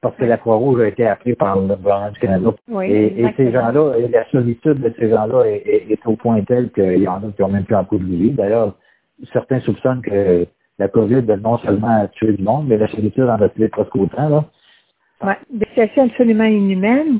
Parce 0.00 0.14
que 0.14 0.24
la 0.24 0.36
Croix-Rouge 0.36 0.80
a 0.80 0.86
été 0.86 1.06
appelée 1.06 1.34
par 1.34 1.58
le 1.58 1.74
gouvernement 1.74 2.12
du 2.12 2.20
Canada. 2.20 2.54
et, 2.84 3.20
et, 3.20 3.34
ces 3.36 3.50
gens-là, 3.50 3.94
la 4.12 4.30
solitude 4.30 4.80
de 4.80 4.94
ces 4.96 5.10
gens-là 5.10 5.44
est, 5.46 5.90
est, 5.90 6.06
au 6.06 6.14
point 6.14 6.40
tel 6.42 6.70
qu'il 6.70 7.02
y 7.02 7.08
en 7.08 7.16
a 7.16 7.32
qui 7.34 7.42
ont 7.42 7.48
même 7.48 7.64
plus 7.64 7.74
un 7.74 7.82
coup 7.82 7.98
de 7.98 8.04
vie. 8.04 8.30
D'ailleurs, 8.30 8.76
certains 9.32 9.58
soupçonnent 9.58 10.02
que 10.02 10.46
la 10.78 10.88
COVID 10.88 11.24
non 11.42 11.58
seulement 11.58 12.02
a 12.02 12.06
tué 12.06 12.32
du 12.34 12.42
monde, 12.44 12.66
mais 12.68 12.76
la 12.76 12.86
solitude 12.86 13.24
en 13.24 13.42
a 13.42 13.48
tué 13.48 13.66
presque 13.68 13.96
autant, 13.96 14.28
là. 14.28 14.44
Ouais, 15.20 15.36
des 15.50 15.66
situations 15.66 16.04
absolument 16.04 16.44
inhumaines. 16.44 17.18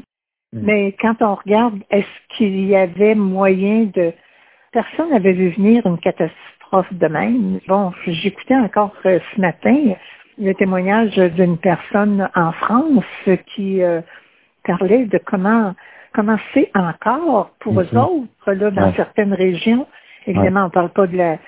Mm. 0.52 0.60
Mais 0.62 0.92
quand 1.00 1.20
on 1.20 1.34
regarde, 1.34 1.78
est-ce 1.90 2.36
qu'il 2.36 2.66
y 2.66 2.76
avait 2.76 3.14
moyen 3.14 3.84
de... 3.94 4.12
Personne 4.72 5.10
n'avait 5.10 5.32
vu 5.32 5.50
venir 5.50 5.86
une 5.86 5.98
catastrophe 5.98 6.92
de 6.92 7.06
même? 7.06 7.60
Bon, 7.68 7.92
j'écoutais 8.06 8.56
encore 8.56 8.94
euh, 9.06 9.18
ce 9.34 9.40
matin 9.40 9.94
le 10.40 10.52
témoignage 10.54 11.16
d'une 11.16 11.58
personne 11.58 12.28
en 12.34 12.52
France 12.52 13.04
qui 13.54 13.82
euh, 13.82 14.00
parlait 14.64 15.06
de 15.06 15.18
comment 15.18 15.74
comment 16.14 16.38
c'est 16.54 16.70
encore 16.74 17.50
pour 17.60 17.80
eux 17.80 17.84
mm-hmm. 17.84 17.98
autres 17.98 18.52
là, 18.52 18.70
dans 18.70 18.92
certaines 18.94 19.34
régions. 19.34 19.86
Évidemment, 20.26 20.62
on 20.62 20.64
ne 20.64 20.70
parle 20.70 20.90
pas 20.90 21.06
de 21.06 21.16
la, 21.16 21.38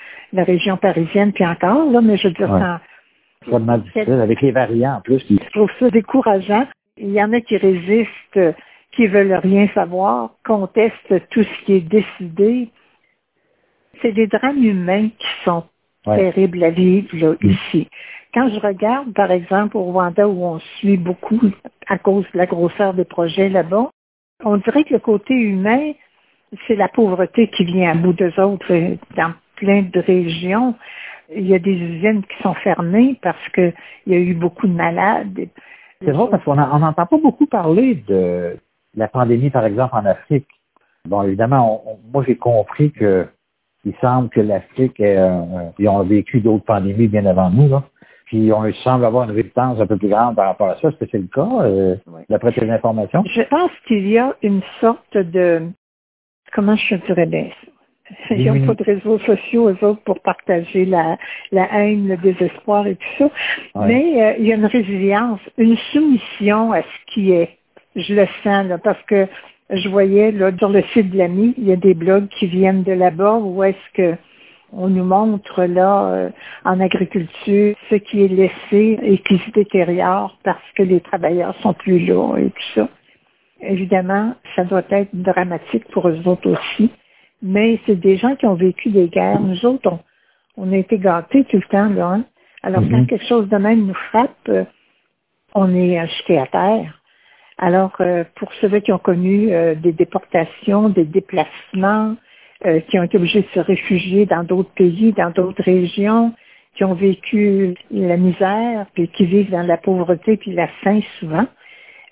région 0.45 0.77
parisienne 0.77 1.33
puis 1.33 1.45
encore, 1.45 1.91
là, 1.91 2.01
mais 2.01 2.17
je 2.17 2.29
veux 2.29 2.35
dire, 2.35 2.51
ouais. 2.51 2.61
ça, 2.61 3.79
difficile 3.79 4.13
avec 4.13 4.41
les 4.41 4.53
variants 4.53 4.97
en 4.97 5.01
plus. 5.01 5.25
Je 5.29 5.51
trouve 5.51 5.71
ça 5.79 5.91
décourageant. 5.91 6.67
Il 6.97 7.11
y 7.11 7.23
en 7.23 7.33
a 7.33 7.41
qui 7.41 7.57
résistent 7.57 8.55
qui 8.93 9.07
veulent 9.07 9.35
rien 9.35 9.69
savoir, 9.75 10.31
contestent 10.45 11.29
tout 11.31 11.43
ce 11.43 11.65
qui 11.65 11.75
est 11.75 11.89
décidé. 11.89 12.71
C'est 14.03 14.13
des 14.13 14.27
drames 14.27 14.63
humains 14.63 15.09
qui 15.09 15.29
sont 15.45 15.65
terribles 16.05 16.63
à 16.65 16.71
vivre 16.71 17.09
là, 17.13 17.33
mm. 17.41 17.51
ici. 17.51 17.89
Quand 18.33 18.49
je 18.49 18.61
regarde, 18.61 19.13
par 19.13 19.31
exemple, 19.31 19.77
au 19.77 19.83
Rwanda, 19.83 20.29
où 20.29 20.45
on 20.45 20.59
suit 20.79 20.97
beaucoup 20.97 21.41
à 21.89 21.99
cause 21.99 22.25
de 22.33 22.39
la 22.39 22.47
grosseur 22.47 22.95
des 22.95 23.05
projets 23.05 23.49
là-bas, 23.49 23.91
on 24.45 24.57
dirait 24.59 24.85
que 24.85 24.95
le 24.95 25.01
côté 25.01 25.35
humain, 25.35 25.93
c'est 26.67 26.77
la 26.77 26.89
pauvreté 26.89 27.49
qui 27.49 27.65
vient 27.65 27.91
à 27.91 27.95
bout 27.95 28.13
d'eux 28.13 28.33
autres 28.41 28.73
dans 29.17 29.33
plein 29.57 29.83
de 29.83 30.01
régions. 30.01 30.75
Il 31.35 31.47
y 31.47 31.55
a 31.55 31.59
des 31.59 31.73
usines 31.73 32.23
qui 32.23 32.43
sont 32.43 32.55
fermées 32.55 33.19
parce 33.23 33.49
qu'il 33.51 33.75
y 34.07 34.15
a 34.15 34.19
eu 34.19 34.35
beaucoup 34.35 34.67
de 34.67 34.73
malades. 34.73 35.49
C'est 36.03 36.13
vrai 36.13 36.29
parce 36.31 36.43
qu'on 36.45 36.55
n'entend 36.55 36.93
pas 37.07 37.19
beaucoup 37.19 37.47
parler 37.47 37.97
de 38.09 38.57
la 38.95 39.09
pandémie, 39.09 39.51
par 39.51 39.65
exemple, 39.65 39.95
en 39.95 40.05
Afrique. 40.05 40.47
Bon, 41.07 41.23
évidemment, 41.23 41.83
moi 42.13 42.25
j'ai 42.27 42.37
compris 42.37 42.93
que 42.93 43.27
il 43.85 43.95
semble 44.03 44.29
que 44.29 44.41
l'Afrique, 44.41 44.99
ils 44.99 45.89
ont 45.89 46.03
vécu 46.03 46.41
d'autres 46.41 46.65
pandémies 46.65 47.09
bien 47.09 47.25
avant 47.25 47.49
nous, 47.49 47.69
là. 47.69 47.85
Puis 48.27 48.53
on 48.53 48.71
semble 48.85 49.05
avoir 49.05 49.25
une 49.29 49.35
résistance 49.35 49.81
un 49.81 49.87
peu 49.87 49.97
plus 49.97 50.09
grande 50.09 50.37
par 50.37 50.47
rapport 50.47 50.69
à 50.69 50.77
ça. 50.77 50.89
Est-ce 50.89 50.97
que 50.99 51.07
c'est 51.11 51.19
le 51.19 51.27
cas, 51.27 51.49
euh, 51.63 51.97
d'après 52.29 52.53
tes 52.53 52.71
informations? 52.71 53.25
Je 53.27 53.43
pense 53.43 53.73
qu'il 53.89 54.07
y 54.07 54.19
a 54.19 54.37
une 54.43 54.61
sorte 54.81 55.17
de 55.17 55.63
comment 56.53 56.77
je 56.77 56.95
dirais 56.97 57.27
bien 57.27 57.49
ils 58.31 58.53
n'ont 58.53 58.67
pas 58.67 58.75
de 58.75 58.85
réseaux 58.85 59.19
sociaux, 59.21 59.69
eux 59.69 59.85
autres, 59.85 60.03
pour 60.03 60.21
partager 60.21 60.85
la, 60.85 61.17
la 61.53 61.73
haine, 61.73 62.09
le 62.09 62.17
désespoir 62.17 62.87
et 62.87 62.97
tout 62.97 63.09
ça. 63.19 63.31
Mais 63.87 64.23
euh, 64.23 64.35
il 64.39 64.47
y 64.47 64.53
a 64.53 64.57
une 64.57 64.67
résilience, 64.67 65.41
une 65.59 65.77
soumission 65.93 66.73
à 66.73 66.83
ce 66.83 67.15
qui 67.15 67.33
est. 67.33 67.59
Je 67.97 68.15
le 68.15 68.27
sens, 68.45 68.67
là, 68.67 68.79
parce 68.79 69.03
que 69.05 69.27
je 69.71 69.89
voyais 69.89 70.33
là, 70.33 70.51
sur 70.59 70.69
le 70.69 70.83
site 70.93 71.11
de 71.11 71.19
l'AMI, 71.19 71.55
il 71.59 71.65
y 71.65 71.73
a 71.73 71.77
des 71.77 71.95
blogs 71.95 72.29
qui 72.29 72.47
viennent 72.47 72.83
de 72.83 72.93
là-bas 72.93 73.39
où 73.39 73.63
est-ce 73.63 73.93
que 73.95 74.17
on 74.73 74.89
nous 74.89 75.05
montre 75.05 75.65
là 75.65 76.13
euh, 76.13 76.31
en 76.65 76.81
agriculture 76.81 77.75
ce 77.89 77.97
qui 77.97 78.25
est 78.25 78.29
laissé 78.29 78.99
et 79.03 79.19
qui 79.19 79.39
se 79.39 79.51
détériore 79.51 80.39
parce 80.45 80.63
que 80.77 80.83
les 80.83 81.01
travailleurs 81.01 81.57
sont 81.61 81.75
plus 81.75 81.99
là 82.07 82.37
et 82.39 82.51
tout 82.51 82.73
ça. 82.75 82.89
Évidemment, 83.63 84.35
ça 84.57 84.65
doit 84.65 84.85
être 84.91 85.11
dramatique 85.13 85.85
pour 85.93 86.09
eux 86.09 86.21
autres 86.25 86.51
aussi, 86.51 86.91
mais 87.43 87.79
c'est 87.85 87.99
des 87.99 88.17
gens 88.17 88.37
qui 88.37 88.47
ont 88.47 88.55
vécu 88.55 88.91
des 88.91 89.09
guerres. 89.09 89.41
Nous 89.41 89.67
autres, 89.67 89.99
on, 90.57 90.73
a 90.73 90.77
été 90.77 90.99
gâtés 90.99 91.45
tout 91.45 91.57
le 91.57 91.63
temps, 91.71 91.91
là. 91.91 92.07
Hein. 92.07 92.25
Alors, 92.63 92.81
quand 92.83 92.99
mhm. 92.99 93.07
quelque 93.07 93.27
chose 93.27 93.49
de 93.49 93.57
même 93.57 93.87
nous 93.87 93.95
frappe, 94.11 94.49
euh, 94.49 94.65
on 95.55 95.75
est 95.75 95.99
acheté 95.99 96.39
à 96.39 96.47
terre. 96.47 97.00
Alors, 97.61 97.93
euh, 98.01 98.25
pour 98.37 98.53
ceux 98.55 98.81
qui 98.81 98.91
ont 98.91 98.99
connu 98.99 99.53
euh, 99.53 99.75
des 99.75 99.93
déportations, 99.93 100.89
des 100.89 101.05
déplacements, 101.05 102.17
qui 102.89 102.99
ont 102.99 103.03
été 103.03 103.17
obligés 103.17 103.41
de 103.41 103.49
se 103.55 103.61
réfugier 103.61 104.27
dans 104.27 104.45
d'autres 104.45 104.73
pays, 104.73 105.15
dans 105.15 105.31
d'autres 105.31 105.63
régions, 105.63 106.35
qui 106.75 106.85
ont 106.85 106.93
vécu 106.93 107.75
la 107.91 108.19
misère, 108.19 108.85
puis 108.93 109.09
qui 109.09 109.25
vivent 109.25 109.51
dans 109.51 109.63
la 109.63 109.79
pauvreté 109.79 110.37
puis 110.37 110.53
la 110.53 110.69
faim 110.83 111.01
souvent, 111.19 111.47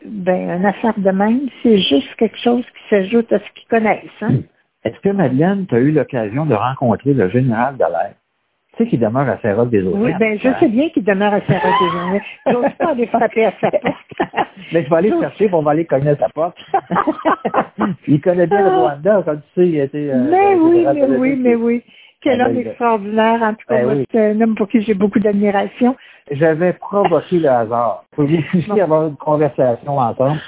ben, 0.04 0.58
une 0.58 0.66
affaire 0.66 0.98
de 0.98 1.10
même, 1.10 1.48
c'est 1.62 1.78
juste 1.78 2.14
quelque 2.16 2.38
chose 2.38 2.64
qui 2.64 2.88
s'ajoute 2.88 3.32
à 3.32 3.40
ce 3.40 3.44
qu'ils 3.54 3.68
connaissent. 3.68 4.04
Hein? 4.22 4.40
Est-ce 4.84 4.98
que, 5.00 5.08
Madeleine, 5.10 5.66
tu 5.66 5.74
as 5.74 5.80
eu 5.80 5.90
l'occasion 5.90 6.46
de 6.46 6.54
rencontrer 6.54 7.14
le 7.14 7.28
général 7.28 7.76
Dallaire? 7.76 8.14
Tu 8.78 8.84
sais 8.84 8.90
qu'il 8.90 9.00
demeure 9.00 9.28
à 9.28 9.38
saint 9.38 9.66
des 9.66 9.82
Autres. 9.82 9.98
Oui, 9.98 10.12
ben, 10.20 10.38
je 10.38 10.48
sais 10.60 10.68
bien 10.68 10.88
qu'il 10.90 11.02
demeure 11.02 11.34
à 11.34 11.40
saint 11.40 11.54
des 11.54 12.20
Je 12.46 12.52
J'ose 12.52 12.72
pas 12.78 12.90
aller 12.90 13.08
frapper 13.08 13.46
à 13.46 13.52
sa 13.60 13.70
porte. 13.72 13.96
Mais 14.72 14.84
je 14.84 14.88
vais 14.88 14.96
aller 14.96 15.10
le 15.10 15.20
chercher, 15.20 15.50
on 15.52 15.62
va 15.62 15.72
aller 15.72 15.84
cogner 15.84 16.10
à 16.10 16.16
sa 16.16 16.28
porte. 16.28 16.56
il 18.06 18.20
connaît 18.20 18.46
bien 18.46 18.62
le 18.62 18.68
Rwanda, 18.68 19.22
comme 19.24 19.40
tu 19.40 19.60
sais, 19.60 19.68
il 19.68 19.80
était... 19.80 20.10
Euh, 20.10 20.28
mais 20.30 20.54
oui, 20.54 20.86
mais 20.94 21.16
oui, 21.16 21.36
mais 21.36 21.54
oui. 21.56 21.82
Quel 22.20 22.40
homme 22.40 22.56
extraordinaire, 22.56 23.42
en 23.42 23.54
tout 23.54 23.66
cas, 23.68 23.84
ben 23.84 24.04
c'est 24.12 24.30
un 24.30 24.40
homme 24.40 24.54
pour 24.54 24.68
qui 24.68 24.80
j'ai 24.82 24.94
beaucoup 24.94 25.18
d'admiration. 25.18 25.96
J'avais 26.30 26.72
provoqué 26.72 27.40
le 27.40 27.48
hasard. 27.48 28.04
Vous 28.16 28.28
avoir 28.80 29.08
une 29.08 29.16
conversation 29.16 29.98
ensemble? 29.98 30.40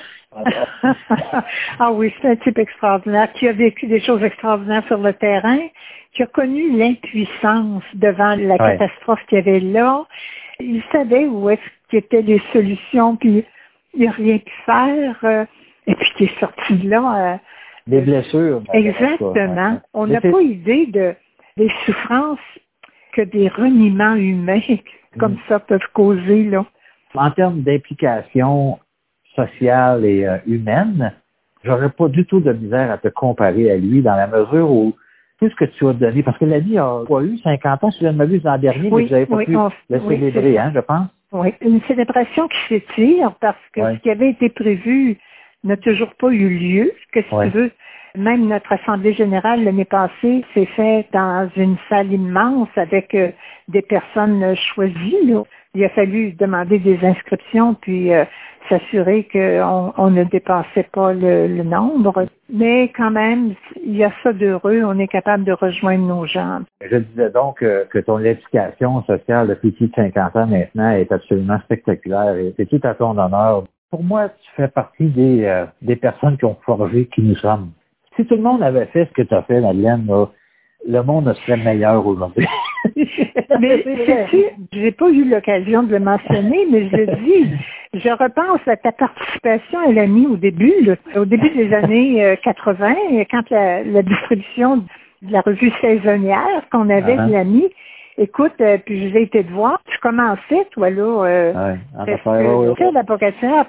ah 1.81 1.91
oui, 1.93 2.15
c'est 2.23 2.29
un 2.29 2.37
type 2.37 2.59
extraordinaire 2.59 3.33
qui 3.33 3.49
a 3.49 3.53
vécu 3.53 3.89
des 3.89 4.01
choses 4.01 4.23
extraordinaires 4.23 4.85
sur 4.87 4.99
le 4.99 5.13
terrain, 5.13 5.59
qui 6.13 6.23
a 6.23 6.27
connu 6.27 6.77
l'impuissance 6.77 7.85
devant 7.95 8.35
la 8.37 8.59
catastrophe 8.59 9.21
qu'il 9.29 9.39
y 9.39 9.41
avait 9.41 9.61
là. 9.61 10.05
Il 10.59 10.83
savait 10.93 11.27
où 11.27 11.49
est-ce 11.49 11.61
qu'étaient 11.89 12.23
les 12.23 12.43
solutions, 12.53 13.17
puis 13.17 13.45
il 13.95 14.05
n'a 14.05 14.13
rien 14.13 14.39
pu 14.39 14.53
faire. 14.67 15.17
Euh, 15.25 15.45
et 15.87 15.95
puis 15.95 16.11
qui 16.17 16.25
est 16.25 16.41
sorti 16.41 16.75
de 16.75 16.91
là. 16.91 17.33
Euh, 17.33 17.37
des 17.87 18.01
blessures. 18.01 18.63
Exactement. 18.73 19.81
On 19.95 20.07
n'a 20.07 20.21
pas 20.21 20.41
idée 20.41 20.87
de 20.87 21.15
des 21.57 21.71
souffrances 21.85 22.39
que 23.13 23.23
des 23.23 23.49
reniements 23.49 24.15
humains 24.15 24.61
comme 25.19 25.33
mm. 25.33 25.41
ça 25.49 25.59
peuvent 25.59 25.81
causer. 25.93 26.45
Là. 26.45 26.65
En 27.15 27.31
termes 27.31 27.63
d'implication 27.63 28.79
sociale 29.35 30.05
et 30.05 30.27
euh, 30.27 30.39
humaine, 30.47 31.13
j'aurais 31.65 31.91
pas 31.91 32.09
du 32.09 32.25
tout 32.27 32.41
de 32.41 32.53
misère 32.53 32.91
à 32.91 32.99
te 32.99 33.09
comparer 33.09 33.71
à 33.71 33.77
lui 33.77 34.03
dans 34.03 34.15
la 34.15 34.27
mesure 34.27 34.71
où 34.71 34.95
tout 35.41 35.49
ce 35.49 35.55
que 35.55 35.65
tu 35.65 35.89
as 35.89 35.93
donné, 35.95 36.23
parce 36.23 36.39
que 36.39 36.45
la 36.45 36.59
vie 36.59 36.79
a 36.79 37.01
pas 37.09 37.23
eu 37.23 37.39
50 37.39 37.85
ans, 37.85 37.91
si 37.91 38.01
je 38.01 38.07
ne 38.07 38.13
m'abuse 38.13 38.45
l'an 38.45 38.59
dernier, 38.59 38.91
mais 38.91 39.05
vous 39.05 39.09
n'avez 39.09 39.27
pas 39.27 39.39
pu 39.39 39.57
le 39.89 40.01
célébrer, 40.09 40.59
hein, 40.59 40.73
je 40.75 40.81
pense. 40.81 41.09
Oui, 41.33 41.55
une 41.61 41.81
célébration 41.83 42.49
qui 42.49 42.59
s'étire 42.69 43.33
parce 43.41 43.57
que 43.73 43.81
ce 43.81 43.99
qui 44.01 44.11
avait 44.11 44.31
été 44.31 44.49
prévu 44.49 45.17
n'a 45.63 45.77
toujours 45.77 46.13
pas 46.17 46.29
eu 46.29 46.49
lieu. 46.49 46.93
Qu'est-ce 47.13 47.29
que 47.31 47.45
tu 47.45 47.51
veux? 47.51 47.71
Même 48.17 48.49
notre 48.49 48.73
Assemblée 48.73 49.15
générale 49.15 49.63
l'année 49.63 49.85
passée 49.85 50.45
s'est 50.53 50.67
faite 50.67 51.07
dans 51.13 51.49
une 51.57 51.77
salle 51.89 52.13
immense 52.13 52.69
avec 52.75 53.15
euh, 53.15 53.31
des 53.69 53.83
personnes 53.83 54.57
choisies. 54.57 55.37
Il 55.75 55.85
a 55.85 55.89
fallu 55.91 56.33
demander 56.33 56.79
des 56.79 56.99
inscriptions 57.05 57.75
puis 57.75 58.13
euh, 58.13 58.25
s'assurer 58.69 59.29
qu'on 59.33 59.93
on 59.97 60.11
ne 60.11 60.25
dépassait 60.25 60.89
pas 60.93 61.13
le, 61.13 61.63
nombre. 61.63 62.27
Mais 62.53 62.89
quand 62.97 63.11
même, 63.11 63.55
il 63.85 63.97
y 63.97 64.05
a 64.05 64.13
ça 64.23 64.33
d'heureux. 64.33 64.83
On 64.85 64.99
est 64.99 65.09
capable 65.09 65.45
de 65.45 65.53
rejoindre 65.53 66.07
nos 66.07 66.27
gens. 66.27 66.61
Je 66.81 66.97
disais 66.97 67.31
donc 67.31 67.59
que 67.59 67.99
ton 68.01 68.19
éducation 68.19 69.03
sociale 69.05 69.49
depuis 69.49 69.71
plus 69.71 69.89
de 69.89 69.95
50 69.95 70.37
ans 70.37 70.47
maintenant 70.47 70.91
est 70.91 71.11
absolument 71.13 71.59
spectaculaire 71.61 72.37
et 72.37 72.53
c'est 72.57 72.67
tout 72.67 72.81
à 72.83 72.95
ton 72.95 73.17
honneur. 73.17 73.65
Pour 73.91 74.05
moi, 74.05 74.29
tu 74.29 74.51
fais 74.57 74.69
partie 74.69 75.09
des, 75.09 75.45
euh, 75.45 75.67
des 75.83 75.97
personnes 75.97 76.37
qui 76.39 76.45
ont 76.45 76.57
forgé 76.65 77.07
qui 77.07 77.23
nous 77.23 77.35
sommes. 77.37 77.71
Si 78.17 78.25
tout 78.25 78.37
le 78.37 78.43
monde 78.43 78.63
avait 78.63 78.87
fait 78.87 79.07
ce 79.07 79.13
que 79.13 79.23
tu 79.23 79.35
as 79.35 79.43
fait, 79.43 79.61
Madeleine, 79.61 80.07
le 80.89 81.03
monde 81.03 81.33
serait 81.35 81.57
meilleur 81.57 82.07
aujourd'hui. 82.07 82.47
mais 83.61 83.85
j'ai 84.73 84.91
pas 84.93 85.11
eu 85.11 85.25
l'occasion 85.25 85.83
de 85.83 85.93
le 85.93 86.01
mentionner, 86.01 86.67
mais 86.71 86.89
je 86.89 86.97
dis, 87.25 87.51
je 87.95 88.11
repense 88.11 88.67
à 88.67 88.77
ta 88.77 88.93
participation 88.93 89.79
à 89.81 89.93
l'AMI 89.93 90.27
au 90.27 90.37
début, 90.37 90.73
au 91.17 91.25
début 91.25 91.51
des 91.51 91.73
années 91.73 92.37
80, 92.43 92.91
euh, 92.91 93.25
quand 93.31 93.49
la, 93.51 94.03
distribution 94.03 94.79
de 95.23 95.33
la 95.33 95.41
revue 95.41 95.73
saisonnière 95.81 96.63
qu'on 96.71 96.89
avait 96.91 97.17
de 97.17 97.33
l'AMI, 97.33 97.71
Écoute, 98.21 98.53
euh, 98.61 98.77
puis 98.85 99.09
je 99.09 99.15
vais 99.15 99.23
été 99.23 99.43
te 99.43 99.51
voir. 99.51 99.81
Tu 99.87 99.99
commençais, 100.01 100.67
toi, 100.73 100.91
là. 100.91 101.25
Euh, 101.25 101.53
ouais, 101.55 101.79
tu 102.05 102.13
sais, 102.13 102.19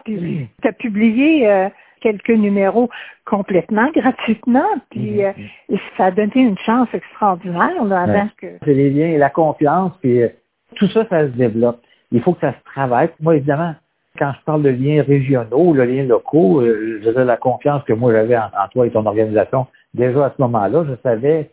puis 0.03 0.49
tu 0.61 0.67
as 0.67 0.73
publié 0.73 1.49
euh, 1.49 1.69
quelques 2.01 2.29
numéros 2.29 2.89
complètement 3.25 3.89
gratuitement, 3.91 4.67
puis 4.89 5.21
mhm. 5.21 5.33
euh, 5.71 5.77
ça 5.97 6.05
a 6.05 6.11
donné 6.11 6.31
une 6.35 6.57
chance 6.59 6.89
extraordinaire 6.93 7.83
là, 7.85 8.01
avant 8.01 8.29
que... 8.37 8.47
C'est 8.65 8.73
les 8.73 8.89
liens 8.89 9.09
et 9.09 9.17
la 9.17 9.29
confiance, 9.29 9.93
puis 10.01 10.21
euh, 10.21 10.29
tout 10.75 10.87
ça, 10.87 11.05
ça 11.09 11.21
se 11.21 11.31
développe. 11.31 11.79
Il 12.11 12.21
faut 12.21 12.33
que 12.33 12.41
ça 12.41 12.51
se 12.51 12.63
travaille. 12.65 13.09
Moi, 13.21 13.37
évidemment, 13.37 13.75
quand 14.17 14.33
je 14.37 14.43
parle 14.45 14.63
de 14.63 14.69
liens 14.69 15.03
régionaux, 15.03 15.73
le 15.73 15.85
lien 15.85 16.03
locaux, 16.03 16.61
euh, 16.61 16.99
je 17.03 17.09
la 17.09 17.37
confiance 17.37 17.83
que 17.83 17.93
moi 17.93 18.11
j'avais 18.11 18.37
en, 18.37 18.49
toi 18.71 18.87
et 18.87 18.91
ton 18.91 19.05
organisation. 19.05 19.67
Déjà 19.93 20.25
à 20.25 20.33
ce 20.35 20.41
moment-là, 20.41 20.85
je 20.89 20.95
savais 21.03 21.49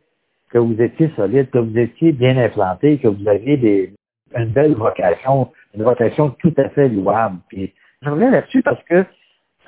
que 0.50 0.58
vous 0.58 0.80
étiez 0.80 1.10
solide, 1.14 1.50
que 1.50 1.58
vous 1.58 1.78
étiez 1.78 2.12
bien 2.12 2.36
implanté, 2.36 2.98
que 2.98 3.08
vous 3.08 3.28
aviez 3.28 3.56
des, 3.56 3.92
une 4.36 4.46
belle 4.46 4.74
vocation, 4.74 5.48
une 5.74 5.82
vocation 5.82 6.30
tout 6.40 6.54
à 6.56 6.68
fait 6.70 6.88
louable. 6.88 7.38
Puis 7.48 7.72
je 8.02 8.10
reviens 8.10 8.30
là-dessus 8.30 8.62
parce 8.62 8.82
que 8.84 9.04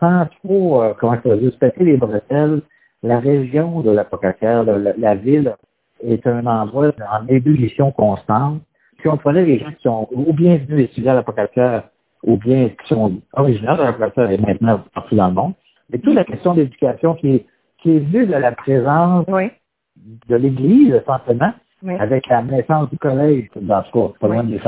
sans 0.01 0.27
trop, 0.43 0.83
euh, 0.83 0.95
comment 0.99 1.17
je 1.25 1.35
dire, 1.35 1.53
se 1.53 1.59
péter 1.59 1.85
les 1.85 1.97
bretelles, 1.97 2.63
la 3.03 3.21
région 3.21 3.81
de 3.81 3.91
la 3.91 4.05
Pocatière, 4.05 4.65
la, 4.65 5.15
ville, 5.15 5.55
est 6.03 6.27
un 6.27 6.47
endroit 6.47 6.93
en 7.13 7.27
ébullition 7.29 7.93
constante. 7.93 8.61
Si 9.01 9.09
on 9.09 9.17
prenait 9.17 9.45
les 9.45 9.59
gens 9.59 9.71
qui 9.71 9.83
sont 9.83 10.09
ou 10.11 10.33
bien 10.33 10.59
venus 10.59 10.87
étudier 10.87 11.11
à 11.11 11.15
la 11.15 11.23
Pocatière, 11.23 11.85
ou 12.23 12.37
bien 12.37 12.69
qui 12.69 12.89
sont 12.89 13.21
originaires 13.33 13.79
de 13.79 13.83
la 13.85 13.93
Pocatière 13.93 14.31
et 14.31 14.39
maintenant 14.39 14.81
partout 14.95 15.17
dans 15.17 15.29
le 15.29 15.35
monde, 15.35 15.55
mais 15.91 15.99
toute 15.99 16.15
la 16.15 16.25
question 16.25 16.55
d'éducation 16.55 17.15
qui 17.15 17.37
est, 17.37 17.47
qui 17.79 17.97
est 17.97 18.01
venue 18.01 18.27
de 18.27 18.35
la 18.35 18.53
présence 18.53 19.27
de 19.27 20.37
l'Église, 20.37 20.95
essentiellement, 20.95 21.53
avec 21.99 22.27
la 22.29 22.43
naissance 22.43 22.91
du 22.91 22.99
collège, 22.99 23.49
dans 23.57 23.83
ce 23.85 23.91
cas, 23.93 24.13
pas 24.21 24.29
loin 24.29 24.45
de 24.45 24.59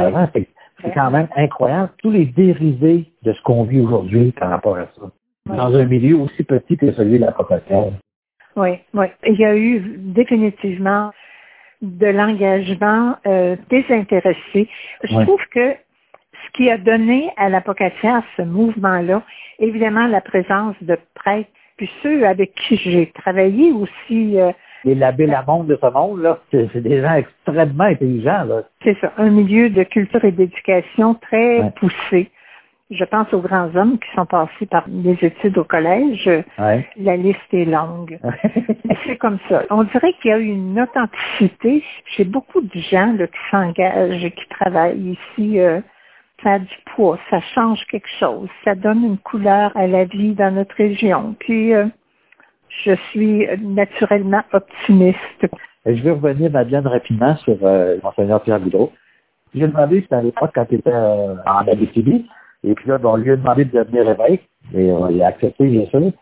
C'est 0.82 0.94
quand 0.94 1.10
même 1.10 1.28
incroyable, 1.36 1.90
tous 1.98 2.10
les 2.10 2.26
dérivés 2.26 3.12
de 3.22 3.32
ce 3.32 3.42
qu'on 3.42 3.64
vit 3.64 3.80
aujourd'hui 3.80 4.32
par 4.32 4.48
rapport 4.48 4.78
à 4.78 4.86
ça. 4.98 5.10
Dans 5.46 5.74
un 5.74 5.84
milieu 5.84 6.16
aussi 6.16 6.42
petit 6.44 6.76
que 6.76 6.92
celui 6.92 7.18
de 7.18 7.24
la 7.24 7.32
profession. 7.32 7.94
Oui, 8.56 8.78
oui. 8.94 9.06
Il 9.26 9.38
y 9.38 9.44
a 9.44 9.56
eu 9.56 9.80
définitivement 9.98 11.10
de 11.80 12.06
l'engagement 12.06 13.16
euh, 13.26 13.56
désintéressé. 13.70 14.68
Je 15.02 15.20
trouve 15.22 15.40
que 15.50 15.72
ce 15.72 16.50
qui 16.54 16.70
a 16.70 16.78
donné 16.78 17.30
à 17.36 17.48
l'apocatière 17.48 18.22
ce 18.36 18.42
mouvement-là, 18.42 19.22
évidemment 19.58 20.06
la 20.06 20.20
présence 20.20 20.76
de 20.82 20.96
prêtres, 21.14 21.50
puis 21.76 21.90
ceux 22.02 22.26
avec 22.26 22.54
qui 22.54 22.76
j'ai 22.76 23.10
travaillé 23.12 23.72
aussi, 23.72 24.38
euh, 24.38 24.52
Les 24.84 24.94
labés 24.94 25.26
la 25.26 25.42
monde 25.42 25.66
de 25.66 25.78
ce 25.80 25.86
monde-là, 25.90 26.38
c'est 26.50 26.68
c'est 26.72 26.82
des 26.82 27.00
gens 27.00 27.14
extrêmement 27.14 27.84
intelligents. 27.84 28.44
Là. 28.44 28.62
c'est 28.84 28.96
ça, 29.00 29.12
un 29.16 29.30
milieu 29.30 29.70
de 29.70 29.82
culture 29.84 30.24
et 30.24 30.32
d'éducation 30.32 31.14
très 31.14 31.60
Ouais. 31.60 31.70
poussé. 31.76 32.30
Je 32.90 33.04
pense 33.04 33.32
aux 33.32 33.40
grands 33.40 33.74
hommes 33.74 33.98
qui 33.98 34.08
sont 34.14 34.26
passés 34.26 34.66
par 34.66 34.84
des 34.86 35.16
études 35.22 35.56
au 35.56 35.64
collège. 35.64 36.28
Ouais. 36.58 36.86
La 36.98 37.16
liste 37.16 37.38
est 37.52 37.64
longue. 37.64 38.18
C'est 39.06 39.16
comme 39.16 39.38
ça. 39.48 39.62
On 39.70 39.84
dirait 39.84 40.12
qu'il 40.20 40.30
y 40.30 40.34
a 40.34 40.38
une 40.38 40.78
authenticité 40.78 41.82
chez 42.04 42.24
beaucoup 42.24 42.60
de 42.60 42.78
gens 42.78 43.14
là, 43.14 43.26
qui 43.26 43.38
s'engagent, 43.50 44.30
qui 44.30 44.48
travaillent 44.50 45.16
ici. 45.16 45.58
euh, 45.58 45.80
ça 46.42 46.54
a 46.54 46.58
du 46.58 46.76
poids, 46.94 47.18
ça 47.30 47.40
change 47.54 47.84
quelque 47.90 48.08
chose, 48.18 48.48
ça 48.64 48.74
donne 48.74 49.04
une 49.04 49.18
couleur 49.18 49.70
à 49.76 49.86
la 49.86 50.04
vie 50.04 50.34
dans 50.34 50.52
notre 50.52 50.74
région. 50.74 51.36
Puis, 51.38 51.72
euh, 51.72 51.86
je 52.84 52.94
suis 53.10 53.46
naturellement 53.60 54.42
optimiste. 54.52 55.46
Et 55.84 55.96
je 55.96 56.02
vais 56.02 56.12
revenir, 56.12 56.50
Madeleine, 56.50 56.86
rapidement 56.86 57.36
sur 57.36 57.56
euh, 57.62 57.98
Monseigneur 58.02 58.42
Pierre 58.42 58.60
Boudreau. 58.60 58.92
J'ai 59.54 59.66
demandé, 59.66 60.00
c'était 60.00 60.14
à 60.14 60.22
l'époque 60.22 60.52
quand 60.54 60.66
il 60.70 60.78
était 60.78 60.90
euh, 60.90 61.34
en 61.44 61.66
Abitibi, 61.68 62.26
et 62.64 62.74
puis 62.74 62.88
là, 62.88 62.98
bon, 62.98 63.12
on 63.12 63.16
lui 63.16 63.30
a 63.30 63.36
demandé 63.36 63.64
de 63.64 63.78
devenir 63.78 64.08
évêque, 64.08 64.48
et 64.74 64.92
il 65.10 65.22
a 65.22 65.26
accepté, 65.26 65.66
bien 65.66 65.86
sûr. 65.86 66.12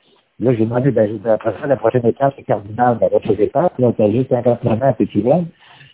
Là, 0.40 0.54
j'ai 0.54 0.64
demandé, 0.64 0.90
ben, 0.90 1.06
dit, 1.06 1.28
après 1.28 1.52
ça, 1.60 1.66
la 1.66 1.76
prochaine 1.76 2.06
étape, 2.06 2.32
c'est 2.36 2.44
cardinal 2.44 2.98
dans 2.98 3.08
votre 3.08 3.30
étape. 3.38 3.78
Là, 3.78 3.92
t'as 3.96 4.10
juste 4.10 4.30
59 4.30 4.82
ans, 4.82 4.92
puis 4.94 5.06
tu 5.08 5.20
viens. 5.20 5.44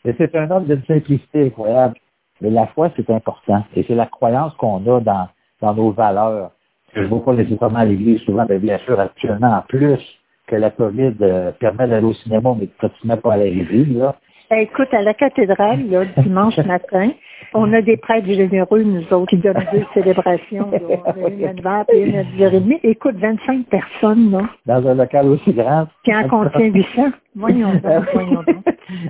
Et 0.05 0.15
c'est 0.17 0.33
un 0.37 0.49
homme 0.51 0.67
d'une 0.67 0.85
simplicité 0.85 1.47
incroyable. 1.47 1.97
Mais 2.41 2.51
la 2.51 2.67
foi, 2.69 2.91
c'est 2.97 3.11
important. 3.11 3.65
Et 3.75 3.85
c'est 3.89 3.97
la 3.97 4.07
croyance 4.07 4.55
qu'on 4.55 4.87
a 4.87 5.01
dans, 5.01 5.29
dans 5.61 5.75
nos 5.75 5.91
valeurs. 5.91 6.53
Je 6.95 7.01
ne 7.01 7.07
vois 7.07 7.25
pas 7.25 7.33
nécessairement 7.33 7.81
à 7.81 7.85
l'Église 7.85 8.21
souvent, 8.21 8.47
mais 8.49 8.59
bien 8.59 8.79
sûr, 8.79 9.01
actuellement, 9.01 9.53
en 9.53 9.63
plus 9.63 9.99
que 10.47 10.55
la 10.55 10.71
COVID 10.71 11.15
euh, 11.23 11.51
permet 11.53 11.89
d'aller 11.89 12.07
au 12.07 12.15
cinéma, 12.15 12.55
mais 12.59 12.69
n'as 13.05 13.17
pas 13.17 13.33
à 13.33 13.37
l'église, 13.39 13.97
là. 13.97 14.15
Ben, 14.49 14.59
écoute, 14.59 14.95
à 14.95 15.03
la 15.03 15.13
cathédrale, 15.13 15.89
là, 15.91 16.05
dimanche 16.19 16.57
matin, 16.67 17.11
on 17.57 17.73
a 17.73 17.83
des 17.83 17.97
prêtres 17.97 18.27
généreux, 18.27 18.83
nous 18.83 19.03
autres, 19.13 19.27
qui 19.27 19.37
donnent 19.39 19.65
deux 19.73 19.85
célébrations. 19.95 20.71
là. 20.71 20.79
On 21.17 21.25
a 21.25 21.29
une 21.29 21.45
à 21.45 21.53
9 21.55 21.67
heures 21.67 21.85
et 21.93 22.01
une 22.03 22.17
à 22.17 22.23
10h30. 22.25 22.81
Écoute, 22.85 23.17
25 23.17 23.67
personnes, 23.67 24.31
là, 24.31 24.41
dans 24.67 24.89
un 24.89 24.95
local 24.95 25.27
aussi 25.29 25.53
grand. 25.53 25.87
qui 26.05 26.15
en 26.15 26.29
contient 26.29 26.67
800. 26.67 27.11
Voyons 27.35 27.73
donc, 27.75 28.05
voyons 28.13 28.43
donc. 28.47 28.65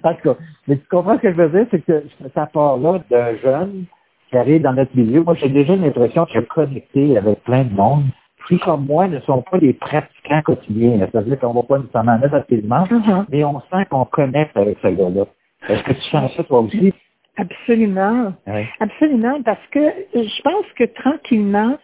en 0.05 0.15
tout 0.15 0.23
cas, 0.23 0.35
mais 0.69 0.77
tu 0.77 0.87
comprends 0.91 1.17
ce 1.17 1.23
que 1.23 1.33
je 1.33 1.37
veux 1.37 1.49
dire, 1.51 1.67
c'est 1.71 1.85
que 1.85 2.05
ça 2.35 2.47
part 2.47 2.77
là 2.79 3.01
d'un 3.11 3.37
jeune 3.37 3.85
qui 4.31 4.37
arrive 4.37 4.63
dans 4.63 4.73
notre 4.73 4.97
milieu. 4.97 5.23
Moi, 5.23 5.35
j'ai 5.35 5.49
déjà 5.49 5.77
l'impression 5.77 6.25
qu'il 6.27 6.41
est 6.41 6.47
connecté 6.49 7.17
avec 7.17 7.43
plein 7.45 7.65
de 7.65 7.73
monde 7.75 8.05
qui, 8.49 8.59
comme 8.61 8.87
moi, 8.87 9.09
ne 9.09 9.19
sont 9.21 9.43
pas 9.51 9.59
des 9.59 9.73
pratiquants 9.73 10.43
quotidiens. 10.45 10.99
C'est-à-dire 11.11 11.39
qu'on 11.39 11.51
ne 11.51 11.55
va 11.55 11.63
pas 11.63 11.79
nécessairement 11.79 12.19
mettre 12.19 12.31
facilement, 12.41 12.85
Mhm. 12.91 13.27
mais 13.31 13.45
on 13.45 13.61
sent 13.61 13.85
qu'on 13.91 14.05
connecte 14.05 14.57
avec 14.57 14.79
ce 14.83 14.89
gars-là. 14.89 15.25
Est-ce 15.69 15.83
que 15.83 15.93
tu 15.95 16.01
sens 16.11 16.33
ça 16.37 16.45
toi 16.45 16.61
aussi? 16.61 16.93
Absolument. 17.37 18.33
Oui. 18.47 18.65
Absolument, 18.81 19.43
parce 19.43 19.67
que 19.71 19.81
je 20.15 20.43
pense 20.43 20.67
que 20.77 20.85
tranquillement, 20.85 21.77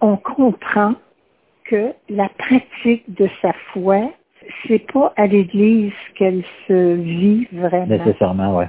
on 0.00 0.16
comprend 0.16 0.94
que 1.64 1.92
la 2.08 2.28
pratique 2.30 3.04
de 3.14 3.28
sa 3.42 3.52
foi, 3.72 4.10
c'est 4.66 4.90
pas 4.92 5.12
à 5.16 5.26
l'Église 5.26 5.92
qu'elle 6.14 6.42
se 6.66 6.94
vit 6.94 7.46
vraiment. 7.52 7.86
Nécessairement, 7.86 8.58
oui. 8.58 8.64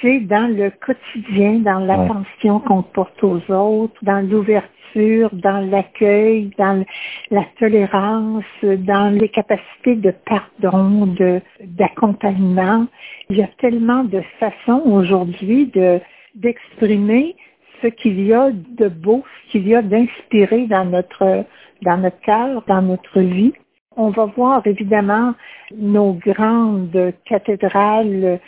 C'est 0.00 0.20
dans 0.20 0.50
le 0.50 0.70
quotidien, 0.70 1.58
dans 1.58 1.80
l'attention 1.80 2.60
qu'on 2.60 2.82
porte 2.82 3.22
aux 3.22 3.40
autres, 3.50 3.94
dans 4.02 4.26
l'ouverture, 4.26 4.70
dans 4.96 5.70
l'accueil, 5.70 6.50
dans 6.58 6.84
la 7.30 7.44
tolérance, 7.58 8.44
dans 8.62 9.14
les 9.14 9.28
capacités 9.28 9.96
de 9.96 10.12
pardon, 10.26 11.06
de 11.06 11.40
d'accompagnement. 11.64 12.86
Il 13.30 13.38
y 13.38 13.42
a 13.42 13.48
tellement 13.58 14.04
de 14.04 14.22
façons 14.38 14.82
aujourd'hui 14.86 15.66
de 15.66 16.00
d'exprimer 16.34 17.36
ce 17.82 17.88
qu'il 17.88 18.20
y 18.20 18.32
a 18.32 18.50
de 18.52 18.88
beau, 18.88 19.24
ce 19.46 19.52
qu'il 19.52 19.68
y 19.68 19.74
a 19.74 19.82
d'inspiré 19.82 20.66
dans 20.66 20.84
notre 20.84 21.44
dans 21.82 21.98
notre 21.98 22.20
cœur, 22.20 22.62
dans 22.66 22.82
notre 22.82 23.20
vie. 23.20 23.52
On 23.96 24.10
va 24.10 24.24
voir 24.24 24.66
évidemment 24.66 25.34
nos 25.76 26.14
grandes 26.14 27.12
cathédrales 27.24 28.40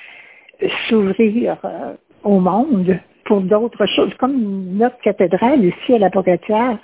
s'ouvrir 0.89 1.59
euh, 1.65 1.95
au 2.25 2.41
monde 2.41 2.99
pour 3.27 3.41
d'autres 3.41 3.87
choses, 3.87 4.15
comme 4.15 4.77
notre 4.77 4.99
cathédrale 4.99 5.65
ici 5.65 5.95
à 5.95 5.99
la 5.99 6.11
Pocatière, 6.11 6.79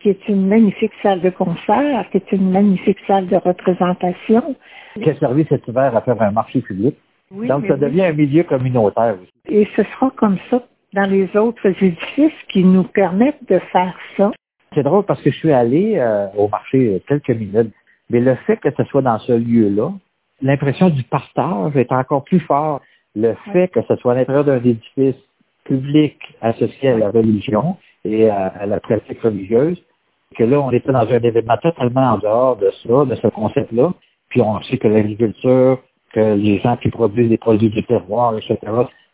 qui 0.00 0.10
est 0.10 0.28
une 0.28 0.46
magnifique 0.46 0.92
salle 1.02 1.20
de 1.22 1.30
concert, 1.30 2.04
qui 2.10 2.18
est 2.18 2.32
une 2.32 2.50
magnifique 2.50 2.98
salle 3.06 3.26
de 3.26 3.36
représentation. 3.36 4.54
Qui 5.02 5.10
a 5.10 5.16
servi 5.16 5.46
cet 5.48 5.66
hiver 5.66 5.96
à 5.96 6.00
faire 6.02 6.20
un 6.20 6.30
marché 6.30 6.60
public? 6.60 6.94
Oui, 7.30 7.48
Donc, 7.48 7.66
ça 7.66 7.74
oui. 7.74 7.80
devient 7.80 8.02
un 8.02 8.12
milieu 8.12 8.42
communautaire 8.42 9.16
aussi. 9.20 9.32
Et 9.48 9.66
ce 9.74 9.82
sera 9.82 10.10
comme 10.16 10.36
ça 10.50 10.62
dans 10.92 11.10
les 11.10 11.34
autres 11.36 11.66
édifices 11.82 12.42
qui 12.48 12.64
nous 12.64 12.84
permettent 12.84 13.48
de 13.48 13.58
faire 13.72 13.96
ça. 14.16 14.30
C'est 14.74 14.82
drôle 14.82 15.04
parce 15.04 15.22
que 15.22 15.30
je 15.30 15.36
suis 15.36 15.52
allé 15.52 15.94
euh, 15.96 16.26
au 16.36 16.48
marché 16.48 16.94
euh, 16.94 16.98
quelques 17.08 17.30
minutes, 17.30 17.72
mais 18.10 18.20
le 18.20 18.34
fait 18.46 18.58
que 18.58 18.70
ce 18.76 18.84
soit 18.84 19.02
dans 19.02 19.18
ce 19.20 19.32
lieu-là, 19.32 19.90
l'impression 20.42 20.90
du 20.90 21.02
partage 21.04 21.76
est 21.76 21.90
encore 21.92 22.24
plus 22.24 22.40
fort. 22.40 22.80
Le 23.16 23.34
fait 23.52 23.68
que 23.68 23.80
ce 23.88 23.96
soit 23.96 24.12
à 24.12 24.14
l'intérieur 24.16 24.44
d'un 24.44 24.58
édifice 24.58 25.16
public 25.64 26.18
associé 26.40 26.90
à 26.90 26.98
la 26.98 27.10
religion 27.10 27.76
et 28.04 28.28
à, 28.28 28.46
à 28.46 28.66
la 28.66 28.80
pratique 28.80 29.20
religieuse, 29.20 29.82
que 30.36 30.44
là, 30.44 30.60
on 30.60 30.70
était 30.70 30.92
dans 30.92 31.08
un 31.08 31.20
événement 31.20 31.56
totalement 31.58 32.12
en 32.14 32.18
dehors 32.18 32.56
de 32.56 32.70
ça, 32.82 33.04
de 33.04 33.14
ce 33.14 33.28
concept-là. 33.28 33.92
Puis 34.28 34.40
on 34.40 34.60
sait 34.62 34.78
que 34.78 34.88
l'agriculture, 34.88 35.78
que 36.12 36.34
les 36.34 36.58
gens 36.60 36.76
qui 36.76 36.90
produisent 36.90 37.28
des 37.28 37.38
produits 37.38 37.70
du 37.70 37.82
terroir, 37.84 38.36
etc. 38.36 38.58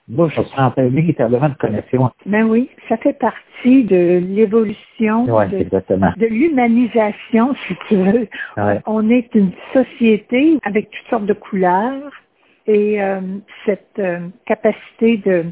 Moi, 0.09 0.29
je 0.35 0.43
sentais 0.57 0.89
véritablement 0.89 1.49
de 1.49 1.55
connexion. 1.55 2.11
Ben 2.27 2.45
oui, 2.45 2.69
ça 2.89 2.97
fait 2.97 3.17
partie 3.19 3.85
de 3.85 4.21
l'évolution, 4.27 5.25
de, 5.25 6.27
l'humanisation, 6.27 7.55
si 7.67 7.77
tu 7.87 7.97
veux. 7.97 8.29
Ouais. 8.57 8.81
On 8.87 9.09
est 9.09 9.33
une 9.35 9.53
société 9.73 10.59
avec 10.65 10.91
toutes 10.91 11.11
sortes 11.11 11.27
de 11.27 11.33
couleurs 11.33 12.11
et 12.67 13.01
euh, 13.01 13.21
cette 13.65 13.99
euh, 13.99 14.21
capacité 14.47 15.19
de, 15.19 15.45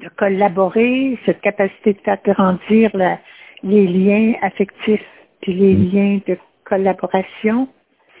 de 0.00 0.08
collaborer, 0.16 1.18
cette 1.26 1.40
capacité 1.40 1.92
de 1.94 1.98
faire 1.98 2.18
grandir 2.24 2.90
la- 2.94 3.18
les 3.62 3.86
liens 3.86 4.34
affectifs 4.42 5.04
puis 5.40 5.54
les 5.54 5.74
Mm. 5.74 5.90
liens 5.92 6.20
de 6.26 6.38
collaboration. 6.64 7.68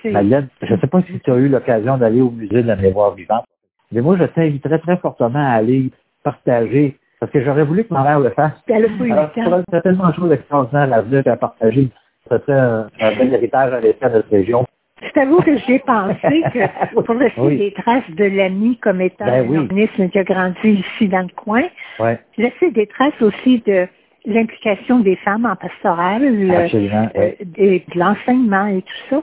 Madeleine, 0.04 0.48
je 0.62 0.74
ne 0.74 0.80
sais 0.80 0.86
pas 0.86 1.02
si 1.02 1.18
tu 1.20 1.30
as 1.30 1.36
eu 1.36 1.48
l'occasion 1.48 1.96
d'aller 1.98 2.20
au 2.20 2.30
musée 2.30 2.62
de 2.62 2.68
la 2.68 2.76
mémoire 2.76 3.14
vivante, 3.14 3.44
mais 3.92 4.00
moi, 4.00 4.16
je 4.18 4.24
t'inviterais 4.24 4.78
très 4.78 4.96
fortement 4.98 5.44
à 5.44 5.54
aller 5.54 5.90
partager, 6.22 6.96
parce 7.20 7.32
que 7.32 7.42
j'aurais 7.44 7.64
voulu 7.64 7.84
que 7.84 7.92
ma 7.94 8.04
mère 8.04 8.20
le 8.20 8.30
fasse. 8.30 8.52
Elle 8.68 8.84
a 8.84 8.88
pas 9.28 9.60
eu 9.60 9.80
tellement 9.82 10.08
de 10.08 10.14
choses 10.14 10.32
extraordinaires 10.32 10.92
à 10.92 11.00
venir 11.02 11.22
et 11.26 11.30
à 11.30 11.36
partager. 11.36 11.88
Ça 12.28 12.38
serait 12.40 12.58
un, 12.58 12.86
un 13.00 13.16
bel 13.16 13.34
héritage 13.34 13.72
à 13.72 13.80
laisser 13.80 14.02
à 14.02 14.08
notre 14.10 14.30
région. 14.30 14.64
Je 15.02 15.10
t'avoue 15.10 15.40
que 15.42 15.56
j'ai 15.58 15.78
pensé 15.80 16.42
que 16.52 16.94
pour 17.04 17.14
laisser 17.14 17.40
Oui. 17.40 17.56
des 17.58 17.72
traces 17.72 18.10
de 18.10 18.24
l'ami 18.24 18.76
comme 18.78 19.00
étant 19.00 19.26
Ben 19.26 19.44
un 19.44 19.48
oui. 19.48 19.58
organisme 19.58 20.08
qui 20.08 20.18
a 20.18 20.24
grandi 20.24 20.70
ici 20.70 21.08
dans 21.08 21.22
le 21.22 21.34
coin, 21.34 21.62
laisser 22.36 22.70
des 22.72 22.86
traces 22.86 23.20
aussi 23.22 23.62
de 23.66 23.86
l'implication 24.26 25.00
des 25.00 25.16
femmes 25.16 25.46
en 25.46 25.56
pastoral, 25.56 26.22
euh, 26.24 26.68
euh, 26.74 27.32
et 27.56 27.84
de 27.94 27.98
l'enseignement 27.98 28.66
et 28.66 28.82
tout 28.82 28.94
ça. 29.10 29.22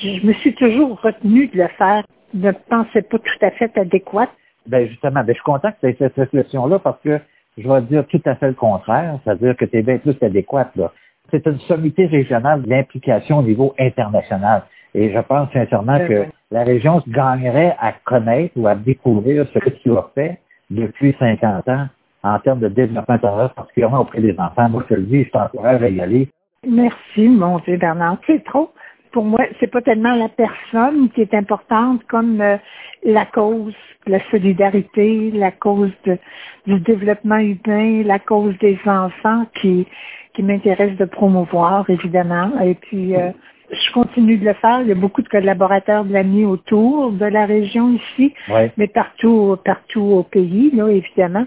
Je 0.00 0.08
je 0.20 0.26
me 0.26 0.32
suis 0.34 0.54
toujours 0.54 1.00
retenue 1.00 1.46
de 1.48 1.56
le 1.58 1.68
faire. 1.78 2.04
Je 2.34 2.38
ne 2.46 2.52
pensais 2.52 3.02
pas 3.02 3.18
tout 3.18 3.38
à 3.46 3.50
fait 3.52 3.76
adéquate. 3.78 4.30
Ben 4.66 4.86
justement, 4.86 5.20
ben, 5.20 5.28
je 5.28 5.34
suis 5.34 5.42
content 5.42 5.70
que 5.70 5.76
tu 5.80 5.86
aies 5.86 5.96
cette 5.98 6.16
réflexion-là 6.16 6.78
parce 6.80 7.00
que 7.00 7.18
je 7.56 7.66
vais 7.66 7.80
dire 7.82 8.04
tout 8.08 8.20
à 8.26 8.34
fait 8.34 8.48
le 8.48 8.54
contraire, 8.54 9.18
c'est-à-dire 9.24 9.56
que 9.56 9.64
tu 9.64 9.78
es 9.78 9.82
bien 9.82 9.98
plus 9.98 10.16
adéquate. 10.20 10.70
là. 10.76 10.92
C'est 11.30 11.46
une 11.46 11.58
sommité 11.60 12.06
régionale 12.06 12.62
de 12.62 12.68
l'implication 12.70 13.38
au 13.38 13.42
niveau 13.42 13.74
international. 13.78 14.62
Et 14.96 15.12
je 15.12 15.18
pense 15.20 15.52
sincèrement 15.52 15.98
Ben 15.98 16.08
que 16.08 16.24
la 16.50 16.64
région 16.64 17.00
se 17.02 17.10
gagnerait 17.10 17.76
à 17.78 17.92
connaître 17.92 18.54
ou 18.56 18.66
à 18.66 18.74
découvrir 18.74 19.46
ce 19.52 19.58
que 19.58 19.68
tu 19.70 19.92
as 19.92 20.06
fait 20.14 20.38
depuis 20.70 21.14
50 21.18 21.68
ans 21.68 21.86
en 22.22 22.38
termes 22.40 22.60
de 22.60 22.68
développement 22.68 23.14
intérieur, 23.14 23.52
particulièrement 23.54 24.00
auprès 24.00 24.20
des 24.22 24.34
enfants. 24.38 24.68
Moi, 24.70 24.82
je 24.88 24.94
te 24.94 24.98
le 25.00 25.06
dis, 25.06 25.24
je 25.24 25.30
t'encourage 25.30 25.82
à 25.82 25.88
y 25.90 26.00
aller. 26.00 26.28
Merci, 26.66 27.28
mon 27.28 27.58
Dieu, 27.60 27.76
Bernard. 27.76 28.16
C'est 28.26 28.42
trop. 28.44 28.70
Pour 29.12 29.24
moi, 29.24 29.40
c'est 29.60 29.70
pas 29.70 29.82
tellement 29.82 30.14
la 30.14 30.28
personne 30.28 31.10
qui 31.10 31.20
est 31.20 31.34
importante 31.34 32.02
comme 32.08 32.40
euh, 32.40 32.56
la 33.04 33.24
cause, 33.26 33.74
la 34.06 34.18
solidarité, 34.30 35.30
la 35.32 35.52
cause 35.52 35.92
de- 36.06 36.18
du 36.66 36.80
développement 36.80 37.38
humain, 37.38 38.02
la 38.04 38.18
cause 38.18 38.56
des 38.58 38.78
enfants 38.86 39.44
qui, 39.60 39.86
qui 40.34 40.42
m'intéresse 40.42 40.96
de 40.96 41.04
promouvoir, 41.04 41.88
évidemment. 41.88 42.50
Et 42.62 42.74
puis, 42.74 43.14
euh, 43.14 43.30
je 43.70 43.92
continue 43.92 44.36
de 44.36 44.44
le 44.44 44.54
faire. 44.54 44.80
Il 44.82 44.88
y 44.88 44.92
a 44.92 44.96
beaucoup 44.96 45.22
de 45.22 45.28
collaborateurs 45.28 46.04
de 46.04 46.12
l'AMI 46.12 46.44
autour 46.44 47.12
de 47.12 47.26
la 47.26 47.46
région 47.46 47.92
ici, 47.92 48.34
mais 48.76 48.88
partout, 48.88 49.56
partout 49.64 50.02
au 50.02 50.22
pays, 50.22 50.70
là, 50.74 50.88
évidemment. 50.88 51.46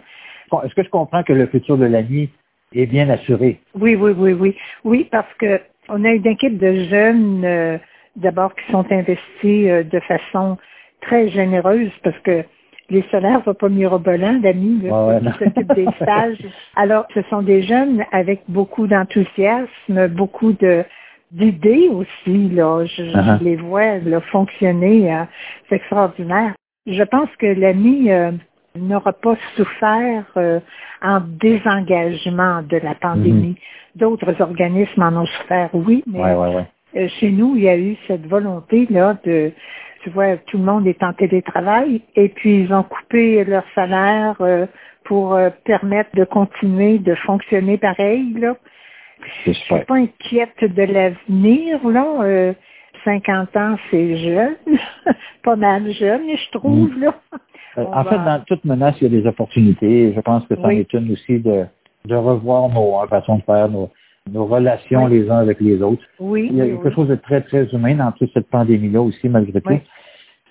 Est-ce 0.63 0.73
que 0.73 0.83
je 0.83 0.89
comprends 0.89 1.23
que 1.23 1.33
le 1.33 1.45
futur 1.47 1.77
de 1.77 1.85
l'AMI 1.85 2.29
est 2.73 2.85
bien 2.85 3.09
assuré? 3.09 3.59
Oui, 3.75 3.95
oui, 3.95 4.11
oui, 4.17 4.33
oui. 4.33 4.55
Oui, 4.83 5.07
parce 5.11 5.31
que 5.39 5.59
on 5.89 6.03
a 6.05 6.09
une 6.09 6.27
équipe 6.27 6.57
de 6.57 6.83
jeunes, 6.85 7.43
euh, 7.43 7.77
d'abord, 8.15 8.53
qui 8.55 8.71
sont 8.71 8.85
investis 8.91 9.69
euh, 9.69 9.83
de 9.83 9.99
façon 10.01 10.57
très 11.01 11.29
généreuse 11.29 11.91
parce 12.03 12.17
que 12.19 12.43
les 12.89 13.03
salaires 13.11 13.41
vont 13.41 13.53
pas 13.53 13.69
mirobolants, 13.69 14.39
d'amis, 14.39 14.81
qui 14.81 15.43
s'occupent 15.43 15.75
des 15.75 15.87
stages. 16.01 16.37
Alors, 16.75 17.05
ce 17.13 17.21
sont 17.29 17.41
des 17.41 17.61
jeunes 17.61 18.03
avec 18.11 18.41
beaucoup 18.47 18.87
d'enthousiasme, 18.87 20.07
beaucoup 20.07 20.53
de 20.53 20.83
d'idées 21.31 21.89
aussi. 21.89 22.49
Là, 22.49 22.85
je, 22.85 23.03
uh-huh. 23.03 23.43
les 23.43 23.55
vois 23.55 23.99
fonctionner. 24.31 25.11
Hein. 25.11 25.27
C'est 25.67 25.75
extraordinaire. 25.75 26.53
Je 26.85 27.03
pense 27.03 27.29
que 27.37 27.47
l'ami 27.47 28.11
euh, 28.11 28.31
n'aura 28.75 29.13
pas 29.13 29.35
souffert 29.55 30.25
euh, 30.37 30.59
en 31.01 31.21
désengagement 31.21 32.61
de 32.63 32.77
la 32.77 32.95
pandémie. 32.95 33.55
Mm-hmm. 33.55 33.99
D'autres 33.99 34.41
organismes 34.41 35.01
en 35.01 35.21
ont 35.21 35.25
souffert, 35.25 35.69
oui, 35.73 36.03
mais 36.07 36.21
euh, 36.95 37.07
chez 37.19 37.31
nous, 37.31 37.55
il 37.55 37.63
y 37.63 37.69
a 37.69 37.77
eu 37.77 37.97
cette 38.07 38.25
volonté 38.27 38.87
là 38.89 39.17
de 39.23 39.51
tu 40.03 40.09
vois, 40.11 40.37
tout 40.37 40.57
le 40.57 40.63
monde 40.63 40.87
est 40.87 41.03
en 41.03 41.13
télétravail 41.13 42.01
et 42.15 42.29
puis 42.29 42.61
ils 42.63 42.73
ont 42.73 42.83
coupé 42.83 43.43
leur 43.43 43.63
salaire 43.75 44.35
euh, 44.39 44.65
pour 45.03 45.33
euh, 45.33 45.49
permettre 45.65 46.15
de 46.15 46.23
continuer 46.23 46.99
de 46.99 47.15
fonctionner 47.15 47.77
pareil. 47.77 48.33
Là. 48.35 48.55
Je 49.45 49.51
suis 49.51 49.75
pas 49.87 49.95
inquiète 49.95 50.63
de 50.63 50.83
l'avenir. 50.83 51.87
là. 51.87 52.53
50 53.03 53.49
euh, 53.55 53.59
ans, 53.59 53.75
c'est 53.89 54.17
jeune, 54.17 54.55
pas 55.43 55.55
mal 55.55 55.91
jeune, 55.91 56.21
je 56.35 56.57
trouve. 56.57 56.89
Mm. 56.97 57.01
Là. 57.01 57.15
en 57.77 58.03
fait, 58.03 58.17
dans 58.17 58.43
toute 58.45 58.65
menace, 58.65 58.95
il 59.01 59.03
y 59.11 59.17
a 59.17 59.21
des 59.21 59.27
opportunités. 59.27 60.13
Je 60.13 60.21
pense 60.21 60.45
que 60.47 60.55
ça 60.55 60.73
est 60.73 60.91
une 60.93 61.13
aussi 61.13 61.39
de, 61.39 61.65
de 62.05 62.15
revoir 62.15 62.69
nos 62.69 63.07
façons 63.07 63.37
de 63.37 63.43
faire, 63.43 63.69
nos, 63.69 63.89
nos 64.31 64.45
relations 64.45 65.07
les 65.07 65.29
uns 65.29 65.39
avec 65.39 65.59
les 65.59 65.81
autres. 65.81 66.03
Oui. 66.19 66.49
Il 66.51 66.57
y 66.57 66.61
a 66.61 66.65
quelque 66.65 66.91
chose 66.91 67.07
de 67.07 67.15
très, 67.15 67.41
très 67.41 67.65
humain 67.73 67.95
dans 67.95 68.11
toute 68.11 68.31
cette 68.33 68.49
pandémie-là 68.49 69.01
aussi, 69.01 69.29
malgré 69.29 69.61
tout. 69.61 69.79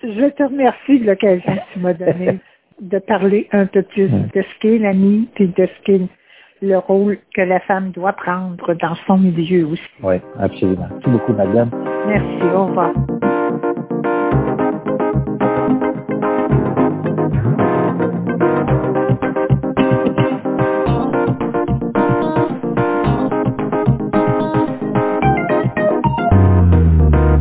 Je 0.01 0.29
te 0.29 0.43
remercie 0.43 0.99
de 0.99 1.05
l'occasion 1.05 1.55
que 1.55 1.73
tu 1.73 1.79
m'as 1.79 1.93
donnée 1.93 2.39
de 2.81 2.99
parler 2.99 3.47
un 3.51 3.65
peu 3.65 3.83
plus 3.83 4.07
de 4.07 4.41
ce 4.41 4.59
qu'est 4.61 4.77
l'ami 4.77 5.27
et 5.37 5.47
de 5.47 5.65
ce 5.65 5.83
qu'est 5.83 6.01
le 6.61 6.77
rôle 6.77 7.17
que 7.33 7.41
la 7.41 7.59
femme 7.61 7.91
doit 7.91 8.13
prendre 8.13 8.73
dans 8.73 8.95
son 9.07 9.17
milieu 9.17 9.65
aussi. 9.67 9.81
Oui, 10.03 10.15
absolument. 10.39 10.87
Merci 10.91 11.09
beaucoup, 11.09 11.33
madame. 11.33 11.69
Merci, 12.07 12.43
au 12.53 12.65
revoir. 12.65 12.91